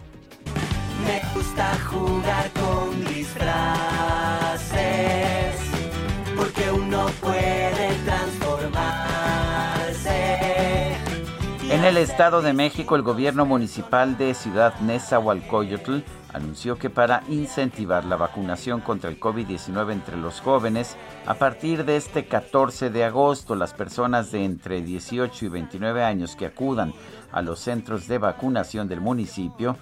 [1.05, 3.51] Me gusta jugar con disfraces,
[6.37, 7.71] porque uno puede.
[11.81, 16.01] En el Estado de México, el gobierno municipal de Ciudad Nezahualcóyotl
[16.31, 20.95] anunció que para incentivar la vacunación contra el COVID-19 entre los jóvenes,
[21.25, 26.35] a partir de este 14 de agosto, las personas de entre 18 y 29 años
[26.35, 26.93] que acudan
[27.31, 29.75] a los centros de vacunación del municipio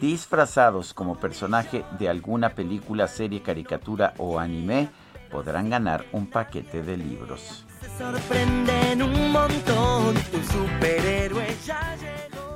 [0.00, 4.88] disfrazados como personaje de alguna película, serie, caricatura o anime,
[5.34, 7.66] podrán ganar un paquete de libros.
[7.98, 12.54] sorprenden un montón, tu superhéroe ya llegó.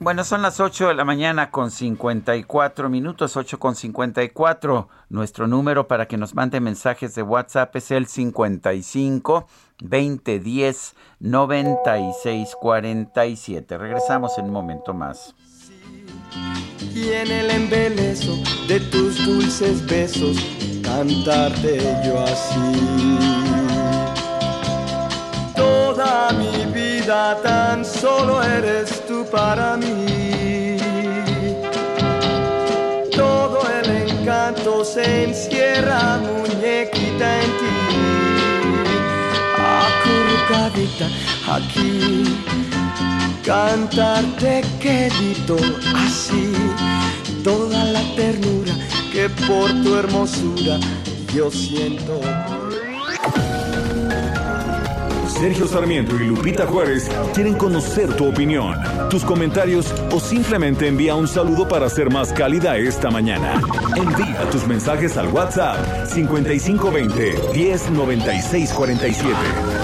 [0.00, 4.88] Bueno, son las 8 de la mañana con 54 minutos, 8 con 54.
[5.08, 9.46] Nuestro número para que nos mande mensajes de WhatsApp es el 55
[9.78, 13.78] 2010 96 47.
[13.78, 15.36] Regresamos en un momento más.
[16.94, 20.36] Y en el embeleso de tus dulces besos
[20.82, 23.18] cantarte yo así.
[25.56, 30.76] Toda mi vida tan solo eres tú para mí.
[33.10, 37.74] Todo el encanto se encierra, muñequita en ti.
[39.82, 41.08] Acurrucadita
[41.56, 42.73] aquí
[43.44, 45.56] cantarte querido
[45.94, 46.52] así
[47.42, 48.72] toda la ternura
[49.12, 50.78] que por tu hermosura
[51.34, 52.20] yo siento.
[55.28, 58.78] Sergio Sarmiento y Lupita Juárez quieren conocer tu opinión,
[59.10, 63.60] tus comentarios o simplemente envía un saludo para ser más cálida esta mañana.
[63.94, 69.83] Envía tus mensajes al WhatsApp 5520 109647.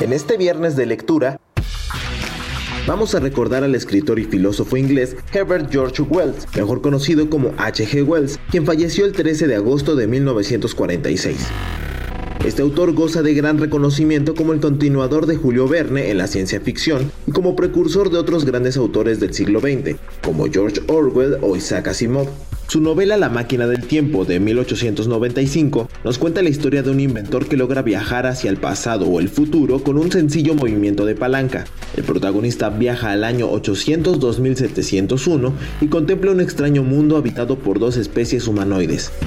[0.00, 1.40] En este viernes de lectura,
[2.86, 8.06] vamos a recordar al escritor y filósofo inglés Herbert George Wells, mejor conocido como H.G.
[8.06, 11.36] Wells, quien falleció el 13 de agosto de 1946.
[12.44, 16.60] Este autor goza de gran reconocimiento como el continuador de Julio Verne en la ciencia
[16.60, 21.56] ficción y como precursor de otros grandes autores del siglo XX, como George Orwell o
[21.56, 22.28] Isaac Asimov.
[22.68, 27.48] Su novela La máquina del tiempo de 1895 nos cuenta la historia de un inventor
[27.48, 31.64] que logra viajar hacia el pasado o el futuro con un sencillo movimiento de palanca.
[31.96, 38.46] El protagonista viaja al año 802-2701 y contempla un extraño mundo habitado por dos especies
[38.46, 39.18] humanoides.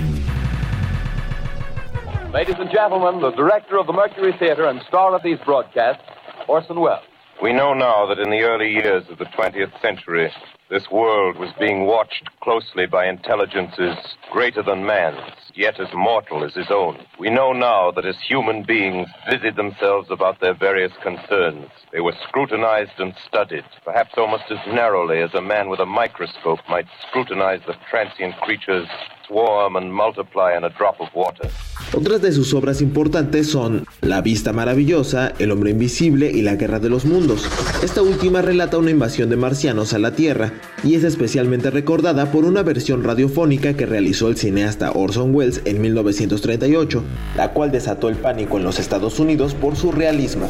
[2.31, 6.03] Ladies and gentlemen, the director of the Mercury Theater and star of these broadcasts,
[6.47, 7.01] Orson Welles.
[7.41, 10.31] We know now that in the early years of the 20th century,
[10.71, 13.97] this world was being watched closely by intelligences
[14.31, 15.19] greater than man's,
[15.53, 16.97] yet as mortal as his own.
[17.19, 22.15] We know now that as human beings busied themselves about their various concerns, they were
[22.25, 27.59] scrutinized and studied, perhaps almost as narrowly as a man with a microscope might scrutinize
[27.67, 28.87] the transient creatures
[29.27, 31.49] swarm and multiply in a drop of water.
[31.93, 36.79] Otras de sus obras importantes son La Vista Maravillosa, El Hombre Invisible y La Guerra
[36.79, 37.45] de los Mundos.
[37.83, 40.53] Esta última relata una invasión de marcianos a la Tierra
[40.83, 45.81] y es especialmente recordada por una versión radiofónica que realizó el cineasta Orson Welles en
[45.81, 47.03] 1938,
[47.35, 50.49] la cual desató el pánico en los Estados Unidos por su realismo.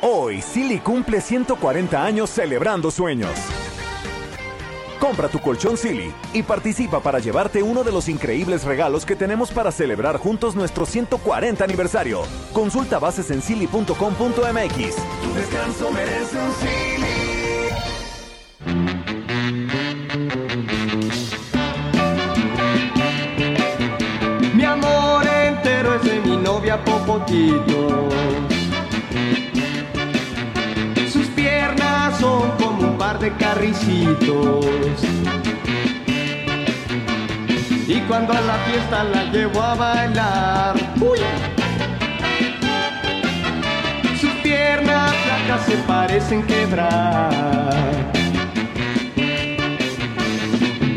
[0.00, 3.30] Hoy, Silly cumple 140 años celebrando sueños.
[5.04, 9.50] Compra tu colchón Silly y participa para llevarte uno de los increíbles regalos que tenemos
[9.50, 12.22] para celebrar juntos nuestro 140 aniversario.
[12.54, 13.96] Consulta bases en silly.com.mx.
[13.98, 16.54] Tu descanso merece un
[24.56, 28.08] Mi amor entero es de mi novia Popotito.
[33.04, 34.96] Par de carricitos.
[37.86, 41.18] Y cuando a la fiesta la llevo a bailar, ¡uy!
[44.18, 47.30] sus piernas flacas se parecen quebrar.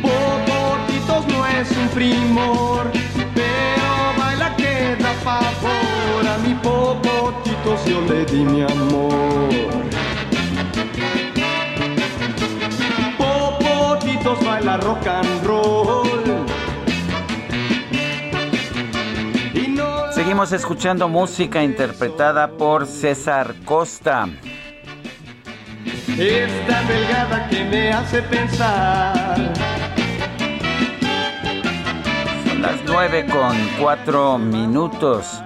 [0.01, 2.89] Popotitos no es un primor,
[3.35, 6.21] pero baila que da favor.
[6.34, 10.06] A mi popotitos yo le di mi amor.
[14.57, 16.07] Baila rock and roll.
[20.11, 24.27] Seguimos escuchando música interpretada por César Costa.
[26.17, 29.38] Esta delgada que me hace pensar.
[32.47, 35.43] Son las 9 con 4 minutos.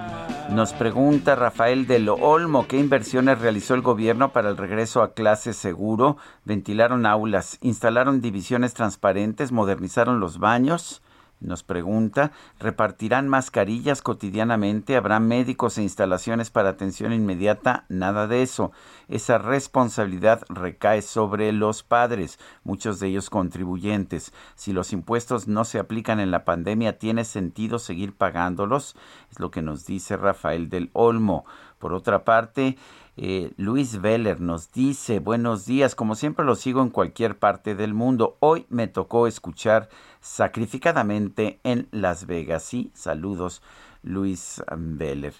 [0.50, 5.56] Nos pregunta Rafael del Olmo, ¿qué inversiones realizó el gobierno para el regreso a clases
[5.56, 6.18] seguro?
[6.44, 7.58] ¿Ventilaron aulas?
[7.62, 9.50] ¿Instalaron divisiones transparentes?
[9.50, 11.02] ¿Modernizaron los baños?
[11.42, 14.96] Nos pregunta, ¿repartirán mascarillas cotidianamente?
[14.96, 17.84] ¿Habrá médicos e instalaciones para atención inmediata?
[17.88, 18.70] Nada de eso.
[19.08, 24.32] Esa responsabilidad recae sobre los padres, muchos de ellos contribuyentes.
[24.54, 28.94] Si los impuestos no se aplican en la pandemia, ¿tiene sentido seguir pagándolos?
[29.28, 31.44] Es lo que nos dice Rafael del Olmo.
[31.80, 32.76] Por otra parte,
[33.24, 37.94] eh, Luis Veller nos dice, buenos días, como siempre lo sigo en cualquier parte del
[37.94, 38.36] mundo.
[38.40, 39.88] Hoy me tocó escuchar
[40.20, 42.64] sacrificadamente en Las Vegas.
[42.64, 43.62] Sí, saludos
[44.02, 45.34] Luis Veller.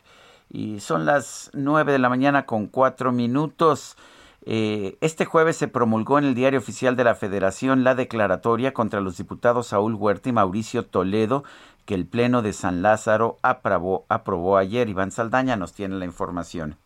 [0.48, 3.96] Y son las nueve de la mañana con cuatro minutos.
[4.46, 9.00] Eh, este jueves se promulgó en el Diario Oficial de la Federación la declaratoria contra
[9.00, 11.42] los diputados Saúl Huerta y Mauricio Toledo
[11.84, 14.88] que el Pleno de San Lázaro aprobó, aprobó ayer.
[14.88, 16.76] Iván Saldaña nos tiene la información.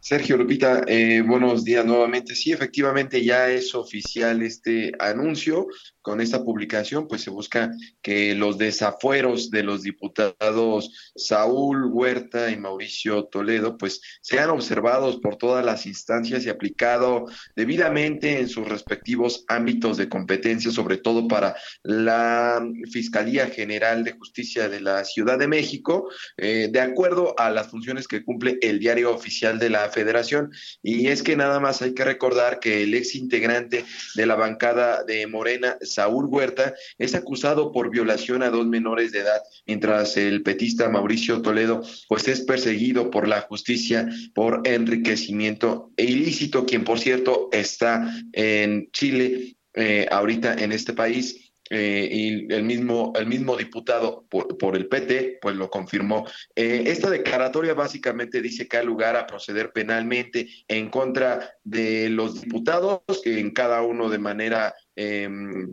[0.00, 2.34] Sergio Lupita, eh, buenos días nuevamente.
[2.34, 5.66] Sí, efectivamente ya es oficial este anuncio.
[6.08, 7.70] Con esta publicación, pues se busca
[8.00, 15.36] que los desafueros de los diputados Saúl Huerta y Mauricio Toledo, pues sean observados por
[15.36, 21.56] todas las instancias y aplicado debidamente en sus respectivos ámbitos de competencia, sobre todo para
[21.82, 26.08] la Fiscalía General de Justicia de la Ciudad de México,
[26.38, 30.52] eh, de acuerdo a las funciones que cumple el diario oficial de la Federación.
[30.82, 35.04] Y es que nada más hay que recordar que el ex integrante de la bancada
[35.04, 40.44] de Morena, Saúl Huerta, es acusado por violación a dos menores de edad, mientras el
[40.44, 47.48] petista Mauricio Toledo, pues es perseguido por la justicia por enriquecimiento ilícito, quien por cierto
[47.50, 51.48] está en Chile, eh, ahorita en este país.
[51.70, 56.26] Eh, y el mismo, el mismo diputado por, el PT, pues lo confirmó.
[56.56, 62.40] Eh, esta declaratoria básicamente dice que hay lugar a proceder penalmente en contra de los
[62.40, 65.28] diputados, que en cada uno de manera eh,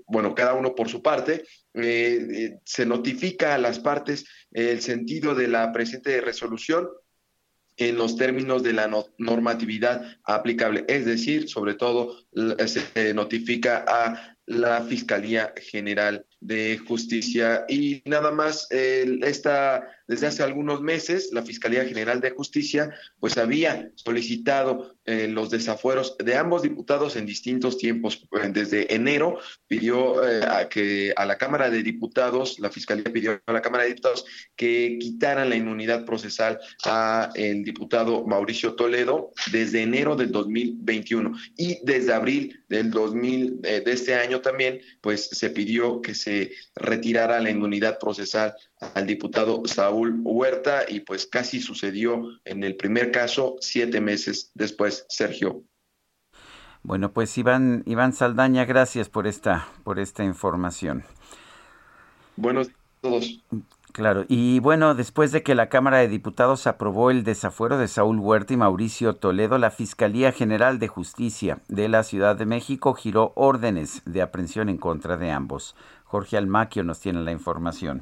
[0.05, 5.47] bueno, cada uno por su parte, eh, se notifica a las partes el sentido de
[5.47, 6.87] la presente resolución
[7.77, 8.87] en los términos de la
[9.17, 12.27] normatividad aplicable, es decir, sobre todo
[12.67, 17.65] se notifica a la Fiscalía General de Justicia.
[17.67, 23.39] Y nada más eh, esta desde hace algunos meses la Fiscalía General de Justicia pues
[23.39, 28.27] había solicitado eh, los desafueros de ambos diputados en distintos tiempos.
[28.51, 33.53] Desde enero pidió eh, a que a la Cámara de Diputados la Fiscalía pidió a
[33.53, 34.25] la Cámara de Diputados
[34.55, 41.79] que quitaran la inmunidad procesal a el diputado Mauricio Toledo desde enero del 2021 y
[41.83, 46.24] desde abril del 2000 de este año también pues se pidió que se
[46.75, 48.53] retirara la inmunidad procesal
[48.93, 55.05] al diputado Saúl Huerta y pues casi sucedió en el primer caso siete meses después,
[55.09, 55.63] Sergio.
[56.83, 61.03] Bueno, pues Iván, Iván Saldaña, gracias por esta, por esta información.
[62.35, 63.43] Buenos días a todos.
[63.95, 68.19] Claro, y bueno, después de que la Cámara de Diputados aprobó el desafuero de Saúl
[68.19, 73.31] Huerta y Mauricio Toledo, la Fiscalía General de Justicia de la Ciudad de México giró
[73.35, 75.77] órdenes de aprehensión en contra de ambos.
[76.15, 78.01] Jorge Almaquio nos tiene la información.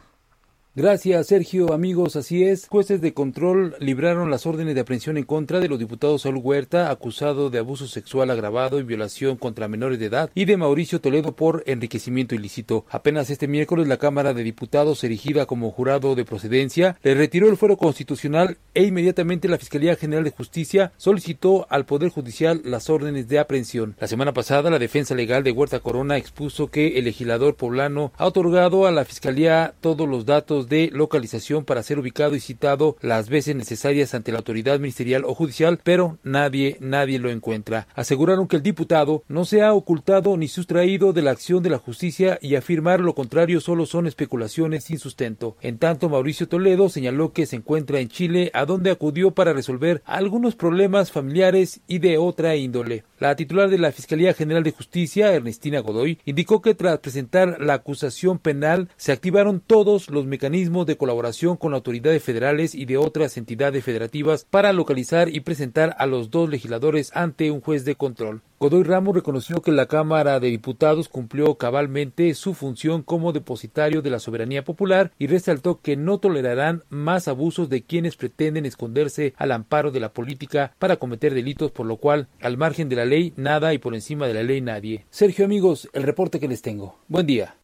[0.75, 1.71] Gracias, Sergio.
[1.71, 2.67] Amigos, así es.
[2.67, 6.89] Jueces de control libraron las órdenes de aprehensión en contra de los diputados Saúl Huerta,
[6.89, 11.35] acusado de abuso sexual agravado y violación contra menores de edad, y de Mauricio Toledo
[11.35, 12.87] por enriquecimiento ilícito.
[12.89, 17.57] Apenas este miércoles, la Cámara de Diputados, erigida como jurado de procedencia, le retiró el
[17.57, 23.27] fuero constitucional e inmediatamente la Fiscalía General de Justicia solicitó al Poder Judicial las órdenes
[23.27, 23.95] de aprehensión.
[23.99, 28.25] La semana pasada, la defensa legal de Huerta Corona expuso que el legislador poblano ha
[28.25, 33.29] otorgado a la Fiscalía todos los datos de localización para ser ubicado y citado las
[33.29, 37.87] veces necesarias ante la autoridad ministerial o judicial, pero nadie, nadie lo encuentra.
[37.95, 41.77] Aseguraron que el diputado no se ha ocultado ni sustraído de la acción de la
[41.77, 45.57] justicia y afirmar lo contrario solo son especulaciones sin sustento.
[45.61, 50.01] En tanto, Mauricio Toledo señaló que se encuentra en Chile, a donde acudió para resolver
[50.05, 53.03] algunos problemas familiares y de otra índole.
[53.23, 57.75] La titular de la Fiscalía General de Justicia, Ernestina Godoy, indicó que tras presentar la
[57.75, 63.37] acusación penal se activaron todos los mecanismos de colaboración con autoridades federales y de otras
[63.37, 68.41] entidades federativas para localizar y presentar a los dos legisladores ante un juez de control.
[68.63, 74.09] Godoy Ramos reconoció que la Cámara de Diputados cumplió cabalmente su función como depositario de
[74.09, 79.51] la soberanía popular y resaltó que no tolerarán más abusos de quienes pretenden esconderse al
[79.51, 83.33] amparo de la política para cometer delitos, por lo cual, al margen de la ley,
[83.35, 85.05] nada y por encima de la ley nadie.
[85.09, 86.97] Sergio amigos, el reporte que les tengo.
[87.09, 87.57] Buen día.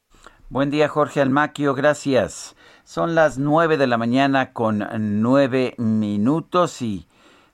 [0.49, 2.57] Buen día, Jorge Almaquio, gracias.
[2.84, 4.85] Son las nueve de la mañana con
[5.21, 7.07] nueve minutos y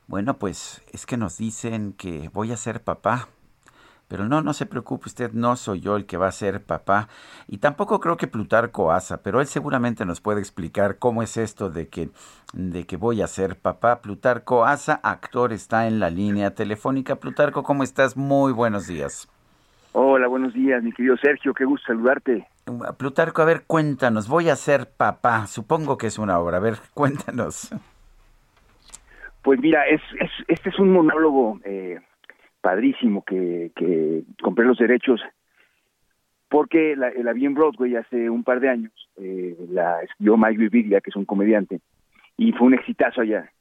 [0.07, 3.29] bueno, pues es que nos dicen que voy a ser papá.
[4.07, 7.07] Pero no, no se preocupe usted, no soy yo el que va a ser papá.
[7.47, 11.69] Y tampoco creo que Plutarco Asa, pero él seguramente nos puede explicar cómo es esto
[11.69, 12.09] de que,
[12.53, 14.01] de que voy a ser papá.
[14.01, 17.15] Plutarco Asa, actor, está en la línea telefónica.
[17.15, 18.15] Plutarco, ¿cómo estás?
[18.15, 19.27] Muy buenos días.
[19.97, 22.45] Hola, buenos días, mi querido Sergio, qué gusto saludarte.
[22.97, 26.75] Plutarco, a ver, cuéntanos, voy a ser papá, supongo que es una obra, a ver,
[26.93, 27.73] cuéntanos.
[29.41, 32.01] Pues mira, es, es este es un monólogo eh,
[32.65, 35.21] padrísimo que, que compré los derechos
[36.49, 40.57] porque la, la vi en Broadway hace un par de años, eh, la escribió Mike
[40.57, 41.81] Viviglia, que es un comediante,
[42.37, 43.51] y fue un exitazo allá.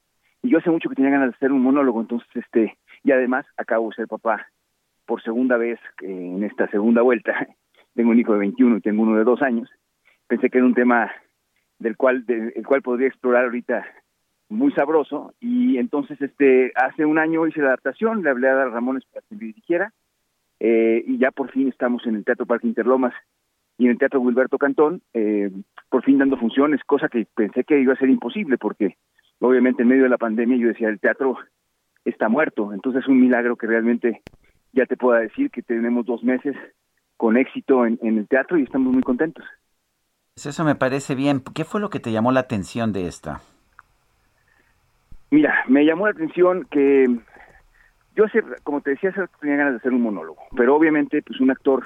[0.41, 3.45] Y yo hace mucho que tenía ganas de hacer un monólogo, entonces, este, y además
[3.57, 4.47] acabo de ser papá
[5.05, 7.47] por segunda vez en esta segunda vuelta.
[7.93, 9.69] Tengo un hijo de 21 y tengo uno de dos años.
[10.27, 11.11] Pensé que era un tema
[11.79, 13.85] del cual, del cual podría explorar ahorita
[14.49, 19.03] muy sabroso y entonces este hace un año hice la adaptación, le hablé a Ramones
[19.05, 19.93] para que me dirigiera
[20.59, 23.13] eh, y ya por fin estamos en el Teatro Parque Interlomas
[23.77, 25.51] y en el Teatro Wilberto Cantón, eh,
[25.89, 28.97] por fin dando funciones, cosa que pensé que iba a ser imposible porque
[29.39, 31.37] obviamente en medio de la pandemia yo decía el teatro
[32.05, 34.21] está muerto, entonces es un milagro que realmente
[34.73, 36.55] ya te puedo decir que tenemos dos meses
[37.17, 39.43] con éxito en, el teatro y estamos muy contentos.
[40.33, 41.41] Pues eso me parece bien.
[41.53, 43.41] ¿Qué fue lo que te llamó la atención de esta?
[45.31, 47.07] Mira, me llamó la atención que
[48.15, 48.25] yo,
[48.63, 51.85] como te decía, tenía ganas de hacer un monólogo, pero obviamente, pues un actor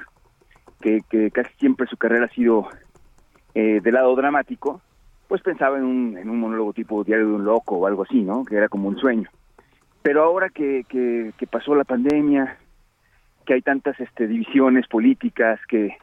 [0.80, 2.68] que, que casi siempre su carrera ha sido
[3.54, 4.80] eh, del lado dramático,
[5.28, 8.22] pues pensaba en un, en un monólogo tipo Diario de un Loco o algo así,
[8.22, 8.44] ¿no?
[8.44, 9.28] Que era como un sueño.
[10.02, 12.56] Pero ahora que, que, que pasó la pandemia,
[13.44, 15.96] que hay tantas este, divisiones políticas, que,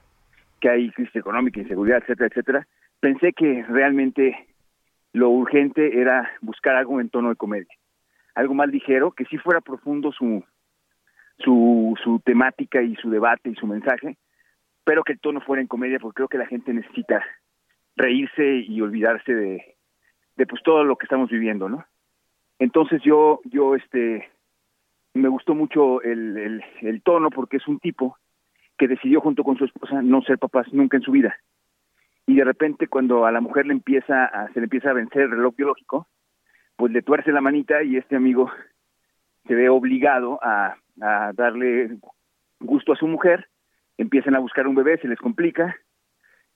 [0.59, 2.67] que hay crisis económica, inseguridad, etcétera, etcétera,
[2.99, 4.46] pensé que realmente
[5.17, 7.73] lo urgente era buscar algo en tono de comedia,
[8.35, 10.43] algo más ligero, que sí fuera profundo su,
[11.39, 14.17] su, su temática y su debate y su mensaje,
[14.83, 17.23] pero que el tono fuera en comedia, porque creo que la gente necesita
[17.95, 19.75] reírse y olvidarse de,
[20.35, 21.83] de pues todo lo que estamos viviendo, ¿no?
[22.59, 24.29] Entonces yo, yo este,
[25.15, 28.17] me gustó mucho el, el, tono porque es un tipo
[28.77, 31.35] que decidió junto con su esposa no ser papás nunca en su vida.
[32.27, 35.23] Y de repente cuando a la mujer le empieza a, se le empieza a vencer
[35.23, 36.07] el reloj biológico,
[36.75, 38.51] pues le tuerce la manita y este amigo
[39.47, 41.97] se ve obligado a, darle
[42.59, 43.47] gusto a su mujer,
[43.97, 45.75] empiezan a buscar un bebé, se les complica,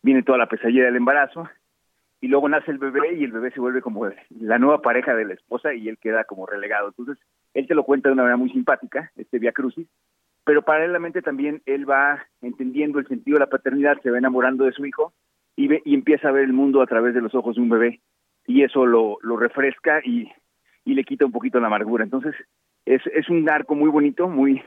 [0.01, 1.47] viene toda la pesadilla del embarazo,
[2.19, 5.25] y luego nace el bebé y el bebé se vuelve como la nueva pareja de
[5.25, 6.87] la esposa y él queda como relegado.
[6.87, 7.23] Entonces,
[7.53, 9.87] él te lo cuenta de una manera muy simpática, este Via Crucis,
[10.43, 14.71] pero paralelamente también él va entendiendo el sentido de la paternidad, se va enamorando de
[14.71, 15.13] su hijo
[15.55, 17.69] y, ve, y empieza a ver el mundo a través de los ojos de un
[17.69, 18.01] bebé
[18.47, 20.29] y eso lo, lo refresca y,
[20.85, 22.03] y le quita un poquito la amargura.
[22.03, 22.35] Entonces,
[22.85, 24.61] es, es un arco muy bonito, muy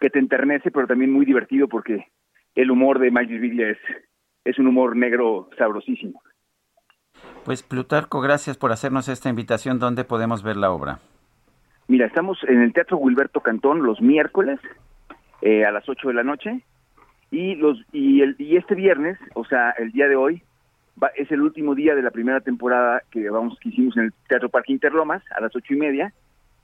[0.00, 2.06] que te enternece, pero también muy divertido porque
[2.54, 3.78] el humor de Mike Viglia es,
[4.44, 6.22] es un humor negro sabrosísimo.
[7.44, 9.78] Pues Plutarco, gracias por hacernos esta invitación.
[9.78, 11.00] ¿Dónde podemos ver la obra?
[11.88, 14.60] Mira, estamos en el Teatro Wilberto Cantón los miércoles
[15.40, 16.62] eh, a las 8 de la noche
[17.30, 20.42] y los y el y este viernes, o sea, el día de hoy,
[21.16, 24.48] es el último día de la primera temporada que vamos que hicimos en el Teatro
[24.48, 26.12] Parque Interlomas a las ocho y media.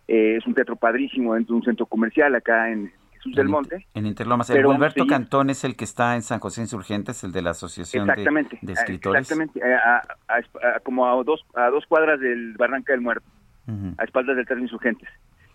[0.07, 3.87] Eh, es un teatro padrísimo dentro de un centro comercial acá en Jesús del Monte.
[3.95, 4.51] En Interlomas.
[4.51, 8.07] El Humberto Cantón es el que está en San José Insurgentes, el de la Asociación
[8.07, 9.31] de, de, Escritores.
[9.31, 9.61] Exactamente,
[10.83, 13.27] como a dos, a dos cuadras del Barranca del Muerto,
[13.97, 15.09] a espaldas del Teatro Insurgentes.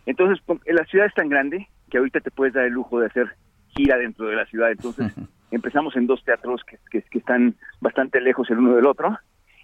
[0.08, 3.36] Entonces, la ciudad es tan grande que ahorita te puedes dar el lujo de hacer
[3.76, 4.72] gira dentro de la ciudad.
[4.72, 5.14] Entonces,
[5.52, 9.18] empezamos en dos teatros que, que, están bastante lejos el uno del otro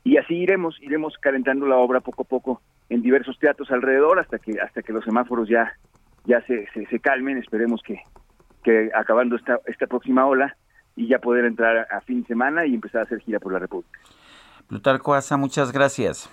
[0.04, 4.40] y así iremos iremos calentando la obra poco a poco en diversos teatros alrededor hasta
[4.40, 5.74] que hasta que los semáforos ya
[6.26, 7.38] ya se, se, calmen.
[7.38, 8.02] Esperemos que,
[8.64, 10.56] que acabando esta esta próxima ola
[10.96, 13.60] y ya poder entrar a, fin de semana y empezar a hacer gira por la
[13.60, 14.00] República.
[14.68, 16.30] Plutarco Asa muchas gracias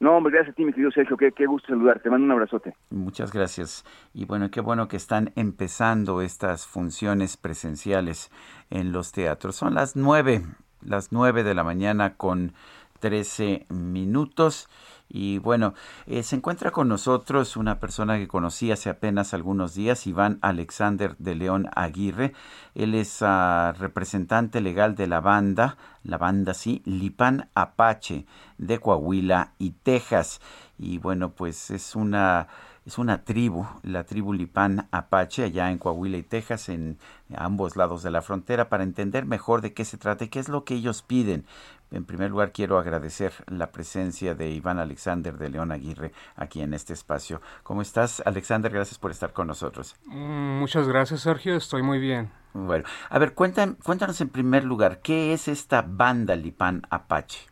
[0.00, 1.16] no, hombre, gracias a ti, mi querido Sergio.
[1.16, 2.04] Qué, qué gusto saludarte.
[2.04, 2.74] Te mando un abrazote.
[2.90, 3.84] Muchas gracias.
[4.12, 8.30] Y bueno, qué bueno que están empezando estas funciones presenciales
[8.70, 9.56] en los teatros.
[9.56, 10.42] Son las nueve,
[10.82, 12.52] las nueve de la mañana con
[13.00, 14.68] trece minutos.
[15.08, 15.74] Y bueno,
[16.06, 21.16] eh, se encuentra con nosotros una persona que conocí hace apenas algunos días, Iván Alexander
[21.18, 22.32] de León Aguirre.
[22.74, 28.26] Él es ah, representante legal de la banda, la banda sí, Lipan Apache
[28.58, 30.40] de Coahuila y Texas.
[30.78, 32.48] Y bueno, pues es una
[32.86, 36.98] es una tribu, la tribu Lipan Apache, allá en Coahuila y Texas, en
[37.34, 40.50] ambos lados de la frontera, para entender mejor de qué se trata y qué es
[40.50, 41.46] lo que ellos piden.
[41.94, 46.74] En primer lugar, quiero agradecer la presencia de Iván Alexander de León Aguirre aquí en
[46.74, 47.40] este espacio.
[47.62, 48.72] ¿Cómo estás, Alexander?
[48.72, 49.94] Gracias por estar con nosotros.
[50.06, 51.54] Mm, muchas gracias, Sergio.
[51.54, 52.32] Estoy muy bien.
[52.52, 57.46] Bueno, a ver, cuéntanos en primer lugar, ¿qué es esta banda Lipan Apache?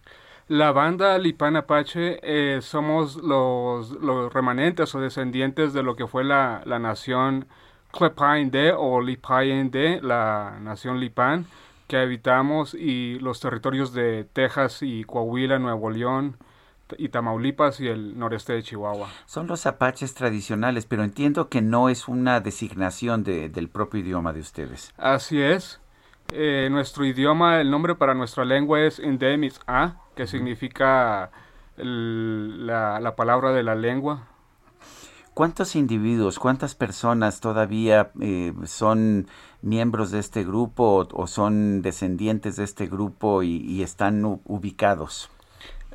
[0.48, 6.62] La banda Lipan Apache eh, somos los, remanentes o descendientes de lo que fue la,
[6.64, 7.46] la nación
[7.92, 11.46] Klepain de o Lipain de, la nación Lipan
[11.92, 16.38] que habitamos y los territorios de Texas y Coahuila, Nuevo León
[16.96, 19.10] y Tamaulipas y el noreste de Chihuahua.
[19.26, 24.40] Son los apaches tradicionales, pero entiendo que no es una designación del propio idioma de
[24.40, 24.94] ustedes.
[24.96, 25.82] Así es.
[26.32, 31.30] Eh, nuestro idioma, el nombre para nuestra lengua es Indemis A, que significa
[31.76, 34.28] la, la palabra de la lengua.
[35.34, 39.26] ¿Cuántos individuos, cuántas personas todavía eh, son
[39.62, 45.30] miembros de este grupo o, son descendientes de este grupo y, están ubicados?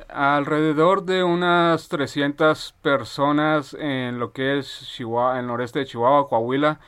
[0.08, 6.80] Alrededor de unas 300 personas en lo que es Chihuahua, el noreste de Chihuahua, Coahuila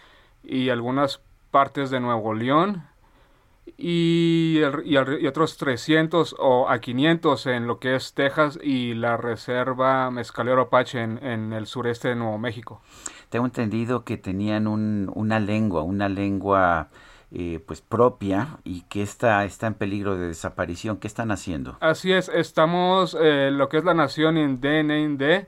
[0.42, 1.20] y algunas
[1.50, 2.90] partes de Nuevo León
[3.76, 4.60] y,
[5.26, 11.00] otros 300 o a 500 en lo que es Texas y la reserva Mezcalero Apache
[11.00, 12.82] en, el sureste de Nuevo México.
[13.30, 16.88] Tengo entendido que tenían una lengua, una lengua
[17.32, 20.96] eh, pues propia y que está, está en peligro de desaparición.
[20.96, 21.78] ¿Qué están haciendo?
[21.80, 25.46] Así es, estamos, eh, lo que es la nación Indé,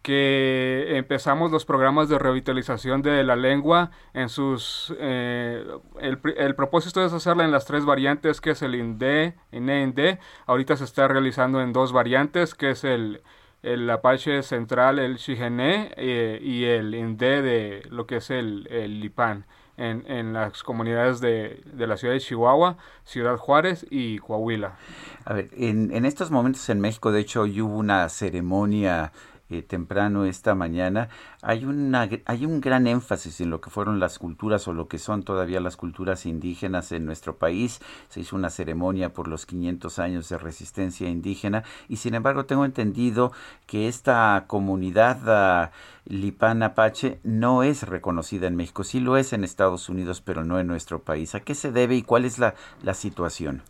[0.00, 5.64] que empezamos los programas de revitalización de la lengua en sus eh,
[5.98, 10.84] el, propósito es hacerla en las tres variantes que es el INDE, INE, ahorita se
[10.84, 13.22] está realizando en dos variantes que es el,
[13.64, 19.00] el Apache central, el Chigene eh, y el INDE de lo que es el, el
[19.00, 19.46] Lipan.
[19.76, 24.76] En, en, las comunidades de, de, la ciudad de Chihuahua, Ciudad Juárez y Coahuila.
[25.24, 29.10] A ver, en, en estos momentos en México, de hecho, hubo una ceremonia
[29.58, 31.08] eh, temprano esta mañana,
[31.42, 34.98] hay, una, hay un gran énfasis en lo que fueron las culturas o lo que
[34.98, 37.80] son todavía las culturas indígenas en nuestro país.
[38.08, 42.64] Se hizo una ceremonia por los 500 años de resistencia indígena y sin embargo tengo
[42.64, 43.32] entendido
[43.66, 45.70] que esta comunidad uh,
[46.06, 48.84] Lipan Apache no es reconocida en México.
[48.84, 51.34] Sí lo es en Estados Unidos, pero no en nuestro país.
[51.34, 53.62] ¿A qué se debe y cuál es la, la situación?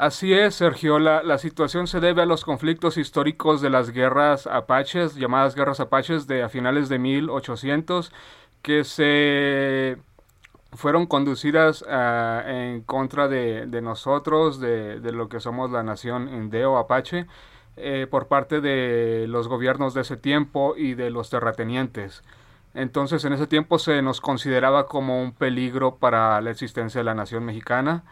[0.00, 0.98] Así es, Sergio.
[0.98, 6.26] La, situación se debe a los conflictos históricos de las guerras apaches, llamadas guerras apaches
[6.26, 8.10] de a finales de 1800,
[8.62, 9.98] que se
[10.72, 16.78] fueron conducidas ah, en contra de, nosotros, de, de, lo que somos la nación indeo
[16.78, 17.26] apache,
[17.76, 22.22] eh, por parte de los gobiernos de ese tiempo y de los terratenientes.
[22.72, 27.14] Entonces, en ese tiempo se nos consideraba como un peligro para la existencia de la
[27.14, 28.02] nación mexicana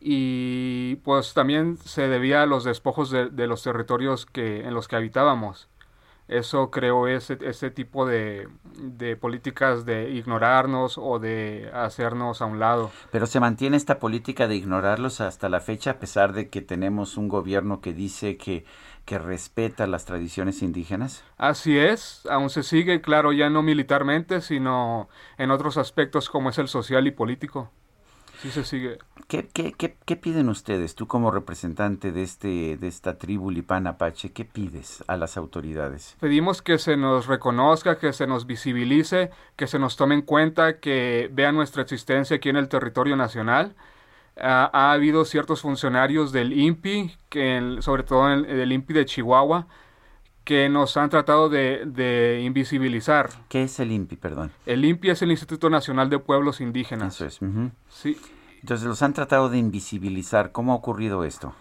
[0.00, 4.96] y pues también se debía a los despojos de, los territorios que, en los que
[4.96, 5.68] habitábamos.
[6.28, 12.58] Eso creó ese, ese tipo de, de, políticas de ignorarnos o de hacernos a un
[12.58, 12.90] lado.
[13.10, 17.16] Pero se mantiene esta política de ignorarlos hasta la fecha, a pesar de que tenemos
[17.16, 18.66] un gobierno que dice que,
[19.06, 21.24] que respeta las tradiciones indígenas.
[21.38, 25.08] Así es, aún se sigue, claro, ya no militarmente, sino
[25.38, 27.70] en otros aspectos como es el social y político.
[28.42, 28.98] Sí se sigue.
[29.26, 33.86] ¿Qué, qué, qué, qué piden ustedes, tú como representante de, este, de esta tribu Lipán
[33.86, 36.16] Apache, qué pides a las autoridades?
[36.20, 40.78] Pedimos que se nos reconozca, que se nos visibilice, que se nos tome en cuenta,
[40.78, 43.74] que vean nuestra existencia aquí en el territorio nacional.
[44.40, 49.66] Ha habido ciertos funcionarios del INPI, que sobre todo en el, del INPI de Chihuahua,
[50.48, 53.28] que nos han tratado de, de, invisibilizar.
[53.50, 54.50] ¿Qué es el INPI, perdón?
[54.64, 57.20] El INPI es el Instituto Nacional de Pueblos Indígenas.
[57.20, 57.40] Eso es.
[57.90, 58.18] Sí.
[58.62, 60.50] Entonces los han tratado de invisibilizar.
[60.50, 61.52] ¿Cómo ha ocurrido esto?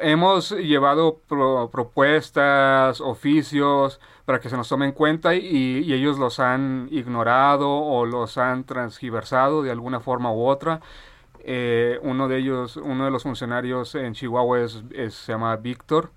[0.00, 6.18] Hemos llevado pro, propuestas, oficios para que se nos tome en cuenta y, y, ellos
[6.18, 10.80] los han ignorado o los han transgiversado de alguna forma u otra.
[11.40, 16.12] Eh, uno de ellos, uno de los funcionarios en Chihuahua es, es se llama Víctor,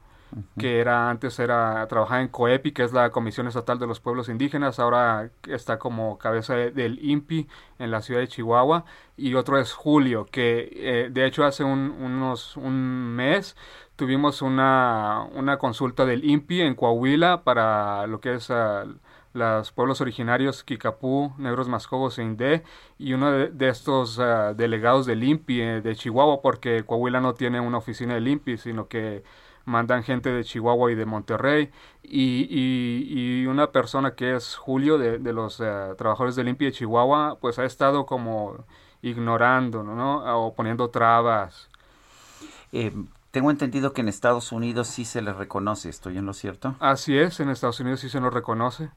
[0.58, 4.30] que era antes era trabajaba en COEPI, que es la Comisión Estatal de los Pueblos
[4.30, 7.48] Indígenas, ahora está como cabeza de, del INPI
[7.80, 8.86] en la ciudad de Chihuahua,
[9.18, 13.56] y otro es Julio, que eh, de hecho hace un, unos un mes
[13.96, 18.96] tuvimos una, una consulta del INPI en Coahuila para lo que es uh,
[19.34, 22.64] los pueblos originarios Kikapú, Negros Mascogos e Indé,
[22.98, 27.34] y uno de, de estos uh, delegados del INPI eh, de Chihuahua, porque Coahuila no
[27.34, 29.24] tiene una oficina del INPI, sino que
[29.66, 31.72] mandan gente de Chihuahua y de Monterrey,
[32.04, 36.66] y, y, y una persona que es Julio, de, de los uh, trabajadores del INPI
[36.66, 38.66] de Chihuahua, pues ha estado como
[39.02, 40.46] ignorando, ¿no?
[40.46, 41.70] O poniendo trabas.
[42.72, 42.94] Eh,
[43.32, 46.76] tengo entendido que en Estados Unidos sí se les reconoce, ¿estoy en lo cierto?
[46.80, 48.90] Así es, en Estados Unidos sí se nos reconoce.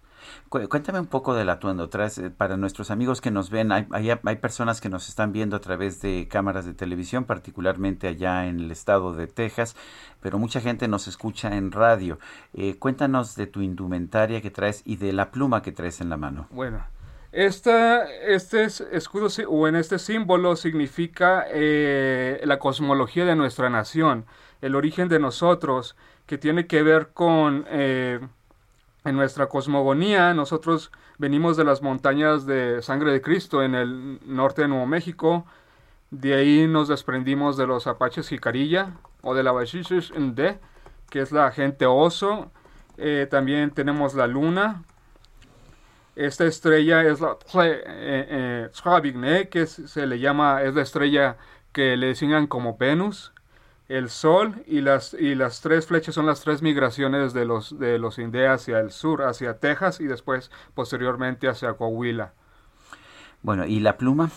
[0.48, 1.88] Cuéntame un poco del atuendo.
[1.88, 5.60] Traes, para nuestros amigos que nos ven, hay, hay, personas que nos están viendo a
[5.60, 9.76] través de cámaras de televisión, particularmente allá en el estado de Texas,
[10.20, 12.18] pero mucha gente nos escucha en radio.
[12.54, 16.16] Eh, cuéntanos de tu indumentaria que traes y de la pluma que traes en la
[16.16, 16.46] mano.
[16.50, 16.84] Bueno,
[17.32, 24.24] esta, este escudo o en este símbolo significa eh, la cosmología de nuestra nación,
[24.62, 25.96] el origen de nosotros,
[26.26, 27.66] que tiene que ver con...
[27.68, 28.20] Eh,
[29.04, 34.62] en nuestra cosmogonía, nosotros venimos de las montañas de sangre de Cristo en el norte
[34.62, 35.46] de Nuevo México.
[36.10, 40.12] De ahí nos desprendimos de los apaches jicarilla o de la Bashishish
[41.10, 42.50] que es la gente oso.
[42.96, 44.82] Eh, también tenemos la luna.
[46.16, 51.36] Esta estrella es la eh, eh, que se le llama, es la estrella
[51.72, 53.32] que le designan como Venus
[53.88, 57.98] el sol y las, y las tres flechas son las tres migraciones de los, de
[57.98, 62.34] los hacia el sur, hacia Texas y después posteriormente hacia Coahuila.
[63.42, 64.30] Bueno, ¿y la pluma?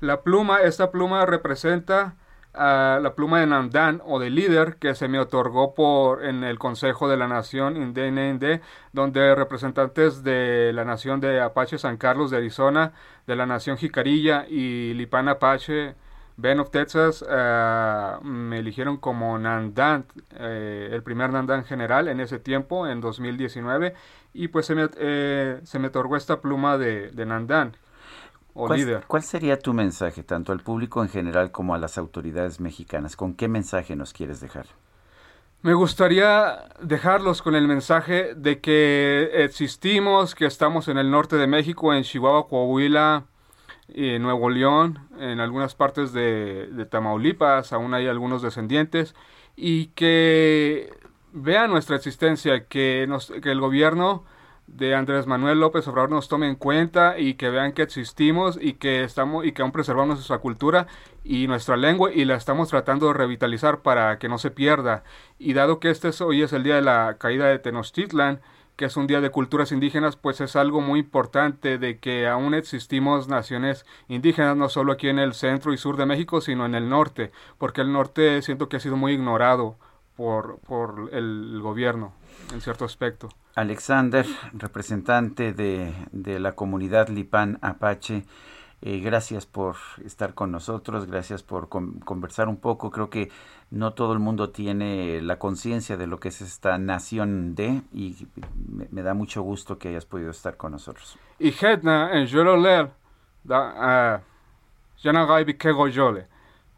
[0.00, 2.16] La pluma, esta pluma representa
[2.54, 6.58] uh, la pluma de Nandan o de líder que se me otorgó por en el
[6.58, 8.62] Consejo de la Nación Indé,
[8.92, 12.92] donde representantes de la Nación de Apache San Carlos de Arizona,
[13.26, 15.94] de la Nación Jicarilla y Lipan Apache
[16.36, 20.04] Ben of Texas uh, me eligieron como Nandan,
[20.36, 23.94] eh, el primer Nandan general en ese tiempo, en 2019,
[24.32, 27.76] y pues se me, eh, se me otorgó esta pluma de, de Nandan,
[28.52, 29.04] o ¿Cuál, líder.
[29.06, 33.14] ¿Cuál sería tu mensaje, tanto al público en general como a las autoridades mexicanas?
[33.16, 34.66] ¿Con qué mensaje nos quieres dejar?
[35.62, 41.46] Me gustaría dejarlos con el mensaje de que existimos, que estamos en el norte de
[41.46, 43.24] México, en Chihuahua, Coahuila,
[43.88, 49.14] en Nuevo León, en algunas partes de, Tamaulipas, aún hay algunos descendientes,
[49.56, 50.92] y que
[51.32, 54.24] vean nuestra existencia, que el gobierno
[54.66, 58.74] de Andrés Manuel López Obrador nos tome en cuenta y que vean que existimos y
[58.74, 60.86] que estamos y que aún preservamos nuestra cultura
[61.22, 65.04] y nuestra lengua y la estamos tratando de revitalizar para que no se pierda.
[65.38, 68.40] Y dado que este es, hoy es el día de la caída de Tenochtitlan,
[68.76, 72.54] que es un día de culturas indígenas, pues es algo muy importante de que aún
[72.54, 76.74] existimos naciones indígenas, no solo aquí en el centro y sur de México, sino en
[76.74, 79.76] el norte, porque el norte siento que ha sido muy ignorado
[80.16, 82.12] por, por el gobierno
[82.52, 83.28] en cierto aspecto.
[83.54, 88.24] Alexander, representante de, de la comunidad Lipan Apache,
[88.86, 92.90] eh, gracias por estar con nosotros, gracias por con, conversar un poco.
[92.90, 93.30] Creo que
[93.74, 98.26] no todo el mundo tiene la conciencia de lo que es esta nación de y
[98.68, 101.18] me, me, da mucho gusto que hayas podido estar con nosotros.
[101.38, 102.90] Y Hedna en Jololer,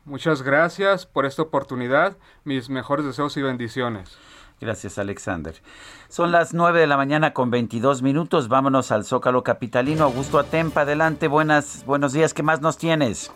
[0.05, 2.17] Muchas gracias por esta oportunidad.
[2.45, 4.17] Mis mejores deseos y bendiciones.
[4.61, 5.55] Gracias, Alexander.
[6.09, 8.49] Son las 9 de la mañana con 22 minutos.
[8.49, 10.05] Vámonos al Zócalo Capitalino.
[10.05, 11.29] Augusto Atempa, adelante.
[11.29, 12.33] Buenas, buenos días.
[12.33, 13.31] ¿Qué más nos tienes?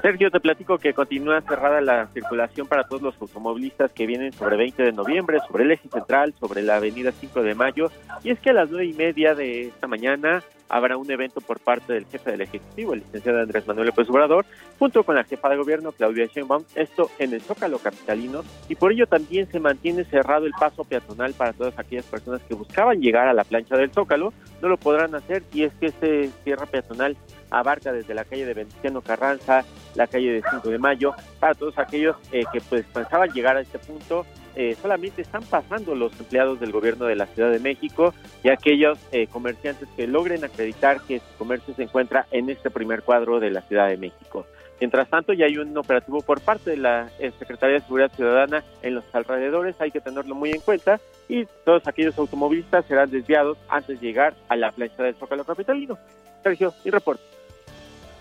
[0.00, 4.56] Sergio, te platico que continúa cerrada la circulación para todos los automovilistas que vienen sobre
[4.56, 7.90] 20 de noviembre, sobre el eje central, sobre la avenida 5 de mayo.
[8.22, 11.58] Y es que a las nueve y media de esta mañana habrá un evento por
[11.60, 14.46] parte del jefe del Ejecutivo, el licenciado Andrés Manuel López Obrador,
[14.78, 18.92] junto con la jefa de gobierno, Claudia Sheinbaum, esto en el Zócalo Capitalino, y por
[18.92, 23.28] ello también se mantiene cerrado el paso peatonal para todas aquellas personas que buscaban llegar
[23.28, 27.16] a la plancha del Zócalo, no lo podrán hacer, y es que este cierre peatonal
[27.50, 29.64] abarca desde la calle de Veneciano Carranza,
[29.94, 33.60] la calle de 5 de Mayo, para todos aquellos eh, que pues pensaban llegar a
[33.60, 38.12] este punto, eh, solamente están pasando los empleados del gobierno de la Ciudad de México
[38.42, 43.02] y aquellos eh, comerciantes que logren acreditar que su comercio se encuentra en este primer
[43.02, 44.46] cuadro de la Ciudad de México.
[44.80, 48.64] Mientras tanto, ya hay un operativo por parte de la eh, Secretaría de Seguridad Ciudadana
[48.82, 53.58] en los alrededores, hay que tenerlo muy en cuenta, y todos aquellos automovilistas serán desviados
[53.68, 55.98] antes de llegar a la plancha del Zócalo Capitalino.
[56.42, 57.27] Sergio, mi reporte.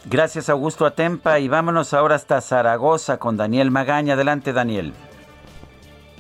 [0.05, 4.13] Gracias, Augusto Atempa, y vámonos ahora hasta Zaragoza con Daniel Magaña.
[4.13, 4.93] Adelante, Daniel.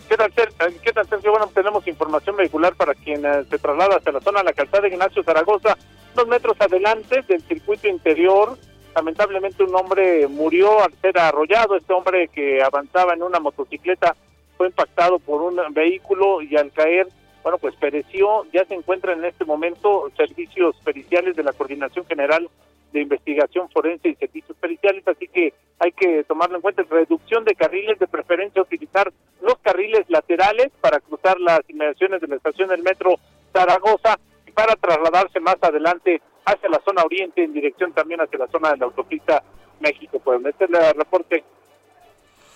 [0.09, 1.31] ¿Qué tal, eh, ¿Qué tal, Sergio?
[1.31, 4.81] Bueno, tenemos información vehicular para quien eh, se traslada hacia la zona de la calzada
[4.83, 5.77] de Ignacio Zaragoza,
[6.15, 8.57] dos metros adelante del circuito interior.
[8.95, 11.75] Lamentablemente un hombre murió al ser arrollado.
[11.75, 14.15] Este hombre que avanzaba en una motocicleta
[14.57, 17.07] fue impactado por un vehículo y al caer,
[17.43, 18.45] bueno, pues pereció.
[18.53, 22.49] Ya se encuentra en este momento servicios periciales de la Coordinación General
[22.93, 26.83] de investigación forense y servicios periciales, así que hay que tomarlo en cuenta.
[26.89, 29.11] Reducción de carriles, de preferencia utilizar
[29.41, 33.15] los carriles laterales para cruzar las inmediaciones de la estación del metro
[33.53, 38.47] Zaragoza y para trasladarse más adelante hacia la zona oriente, en dirección también hacia la
[38.47, 39.43] zona de la autopista
[39.79, 40.21] México.
[40.45, 41.43] Este es el reporte.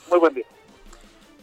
[0.09, 0.45] Muy buen día.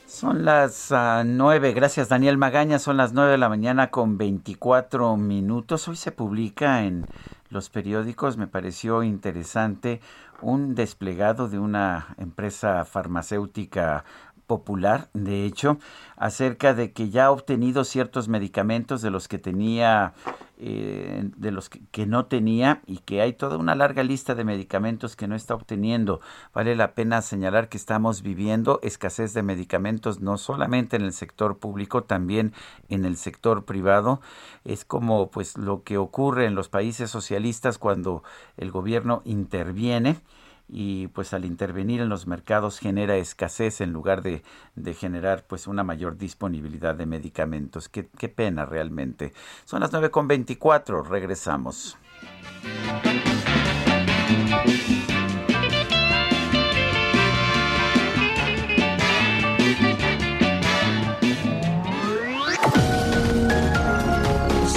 [0.09, 5.19] Son las uh, nueve, gracias Daniel Magaña, son las nueve de la mañana con 24
[5.19, 5.86] minutos.
[5.86, 7.05] Hoy se publica en
[7.51, 10.01] los periódicos, me pareció interesante,
[10.41, 14.05] un desplegado de una empresa farmacéutica
[14.49, 15.79] popular, de hecho,
[16.16, 20.15] acerca de que ya ha obtenido ciertos medicamentos de los que tenía,
[20.57, 24.45] eh, de los que, que, no tenía y que hay toda una larga lista de
[24.45, 26.20] medicamentos que no está obteniendo.
[26.53, 31.59] Vale la pena señalar que estamos viviendo escasez de medicamentos no solamente en el sector
[31.59, 32.53] público, también
[32.89, 34.20] en el sector privado.
[34.65, 38.25] Es como pues lo que ocurre en los países socialistas cuando
[38.57, 40.20] el gobierno interviene
[40.69, 44.43] y pues al intervenir en los mercados genera escasez en lugar de,
[44.74, 47.89] de generar pues una mayor disponibilidad de medicamentos.
[47.89, 49.32] Qué, qué pena realmente.
[49.65, 51.97] Son las 9.24, regresamos.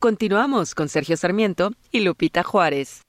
[0.00, 3.02] Continuamos con Sergio Sarmiento y Lupita Juárez.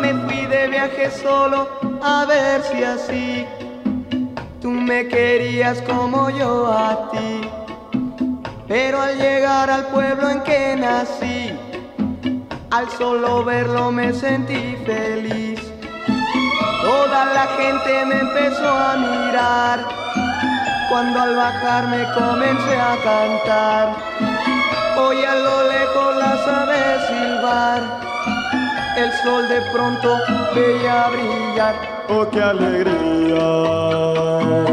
[0.00, 1.68] Me fui de viaje solo
[2.00, 3.44] a ver si así
[4.60, 7.40] tú me querías como yo a ti.
[8.68, 11.50] Pero al llegar al pueblo en que nací,
[12.70, 15.71] al solo verlo me sentí feliz.
[16.82, 19.78] Toda la gente me empezó a mirar
[20.90, 23.94] cuando al bajar me comencé a cantar.
[24.98, 27.80] Hoy a lo lejos las aves silbar,
[28.96, 30.18] el sol de pronto
[30.54, 31.74] veía brillar.
[32.08, 33.92] ¡Oh, qué alegría!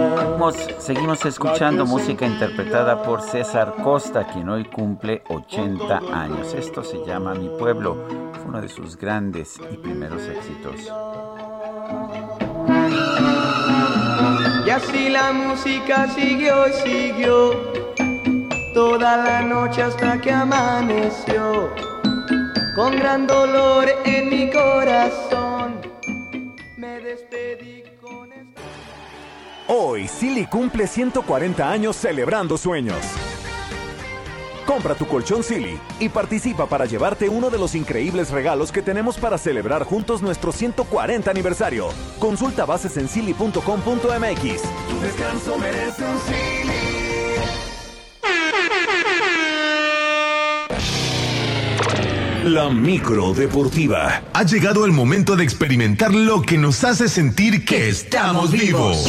[0.09, 6.53] Seguimos, seguimos escuchando música interpretada por César Costa, quien hoy cumple 80 años.
[6.53, 7.97] Esto se llama Mi Pueblo,
[8.33, 10.91] fue uno de sus grandes y primeros éxitos.
[14.65, 17.51] Y así la música siguió y siguió
[18.73, 21.69] toda la noche hasta que amaneció.
[22.79, 25.81] Con gran dolor en mi corazón
[26.77, 28.61] me despedí con esta...
[29.67, 32.95] Hoy Silly cumple 140 años celebrando sueños.
[34.65, 39.17] Compra tu colchón Silly y participa para llevarte uno de los increíbles regalos que tenemos
[39.17, 41.89] para celebrar juntos nuestro 140 aniversario.
[42.17, 43.61] Consulta bases en silly.com.mx.
[43.89, 46.88] Tu descanso merece un
[52.49, 54.23] La micro deportiva.
[54.33, 59.07] Ha llegado el momento de experimentar lo que nos hace sentir que estamos vivos.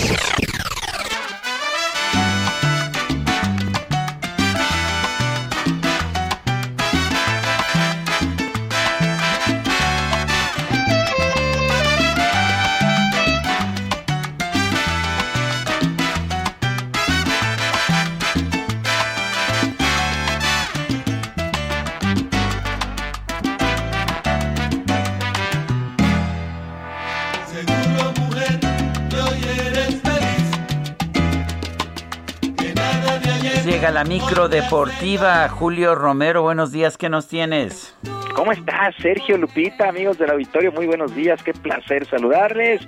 [34.10, 35.48] Micro deportiva.
[35.48, 37.96] Julio Romero, buenos días, ¿qué nos tienes?
[38.34, 40.72] ¿Cómo estás, Sergio Lupita, amigos del auditorio?
[40.72, 42.80] Muy buenos días, qué placer saludarles.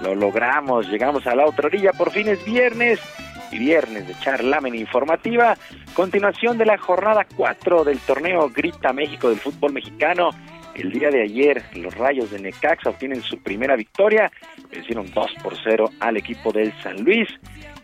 [0.00, 3.00] Lo logramos, llegamos a la otra orilla, por fin es viernes
[3.50, 5.56] y viernes de charlamen informativa.
[5.92, 10.30] Continuación de la jornada 4 del torneo Grita México del fútbol mexicano.
[10.76, 14.30] El día de ayer, los Rayos de Necaxa obtienen su primera victoria,
[14.70, 17.28] vencieron 2 por 0 al equipo del San Luis.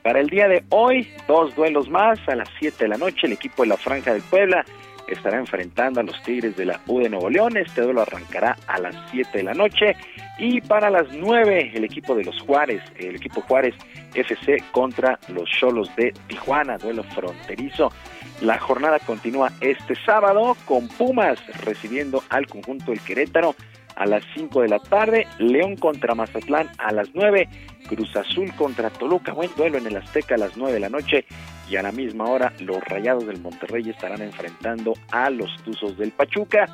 [0.06, 3.32] Para el día de hoy, dos duelos más a las 7 de la noche, el
[3.32, 4.64] equipo de la Franja del Puebla
[5.08, 7.56] estará enfrentando a los Tigres de la U de Nuevo León.
[7.56, 9.96] Este duelo arrancará a las 7 de la noche.
[10.38, 13.74] Y para las 9, el equipo de los Juárez, el equipo Juárez
[14.14, 17.90] FC contra los Cholos de Tijuana, duelo fronterizo.
[18.42, 23.56] La jornada continúa este sábado con Pumas recibiendo al conjunto del Querétaro
[23.96, 27.48] a las 5 de la tarde, León contra Mazatlán a las 9,
[27.88, 31.24] Cruz Azul contra Toluca, buen duelo en el Azteca a las 9 de la noche
[31.68, 36.12] y a la misma hora los Rayados del Monterrey estarán enfrentando a los Tuzos del
[36.12, 36.66] Pachuca.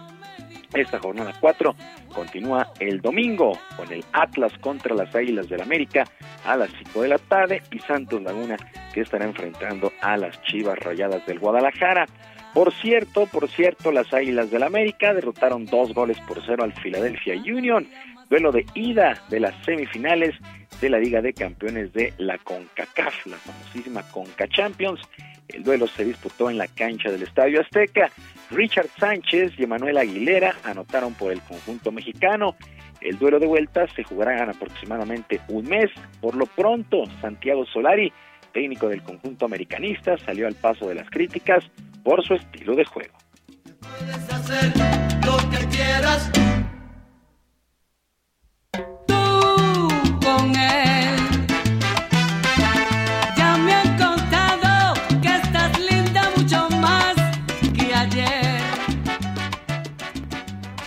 [0.74, 1.74] Esta jornada 4
[2.14, 6.04] continúa el domingo con el Atlas contra las Águilas del América
[6.44, 8.56] a las 5 de la tarde y Santos Laguna
[8.92, 12.06] que estará enfrentando a las Chivas Rayadas del Guadalajara.
[12.54, 17.34] Por cierto, por cierto, las Águilas del América derrotaron dos goles por cero al Philadelphia
[17.34, 17.88] Union,
[18.28, 20.34] duelo de ida de las semifinales
[20.78, 25.00] de la Liga de Campeones de la CONCACAF, la famosísima CONCA Champions.
[25.48, 28.10] El duelo se disputó en la cancha del Estadio Azteca.
[28.50, 32.56] Richard Sánchez y Emanuel Aguilera anotaron por el conjunto mexicano.
[33.00, 35.90] El duelo de vuelta se jugará en aproximadamente un mes.
[36.20, 38.12] Por lo pronto, Santiago Solari,
[38.52, 41.64] técnico del conjunto americanista, salió al paso de las críticas
[42.02, 43.16] por su estilo de juego.
[43.80, 44.72] Puedes hacer
[45.24, 46.30] lo que quieras.
[50.24, 51.16] con él.
[53.36, 57.14] Ya me han contado que estás linda mucho más
[57.76, 58.60] que ayer.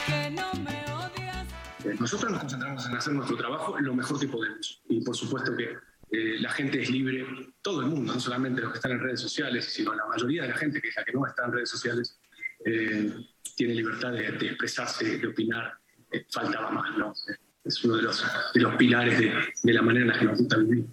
[0.08, 2.00] Que no me odias.
[2.00, 4.82] Nosotros nos concentramos en hacer nuestro trabajo lo mejor que podemos.
[4.90, 5.76] Y por supuesto que
[6.12, 7.26] eh, la gente es libre,
[7.62, 10.50] todo el mundo, no solamente los que están en redes sociales, sino la mayoría de
[10.50, 12.20] la gente que es la que no está en redes sociales,
[12.66, 13.12] eh,
[13.56, 15.74] tiene libertad de, expresarse, de opinar.
[16.12, 17.14] Eh, faltaba más, ¿no?
[17.64, 18.24] Es uno de los,
[18.54, 19.34] de los pilares de,
[19.64, 20.86] de la manera en la que nos gusta vivir.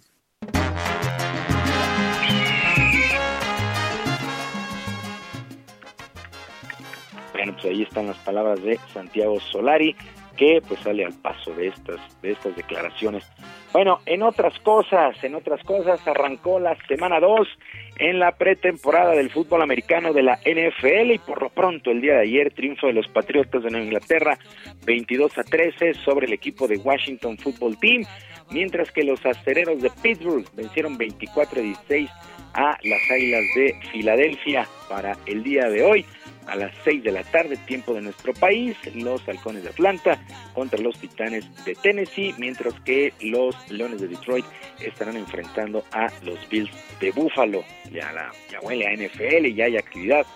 [7.33, 9.97] Bueno, pues ahí están las palabras de Santiago Solari,
[10.43, 13.25] que pues sale al paso de estas, de estas declaraciones.
[13.73, 17.47] Bueno, en otras cosas, en otras cosas, arrancó la semana 2
[17.99, 22.15] en la pretemporada del fútbol americano de la NFL y por lo pronto el día
[22.15, 24.37] de ayer triunfo de los Patriotas de Nueva Inglaterra
[24.85, 28.03] 22 a 13 sobre el equipo de Washington Football Team,
[28.51, 32.11] mientras que los acereros de Pittsburgh vencieron 24 a 16
[32.55, 36.05] a las Águilas de Filadelfia para el día de hoy
[36.47, 40.19] a las 6 de la tarde, tiempo de nuestro país, los Halcones de Atlanta
[40.55, 44.45] contra los Titanes de Tennessee, mientras que los Leones de Detroit
[44.81, 46.71] estarán enfrentando a los Bills
[47.01, 47.65] de Buffalo.
[47.93, 50.27] Ya, la, ya huele a NFL, ya hay actividad.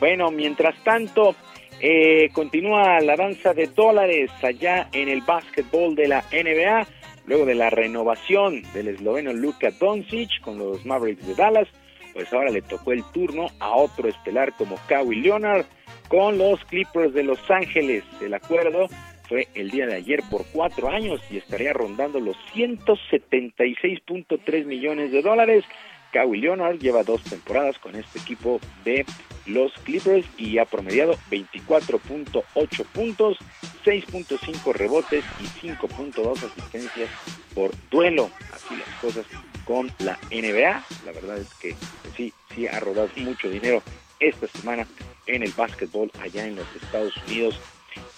[0.00, 1.34] Bueno, mientras tanto,
[1.80, 6.86] eh, continúa la danza de dólares allá en el básquetbol de la NBA,
[7.26, 11.68] luego de la renovación del esloveno Luka Doncic con los Mavericks de Dallas
[12.12, 15.66] pues ahora le tocó el turno a otro estelar como Kawhi Leonard
[16.08, 18.04] con los Clippers de Los Ángeles.
[18.20, 18.86] El acuerdo
[19.28, 25.22] fue el día de ayer por cuatro años y estaría rondando los 176.3 millones de
[25.22, 25.64] dólares.
[26.12, 29.06] Kawhi Leonard lleva dos temporadas con este equipo de
[29.46, 33.38] los Clippers y ha promediado 24.8 puntos,
[33.84, 37.08] 6.5 rebotes y 5.2 asistencias
[37.54, 38.30] por duelo.
[38.52, 39.24] Así las cosas
[39.72, 40.84] con la NBA.
[41.06, 41.74] La verdad es que
[42.14, 43.82] sí, sí ha rodado mucho dinero
[44.20, 44.86] esta semana
[45.26, 47.58] en el básquetbol allá en los Estados Unidos.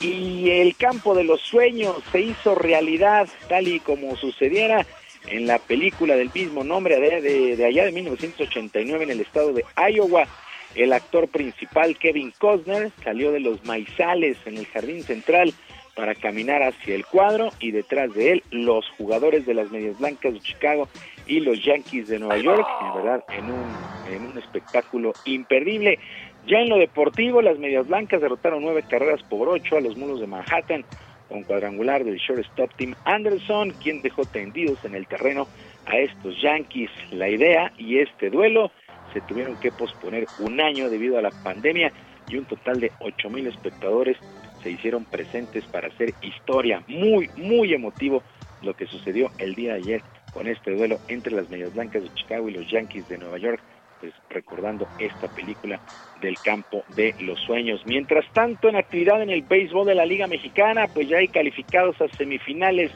[0.01, 4.85] Y el campo de los sueños se hizo realidad tal y como sucediera
[5.29, 9.65] en la película del mismo nombre de, de, allá de 1989 en el estado de
[9.77, 10.27] Iowa.
[10.75, 15.55] El actor principal Kevin Costner salió de los maizales en el jardín central
[15.95, 20.33] para caminar hacia el cuadro y detrás de él los jugadores de las Medias Blancas
[20.33, 20.89] de Chicago
[21.27, 25.99] y los Yankees de Nueva York, en verdad en un, en un espectáculo imperdible.
[26.47, 30.21] Ya en lo deportivo, las Medias Blancas derrotaron nueve carreras por ocho a los Mulos
[30.21, 30.85] de Manhattan
[31.29, 35.49] con cuadrangular del shortstop Tim Anderson, quien dejó tendidos en el terreno
[35.87, 36.91] a estos Yankees.
[37.13, 38.71] La idea y este duelo
[39.13, 41.93] se tuvieron que posponer un año debido a la pandemia
[42.29, 44.19] y un total de ocho mil espectadores
[44.63, 46.83] se hicieron presentes para hacer historia.
[46.89, 48.23] Muy, muy emotivo
[48.63, 50.03] lo que sucedió el día de ayer
[50.35, 53.61] con este duelo entre las Medias Blancas de Chicago y los Yankees de Nueva York,
[54.01, 55.81] pues recordando esta película
[56.21, 57.81] del campo de los sueños.
[57.87, 62.01] Mientras tanto, en actividad en el béisbol de la Liga Mexicana, pues ya hay calificados
[62.01, 62.91] a semifinales.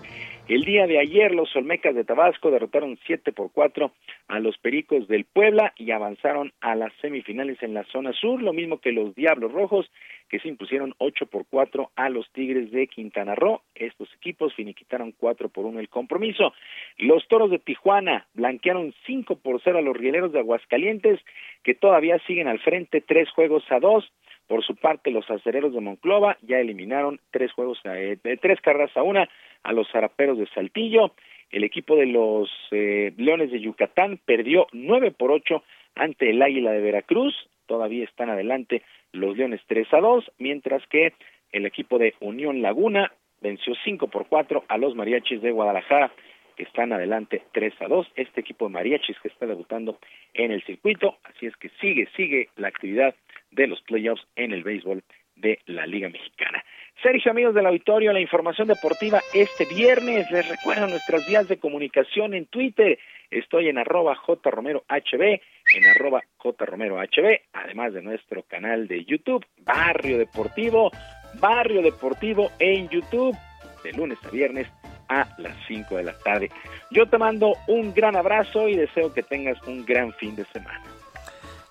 [0.49, 3.93] El día de ayer los Olmecas de Tabasco derrotaron 7 por 4
[4.29, 8.55] a los Pericos del Puebla y avanzaron a las semifinales en la zona sur, lo
[8.55, 9.91] mismo que los Diablos Rojos
[10.31, 13.61] que se impusieron 8 por 4 a los Tigres de Quintana Roo.
[13.75, 16.55] Estos equipos finiquitaron 4 por 1 el compromiso.
[16.97, 21.20] Los Toros de Tijuana blanquearon 5 por 0 a los Rieleros de Aguascalientes,
[21.62, 24.11] que todavía siguen al frente tres juegos a dos.
[24.49, 29.03] Por su parte, los acereros de Monclova ya eliminaron tres juegos eh, tres carreras a
[29.03, 29.29] una
[29.62, 31.12] a los zaraperos de Saltillo.
[31.51, 35.62] El equipo de los eh, Leones de Yucatán perdió 9 por 8
[35.97, 37.35] ante el Águila de Veracruz.
[37.66, 41.12] Todavía están adelante los Leones 3 a 2, mientras que
[41.53, 43.12] el equipo de Unión Laguna
[43.43, 46.11] venció 5 por 4 a los Mariachis de Guadalajara,
[46.57, 48.12] que están adelante 3 a 2.
[48.16, 49.99] Este equipo de Mariachis que está debutando
[50.33, 53.15] en el circuito, así es que sigue, sigue la actividad
[53.51, 55.03] de los playoffs en el béisbol
[55.37, 56.62] de la Liga Mexicana.
[57.03, 60.29] Sergio, amigos del auditorio, la información deportiva este viernes.
[60.33, 62.99] Les recuerdo nuestras vías de comunicación en Twitter.
[63.31, 70.91] Estoy en arroba jromerohb, en arroba jromerohb, además de nuestro canal de YouTube, Barrio Deportivo,
[71.35, 73.37] Barrio Deportivo en YouTube,
[73.85, 74.66] de lunes a viernes
[75.09, 76.51] a las 5 de la tarde.
[76.91, 80.98] Yo te mando un gran abrazo y deseo que tengas un gran fin de semana.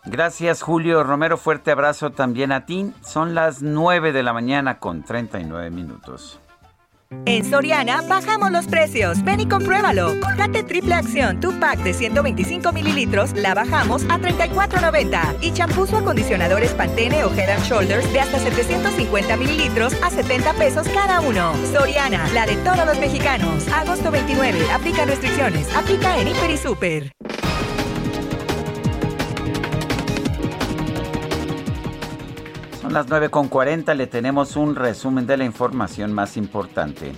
[0.09, 2.93] Gracias Julio Romero, fuerte abrazo también a ti.
[3.01, 6.39] Son las 9 de la mañana con 39 minutos.
[7.25, 9.23] En Soriana bajamos los precios.
[9.23, 10.19] Ven y compruébalo.
[10.19, 15.37] Colgate triple acción, tu pack de 125 mililitros, la bajamos a 34.90.
[15.41, 20.87] Y champús o acondicionadores Pantene o Head Shoulders de hasta 750 mililitros a 70 pesos
[20.89, 21.53] cada uno.
[21.71, 23.67] Soriana, la de todos los mexicanos.
[23.69, 24.71] Agosto 29.
[24.71, 25.73] Aplica restricciones.
[25.75, 27.11] Aplica en Hiper y Super.
[32.97, 37.11] Las 9.40, le tenemos un resumen de la información más importante.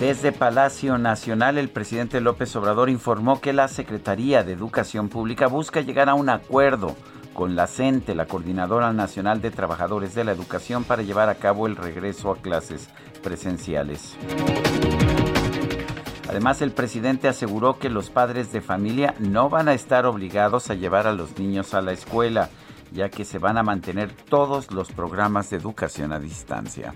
[0.00, 5.82] Desde Palacio Nacional, el presidente López Obrador informó que la Secretaría de Educación Pública busca
[5.82, 6.96] llegar a un acuerdo
[7.32, 11.68] con la CENTE, la Coordinadora Nacional de Trabajadores de la Educación, para llevar a cabo
[11.68, 12.88] el regreso a clases
[13.22, 14.16] presenciales.
[16.28, 20.74] Además, el presidente aseguró que los padres de familia no van a estar obligados a
[20.74, 22.50] llevar a los niños a la escuela
[22.92, 26.94] ya que se van a mantener todos los programas de educación a distancia.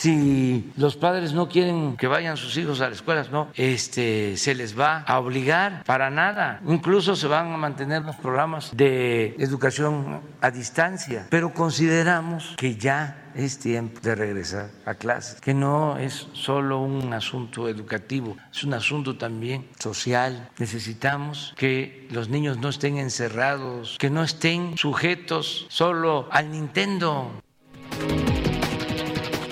[0.00, 4.54] Si los padres no quieren que vayan sus hijos a las escuelas, no, este, se
[4.54, 6.62] les va a obligar para nada.
[6.66, 11.26] Incluso se van a mantener los programas de educación a distancia.
[11.28, 17.12] Pero consideramos que ya es tiempo de regresar a clases, que no es solo un
[17.12, 20.50] asunto educativo, es un asunto también social.
[20.58, 27.30] Necesitamos que los niños no estén encerrados, que no estén sujetos solo al Nintendo.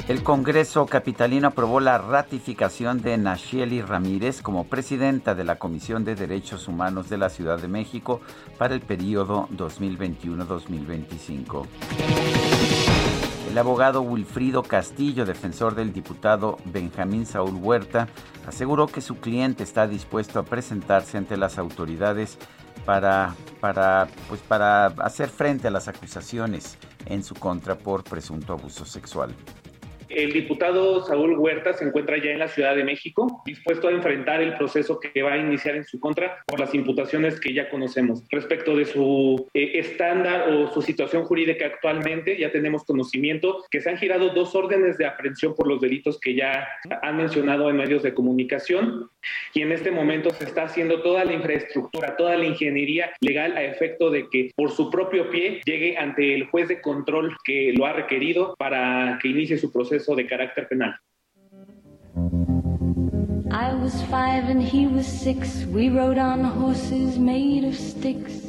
[0.09, 6.15] El Congreso Capitalino aprobó la ratificación de Nacheli Ramírez como presidenta de la Comisión de
[6.15, 8.23] Derechos Humanos de la Ciudad de México
[8.57, 11.67] para el periodo 2021-2025.
[13.59, 18.07] El abogado Wilfrido Castillo, defensor del diputado Benjamín Saúl Huerta,
[18.47, 22.39] aseguró que su cliente está dispuesto a presentarse ante las autoridades
[22.87, 28.85] para, para, pues para hacer frente a las acusaciones en su contra por presunto abuso
[28.85, 29.35] sexual.
[30.09, 34.41] El diputado Saúl Huerta se encuentra ya en la Ciudad de México, dispuesto a enfrentar
[34.41, 38.25] el proceso que va a iniciar en su contra por las imputaciones que ya conocemos.
[38.31, 43.91] Respecto de su eh, estándar o su situación jurídica actualmente, ya tenemos conocimiento que se
[43.91, 46.67] han girado dos órdenes de aprehensión por los delitos que ya
[47.03, 49.11] han mencionado en medios de comunicación
[49.53, 53.63] y en este momento se está haciendo toda la infraestructura, toda la ingeniería legal a
[53.63, 57.85] efecto de que por su propio pie llegue ante el juez de control que lo
[57.85, 60.95] ha requerido para que inicie su proceso de carácter penal.
[63.51, 65.65] I was five and he was six.
[65.67, 68.49] We rode on horses made of sticks.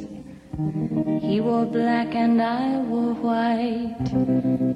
[1.21, 3.95] He wore black and I wore white.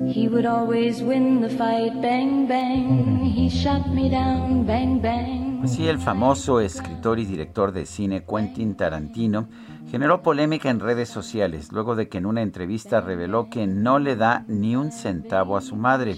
[0.07, 2.01] He would always win the fight.
[2.01, 3.19] Bang, bang.
[3.25, 4.65] He shot me down.
[4.65, 5.59] Bang, bang.
[5.59, 9.47] Pues sí, el famoso escritor y director de cine Quentin Tarantino
[9.89, 14.15] generó polémica en redes sociales luego de que en una entrevista reveló que no le
[14.15, 16.17] da ni un centavo a su madre.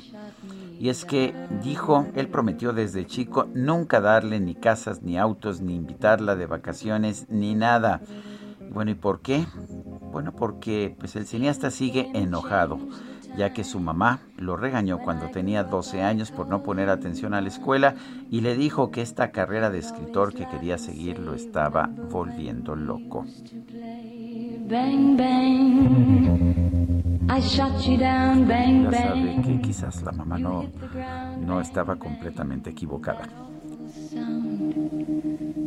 [0.80, 5.76] Y es que dijo, él prometió desde chico nunca darle ni casas, ni autos, ni
[5.76, 8.02] invitarla de vacaciones, ni nada.
[8.72, 9.46] Bueno, ¿y por qué?
[10.12, 12.80] Bueno, porque pues el cineasta sigue enojado,
[13.38, 17.42] ya que su mamá lo regañó cuando tenía 12 años por no poner atención a
[17.42, 17.96] la escuela
[18.30, 23.26] y le dijo que esta carrera de escritor que quería seguir lo estaba volviendo loco.
[24.68, 26.65] Bang, bang.
[27.28, 28.48] I shot you down.
[28.48, 30.66] Bang, Ya sabe que quizás la mamá no,
[31.40, 33.28] no estaba completamente equivocada.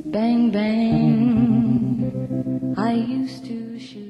[0.06, 2.12] Bang, bang.
[2.76, 4.07] I used to shoot.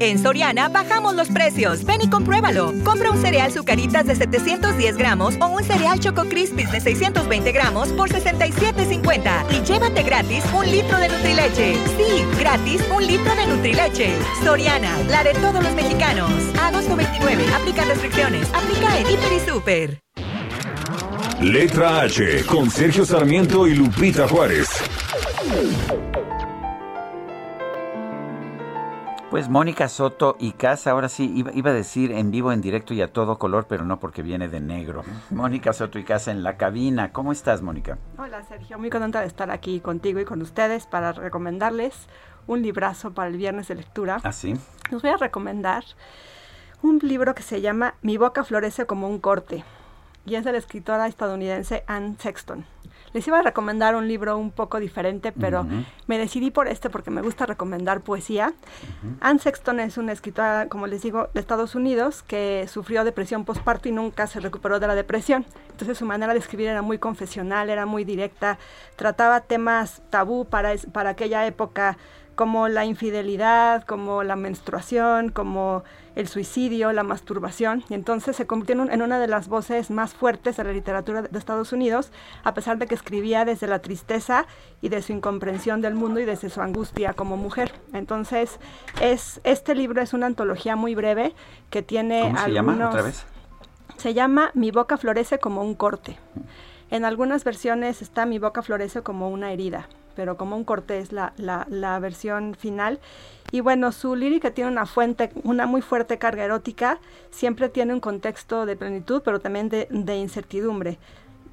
[0.00, 1.84] En Soriana bajamos los precios.
[1.84, 2.72] Ven y compruébalo.
[2.84, 7.90] Compra un cereal Zucaritas de 710 gramos o un cereal Choco Crispies de 620 gramos
[7.90, 11.74] por 67.50 y llévate gratis un litro de Nutrileche.
[11.98, 14.14] Sí, gratis un litro de Nutrileche.
[14.42, 16.30] Soriana, la de todos los mexicanos.
[16.58, 17.44] Agosto 29.
[17.60, 18.48] Aplica restricciones.
[18.54, 20.00] Aplica en Hiper y Super.
[21.42, 24.68] Letra H con Sergio Sarmiento y Lupita Juárez.
[29.30, 32.94] Pues Mónica Soto y Casa, ahora sí, iba, iba a decir en vivo, en directo
[32.94, 35.04] y a todo color, pero no porque viene de negro.
[35.30, 37.12] Mónica Soto y Casa en la cabina.
[37.12, 37.96] ¿Cómo estás, Mónica?
[38.18, 42.08] Hola Sergio, muy contenta de estar aquí contigo y con ustedes para recomendarles
[42.48, 44.18] un librazo para el viernes de lectura.
[44.24, 44.54] ¿Ah, sí?
[44.90, 45.84] Les voy a recomendar
[46.82, 49.62] un libro que se llama Mi boca florece como un corte
[50.26, 52.64] y es de la escritora estadounidense Anne Sexton.
[53.12, 55.66] Les iba a recomendar un libro un poco diferente, pero
[56.06, 58.52] me decidí por este porque me gusta recomendar poesía.
[59.20, 63.88] Anne Sexton es una escritora, como les digo, de Estados Unidos que sufrió depresión postparto
[63.88, 65.44] y nunca se recuperó de la depresión.
[65.70, 68.58] Entonces su manera de escribir era muy confesional, era muy directa,
[68.96, 71.98] trataba temas tabú para, es- para aquella época
[72.36, 75.82] como la infidelidad, como la menstruación, como
[76.20, 79.90] el suicidio, la masturbación, y entonces se convirtió en, un- en una de las voces
[79.90, 82.12] más fuertes de la literatura de- Estados Unidos,
[82.44, 84.46] a pesar de que escribía desde la tristeza
[84.82, 87.72] y de su incomprensión del mundo y desde su angustia como mujer.
[87.92, 88.58] Entonces,
[89.00, 91.34] es, este libro es una antología muy breve
[91.70, 93.24] que tiene ¿Cómo se llama otra vez?
[93.96, 96.18] se llama Mi boca florece como un corte.
[96.90, 101.12] En algunas versiones está Mi boca florece como una herida, pero como un corte es
[101.12, 102.98] la, la, la versión final.
[103.50, 108.00] Y bueno, su lírica tiene una fuente, una muy fuerte carga erótica, siempre tiene un
[108.00, 110.98] contexto de plenitud, pero también de, de incertidumbre.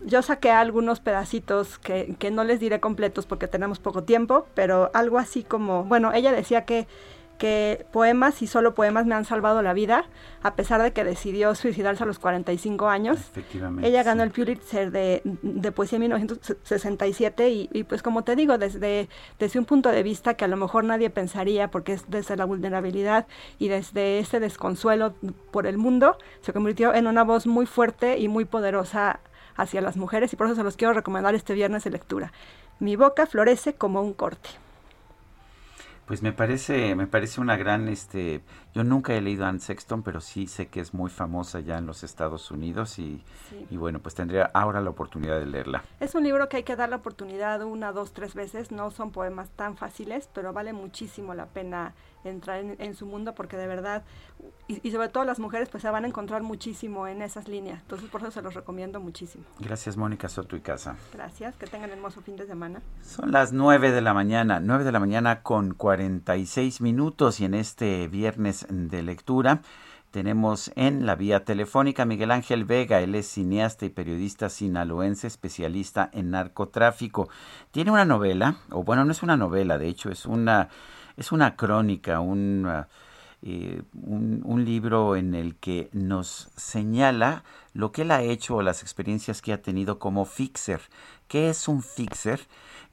[0.06, 4.92] Yo saqué algunos pedacitos que, que no les diré completos porque tenemos poco tiempo, pero
[4.94, 6.88] algo así como, bueno, ella decía que
[7.38, 10.06] que poemas y solo poemas me han salvado la vida,
[10.44, 13.20] a pesar de que decidió suicidarse a los 45 años.
[13.20, 13.88] Efectivamente.
[13.88, 18.58] Ella ganó el Pulitzer de, de poesía en 1967 y, y pues como te digo,
[18.58, 19.10] desde,
[19.40, 22.46] desde un punto de vista que a lo mejor nadie pensaría, porque es desde la
[22.46, 23.28] vulnerabilidad
[23.60, 25.14] y desde ese desconsuelo
[25.52, 29.20] por el mundo, se convirtió en una voz muy fuerte y muy poderosa
[29.56, 32.32] hacia las mujeres y por eso se los quiero recomendar este viernes de lectura.
[32.80, 34.50] Mi boca florece como un corte.
[36.08, 38.40] Pues me parece, me parece una gran, este,
[38.74, 41.78] yo nunca he leído a Anne Sexton, pero sí sé que es muy famosa ya
[41.78, 43.68] en los Estados Unidos y, Sí.
[43.70, 45.84] y bueno, pues tendría ahora la oportunidad de leerla.
[46.00, 48.72] Es un libro que hay que dar la oportunidad una, dos, tres veces.
[48.72, 51.94] No son poemas tan fáciles, pero vale muchísimo la pena
[52.30, 54.04] entrar en, en su mundo porque de verdad,
[54.68, 57.82] y, y sobre todo las mujeres, pues se van a encontrar muchísimo en esas líneas.
[57.82, 59.44] Entonces por eso se los recomiendo muchísimo.
[59.60, 60.96] Gracias, Mónica Soto y Casa.
[61.14, 62.82] Gracias, que tengan hermoso fin de semana.
[63.02, 67.54] Son las 9 de la mañana, 9 de la mañana con 46 minutos y en
[67.54, 69.62] este viernes de lectura
[70.12, 76.10] tenemos en la vía telefónica Miguel Ángel Vega, él es cineasta y periodista sinaloense, especialista
[76.14, 77.30] en narcotráfico.
[77.72, 80.70] Tiene una novela, o bueno, no es una novela, de hecho es una,
[81.18, 82.88] es una crónica, un, ah,
[83.42, 88.62] eh, un, un, libro en el que nos señala lo que él ha hecho o
[88.62, 90.82] las experiencias que ha tenido como fixer.
[91.28, 92.40] ¿Qué es un fixer?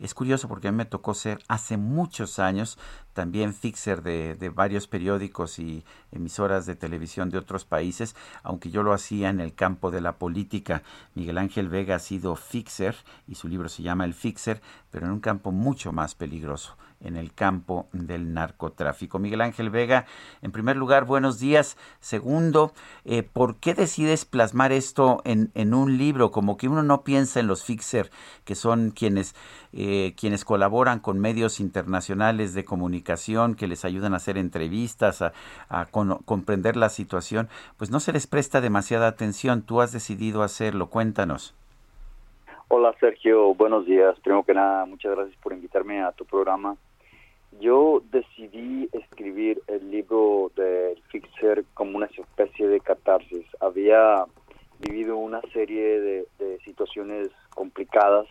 [0.00, 2.78] Es curioso porque a mí me tocó ser hace muchos años
[3.12, 8.82] también fixer de, de, varios periódicos y emisoras de televisión de otros países, aunque yo
[8.82, 10.82] lo hacía en el campo de la política.
[11.14, 12.96] Miguel Ángel Vega ha sido fixer
[13.28, 17.16] y su libro se llama El Fixer, pero en un campo mucho más peligroso, en
[17.16, 19.18] el campo del narcotráfico.
[19.18, 20.06] Miguel Ángel Vega,
[20.42, 21.76] en primer lugar, buenos días.
[22.00, 22.72] Segundo,
[23.04, 26.30] eh, ¿por qué decides plasmar esto en, en, un libro?
[26.30, 28.10] Como que uno no piensa en los fixer,
[28.44, 29.34] que son quienes,
[29.72, 35.32] eh, quienes colaboran con medios internacionales de comunicación, que les ayudan a hacer entrevistas, a,
[36.24, 39.62] comprender la situación, pues no se les presta demasiada atención.
[39.62, 40.88] Tú has decidido hacerlo.
[40.88, 41.54] Cuéntanos.
[42.68, 44.18] Hola Sergio, buenos días.
[44.20, 46.76] Primero que nada, muchas gracias por invitarme a tu programa.
[47.60, 53.46] Yo decidí escribir el libro del Fixer como una especie de catarsis.
[53.60, 54.26] Había
[54.80, 56.24] vivido una serie de,
[56.64, 58.26] situaciones complicadas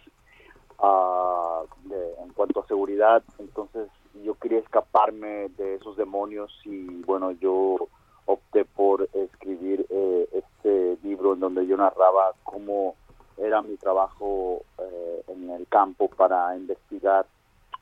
[0.79, 3.89] uh, de, en cuanto a seguridad, entonces
[4.23, 7.87] yo quería escaparme de esos demonios y bueno, yo
[8.25, 12.95] opté por escribir eh, este libro en donde yo narraba cómo
[13.37, 17.25] era mi trabajo eh, en el campo para investigar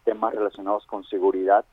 [0.03, 1.65] temas relacionados con seguridad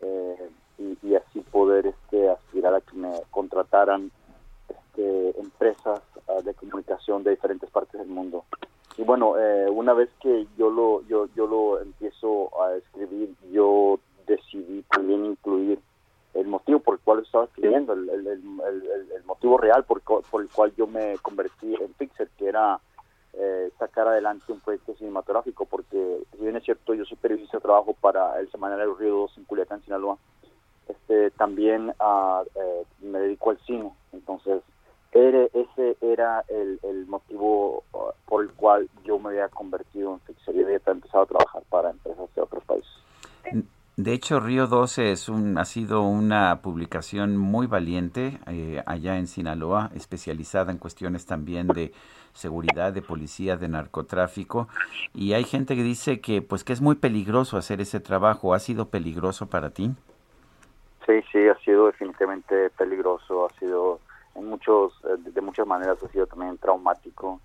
[0.00, 4.10] eh, y, así poder este, aspirar a que me contrataran
[4.68, 8.44] este, empresas uh, de comunicación de diferentes partes del mundo.
[8.96, 13.98] Y bueno, eh, una vez que yo lo, yo, yo lo empiezo a escribir, yo
[14.26, 15.80] decidí también incluir
[16.34, 20.42] el motivo por el cual estaba escribiendo, el, el, el, el motivo real por, por,
[20.42, 22.80] el cual yo me convertí en Fixer, que era
[23.36, 27.94] eh, sacar adelante un proyecto cinematográfico, porque si bien es cierto, yo soy periodista, trabajo
[27.94, 30.18] para el semanario Río 2 en Culiacán, Sinaloa,
[30.88, 32.44] este, también uh,
[33.00, 34.62] me dedico al cine, entonces
[35.14, 40.62] ese era el, motivo uh, por el cual yo me había convertido en Fixer y
[40.64, 42.90] había empezado a trabajar para empresas de otros países.
[43.96, 49.28] De hecho, Río 12 es un, ha sido una publicación muy valiente eh, allá en
[49.28, 51.92] Sinaloa, especializada en cuestiones también de
[52.34, 54.68] seguridad, de policía, de narcotráfico.
[55.14, 58.52] Y hay gente que dice que, pues, que es muy peligroso hacer ese trabajo.
[58.54, 59.92] ¿Ha sido peligroso para ti?
[61.06, 63.46] Sí, sí, ha sido definitivamente peligroso.
[63.46, 64.00] Ha sido,
[64.34, 67.40] en muchos, eh, de muchas maneras, ha sido también traumático.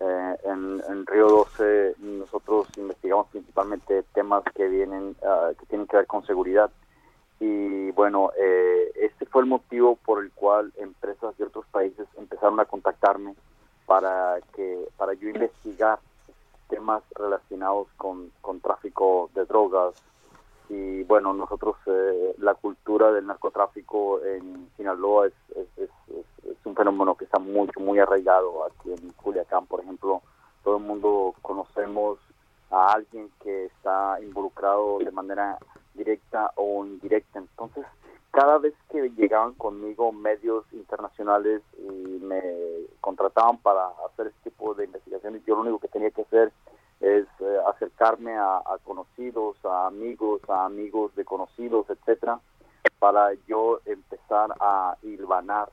[0.00, 6.06] Eh, en, Río 12 nosotros investigamos principalmente temas que vienen uh, que tienen que ver
[6.06, 6.70] con seguridad
[7.38, 12.58] y bueno eh, este fue el motivo por el cual empresas de otros países empezaron
[12.58, 13.34] a contactarme
[13.92, 15.98] para que para yo investigar
[16.70, 19.92] temas relacionados con, con tráfico de drogas.
[20.70, 25.34] Y bueno nosotros eh, la cultura del narcotráfico en Sinaloa es,
[25.76, 25.90] es,
[26.46, 29.66] es, un fenómeno que está muy muy arraigado aquí en Culiacán.
[29.66, 30.22] Por ejemplo
[30.64, 32.18] todo el mundo conocemos
[32.70, 35.58] a alguien que está involucrado de manera
[35.94, 37.38] directa o indirecta.
[37.38, 37.84] Entonces
[38.30, 42.42] cada vez que llegaban conmigo medios internacionales y me
[43.00, 46.52] contrataban para hacer este tipo de investigaciones yo lo único que tenía que hacer
[47.02, 52.38] es eh, acercarme a, conocidos, a amigos, a amigos de conocidos, etcétera,
[53.00, 55.68] para yo empezar a hilvanar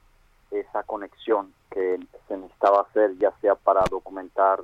[0.49, 4.61] esa conexión que se necesitaba hacer, ya sea para documentar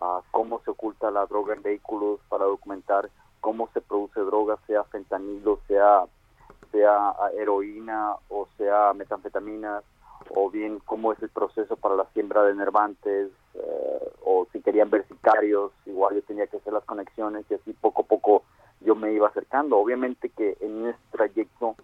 [0.00, 3.08] uh, cómo se oculta la droga en vehículos, para documentar
[3.48, 6.04] cómo se produce droga, sea fentanilo, sea
[6.70, 9.84] sea heroína o sea metanfetaminas,
[10.36, 14.90] o bien cómo es el proceso para la siembra de nervantes, eh, o si querían
[14.90, 18.42] ver sicarios, igual yo tenía que hacer las conexiones y así poco a poco
[18.82, 19.78] yo me iba acercando.
[19.78, 21.74] Obviamente que en este trayecto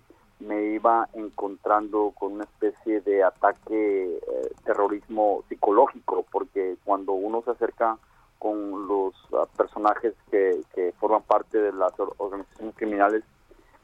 [0.41, 7.52] me iba encontrando con una especie de ataque eh, terrorismo psicológico, porque cuando uno se
[7.52, 7.97] acerca
[8.45, 13.25] con los uh, personajes que, que forman parte de las organizaciones criminales,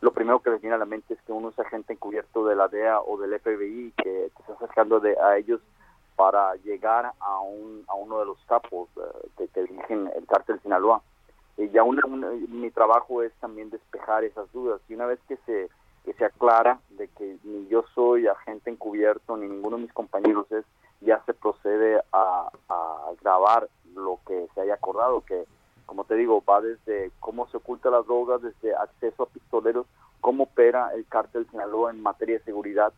[0.02, 2.56] lo primero que les viene a la mente es que uno es agente encubierto de
[2.56, 5.62] la DEA o del FBI que te está acercando de, a ellos
[6.14, 9.00] para llegar a, un, a uno de los capos uh,
[9.38, 11.00] que, que, dirigen el cártel Sinaloa.
[11.56, 14.82] Y ya una, una, mi trabajo es también despejar esas dudas.
[14.90, 15.70] Y una vez que se,
[16.04, 20.52] que se aclara de que ni yo soy agente encubierto, ni ninguno de mis compañeros
[20.52, 20.66] es,
[21.00, 25.44] ya se procede a, a grabar lo que se haya acordado, que
[25.86, 29.86] como te digo, va desde cómo se oculta la droga, desde acceso a pistoleros,
[30.20, 32.92] cómo opera el cártel Sinaloa en materia de seguridad,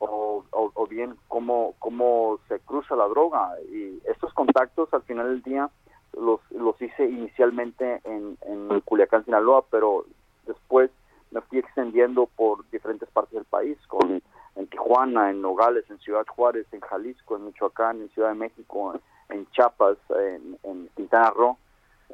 [0.00, 3.52] o, o, o, bien cómo, cómo se cruza la droga.
[3.70, 5.70] Y estos contactos al final del día
[6.12, 10.04] los, los hice inicialmente en, en Culiacán, Sinaloa, pero
[10.46, 10.90] después
[11.30, 14.20] me fui extendiendo por diferentes partes del país, con
[14.56, 19.00] en Tijuana, en Nogales, en Ciudad Juárez, en Jalisco, en Michoacán, en Ciudad de México,
[19.28, 21.58] en Chiapas, en, en Quintana Roo,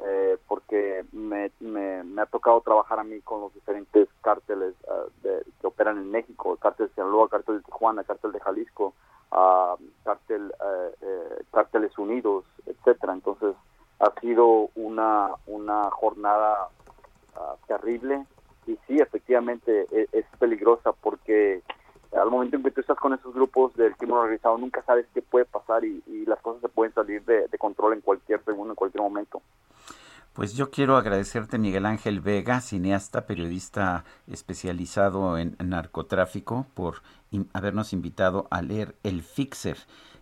[0.03, 5.09] eh, porque me, me, me, ha tocado trabajar a mí con los diferentes cárteles uh,
[5.21, 8.93] de, que operan en México, cártel de Sinaloa, cártel de Tijuana, cártel de Jalisco,
[9.31, 13.13] uh, cártel, uh, cárteles unidos, etcétera.
[13.13, 13.55] Entonces
[13.99, 16.69] ha sido una, una jornada
[17.67, 18.25] terrible
[18.65, 21.61] y sí, efectivamente es, es peligrosa porque
[22.13, 25.21] al momento en que tú estás con esos grupos del crimen organizado, nunca sabes qué
[25.21, 28.71] puede pasar y, y las cosas se pueden salir de, de, control en cualquier segundo,
[28.71, 29.41] en cualquier momento.
[30.33, 37.91] Pues yo quiero agradecerte, Miguel Ángel Vega, cineasta, periodista especializado en narcotráfico, por in habernos
[37.91, 39.77] invitado a leer El Fixer,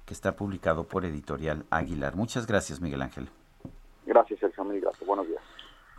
[0.05, 2.15] que está publicado por Editorial Aguilar.
[2.15, 3.29] Muchas gracias, Miguel Ángel.
[4.07, 4.63] Gracias, Sergio.
[4.63, 5.05] Mil gracias.
[5.05, 5.38] Buenos días.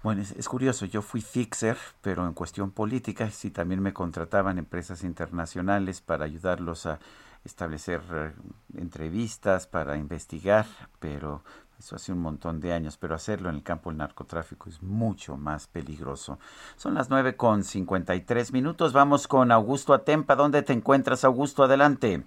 [0.03, 5.05] Bueno, es, curioso, yo fui fixer, pero en cuestión política, sí también me contrataban empresas
[5.05, 6.99] internacionales para ayudarlos a
[7.45, 8.33] establecer eh,
[8.79, 10.65] entrevistas, para investigar,
[11.01, 11.43] pero
[11.79, 15.37] eso hace un montón de años, pero hacerlo en el campo del narcotráfico es mucho
[15.37, 16.39] más peligroso.
[16.77, 20.35] Son las nueve con 53 minutos, vamos con Augusto Atempa.
[20.35, 21.63] ¿Dónde te encuentras, Augusto?
[21.63, 22.25] Adelante.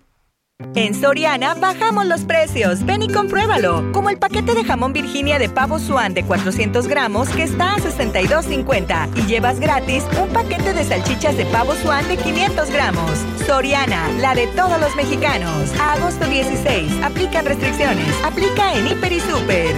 [0.75, 2.85] En Soriana bajamos los precios.
[2.85, 3.91] Ven y compruébalo.
[3.91, 7.77] Como el paquete de jamón Virginia de pavo Swan de 400 gramos que está a
[7.77, 13.11] 62.50 y llevas gratis un paquete de salchichas de pavo Swan de 500 gramos.
[13.45, 15.73] Soriana, la de todos los mexicanos.
[15.79, 17.03] A agosto 16.
[17.03, 18.23] Aplican restricciones.
[18.23, 19.75] Aplica en Hiper y Super.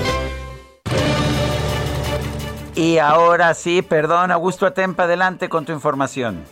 [2.75, 6.43] Y ahora sí, perdón, Augusto Atempa, adelante con tu información.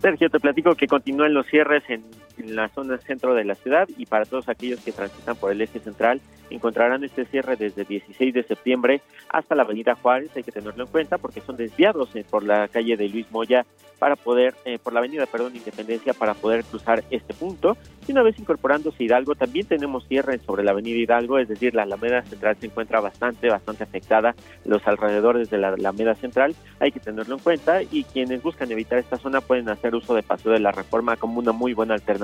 [0.00, 2.04] Sergio, te platico que continúan los cierres en,
[2.38, 5.60] en, la zona centro de la ciudad y para todos aquellos que transitan por el
[5.60, 6.20] eje central
[6.50, 10.90] encontrarán este cierre desde 16 de septiembre hasta la avenida Juárez, hay que tenerlo en
[10.90, 13.64] cuenta porque son desviados eh, por la calle de Luis Moya
[13.98, 17.76] para poder, eh, por la avenida, perdón, Independencia para poder cruzar este punto.
[18.06, 21.84] Y una vez incorporándose Hidalgo, también tenemos cierre sobre la avenida Hidalgo, es decir, la
[21.84, 26.98] Alameda Central se encuentra bastante, bastante afectada, los alrededores de la Alameda Central, hay que
[26.98, 30.58] tenerlo en cuenta y quienes buscan evitar esta zona pueden hacer uso de Paseo de
[30.58, 32.21] la Reforma como una muy buena alternativa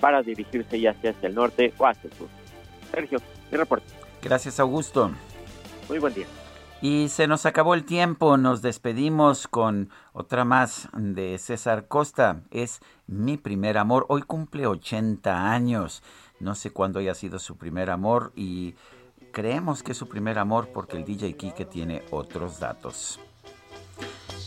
[0.00, 2.28] para dirigirse ya hacia, hacia el norte o hacia el sur.
[2.90, 3.18] Sergio,
[3.50, 3.86] mi reporte.
[4.22, 5.10] Gracias, Augusto.
[5.88, 6.26] Muy buen día.
[6.82, 12.42] Y se nos acabó el tiempo, nos despedimos con otra más de César Costa.
[12.50, 16.02] Es Mi primer amor, hoy cumple 80 años.
[16.38, 18.74] No sé cuándo haya sido su primer amor y
[19.32, 23.20] creemos que es su primer amor porque el DJ Kike tiene otros datos.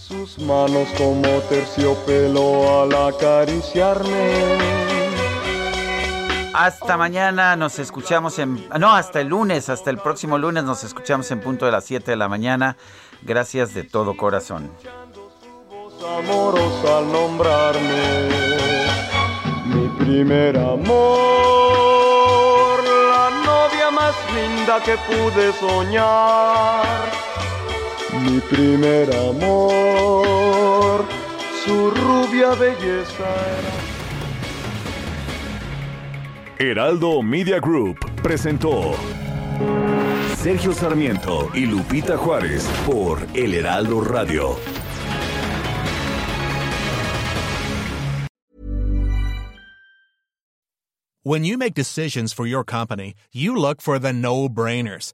[0.09, 4.89] Sus manos como terciopelo al acariciarme
[6.59, 8.67] hasta mañana nos escuchamos en...
[8.79, 12.11] No, hasta el lunes, hasta el próximo lunes nos escuchamos en punto de las 7
[12.11, 12.75] de la mañana.
[13.21, 14.69] Gracias de todo corazón.
[16.17, 18.27] Amorosa al nombrarme
[19.67, 20.89] mi primer amor,
[22.83, 27.38] la novia más linda que pude soñar.
[28.13, 31.05] Mi primer amor,
[31.63, 33.89] su rubia belleza era
[36.57, 38.95] Heraldo Media Group presentó
[40.35, 44.57] Sergio Sarmiento y Lupita Juárez por El Heraldo Radio.
[51.23, 55.13] When you make decisions for your company, you look for the no-brainers.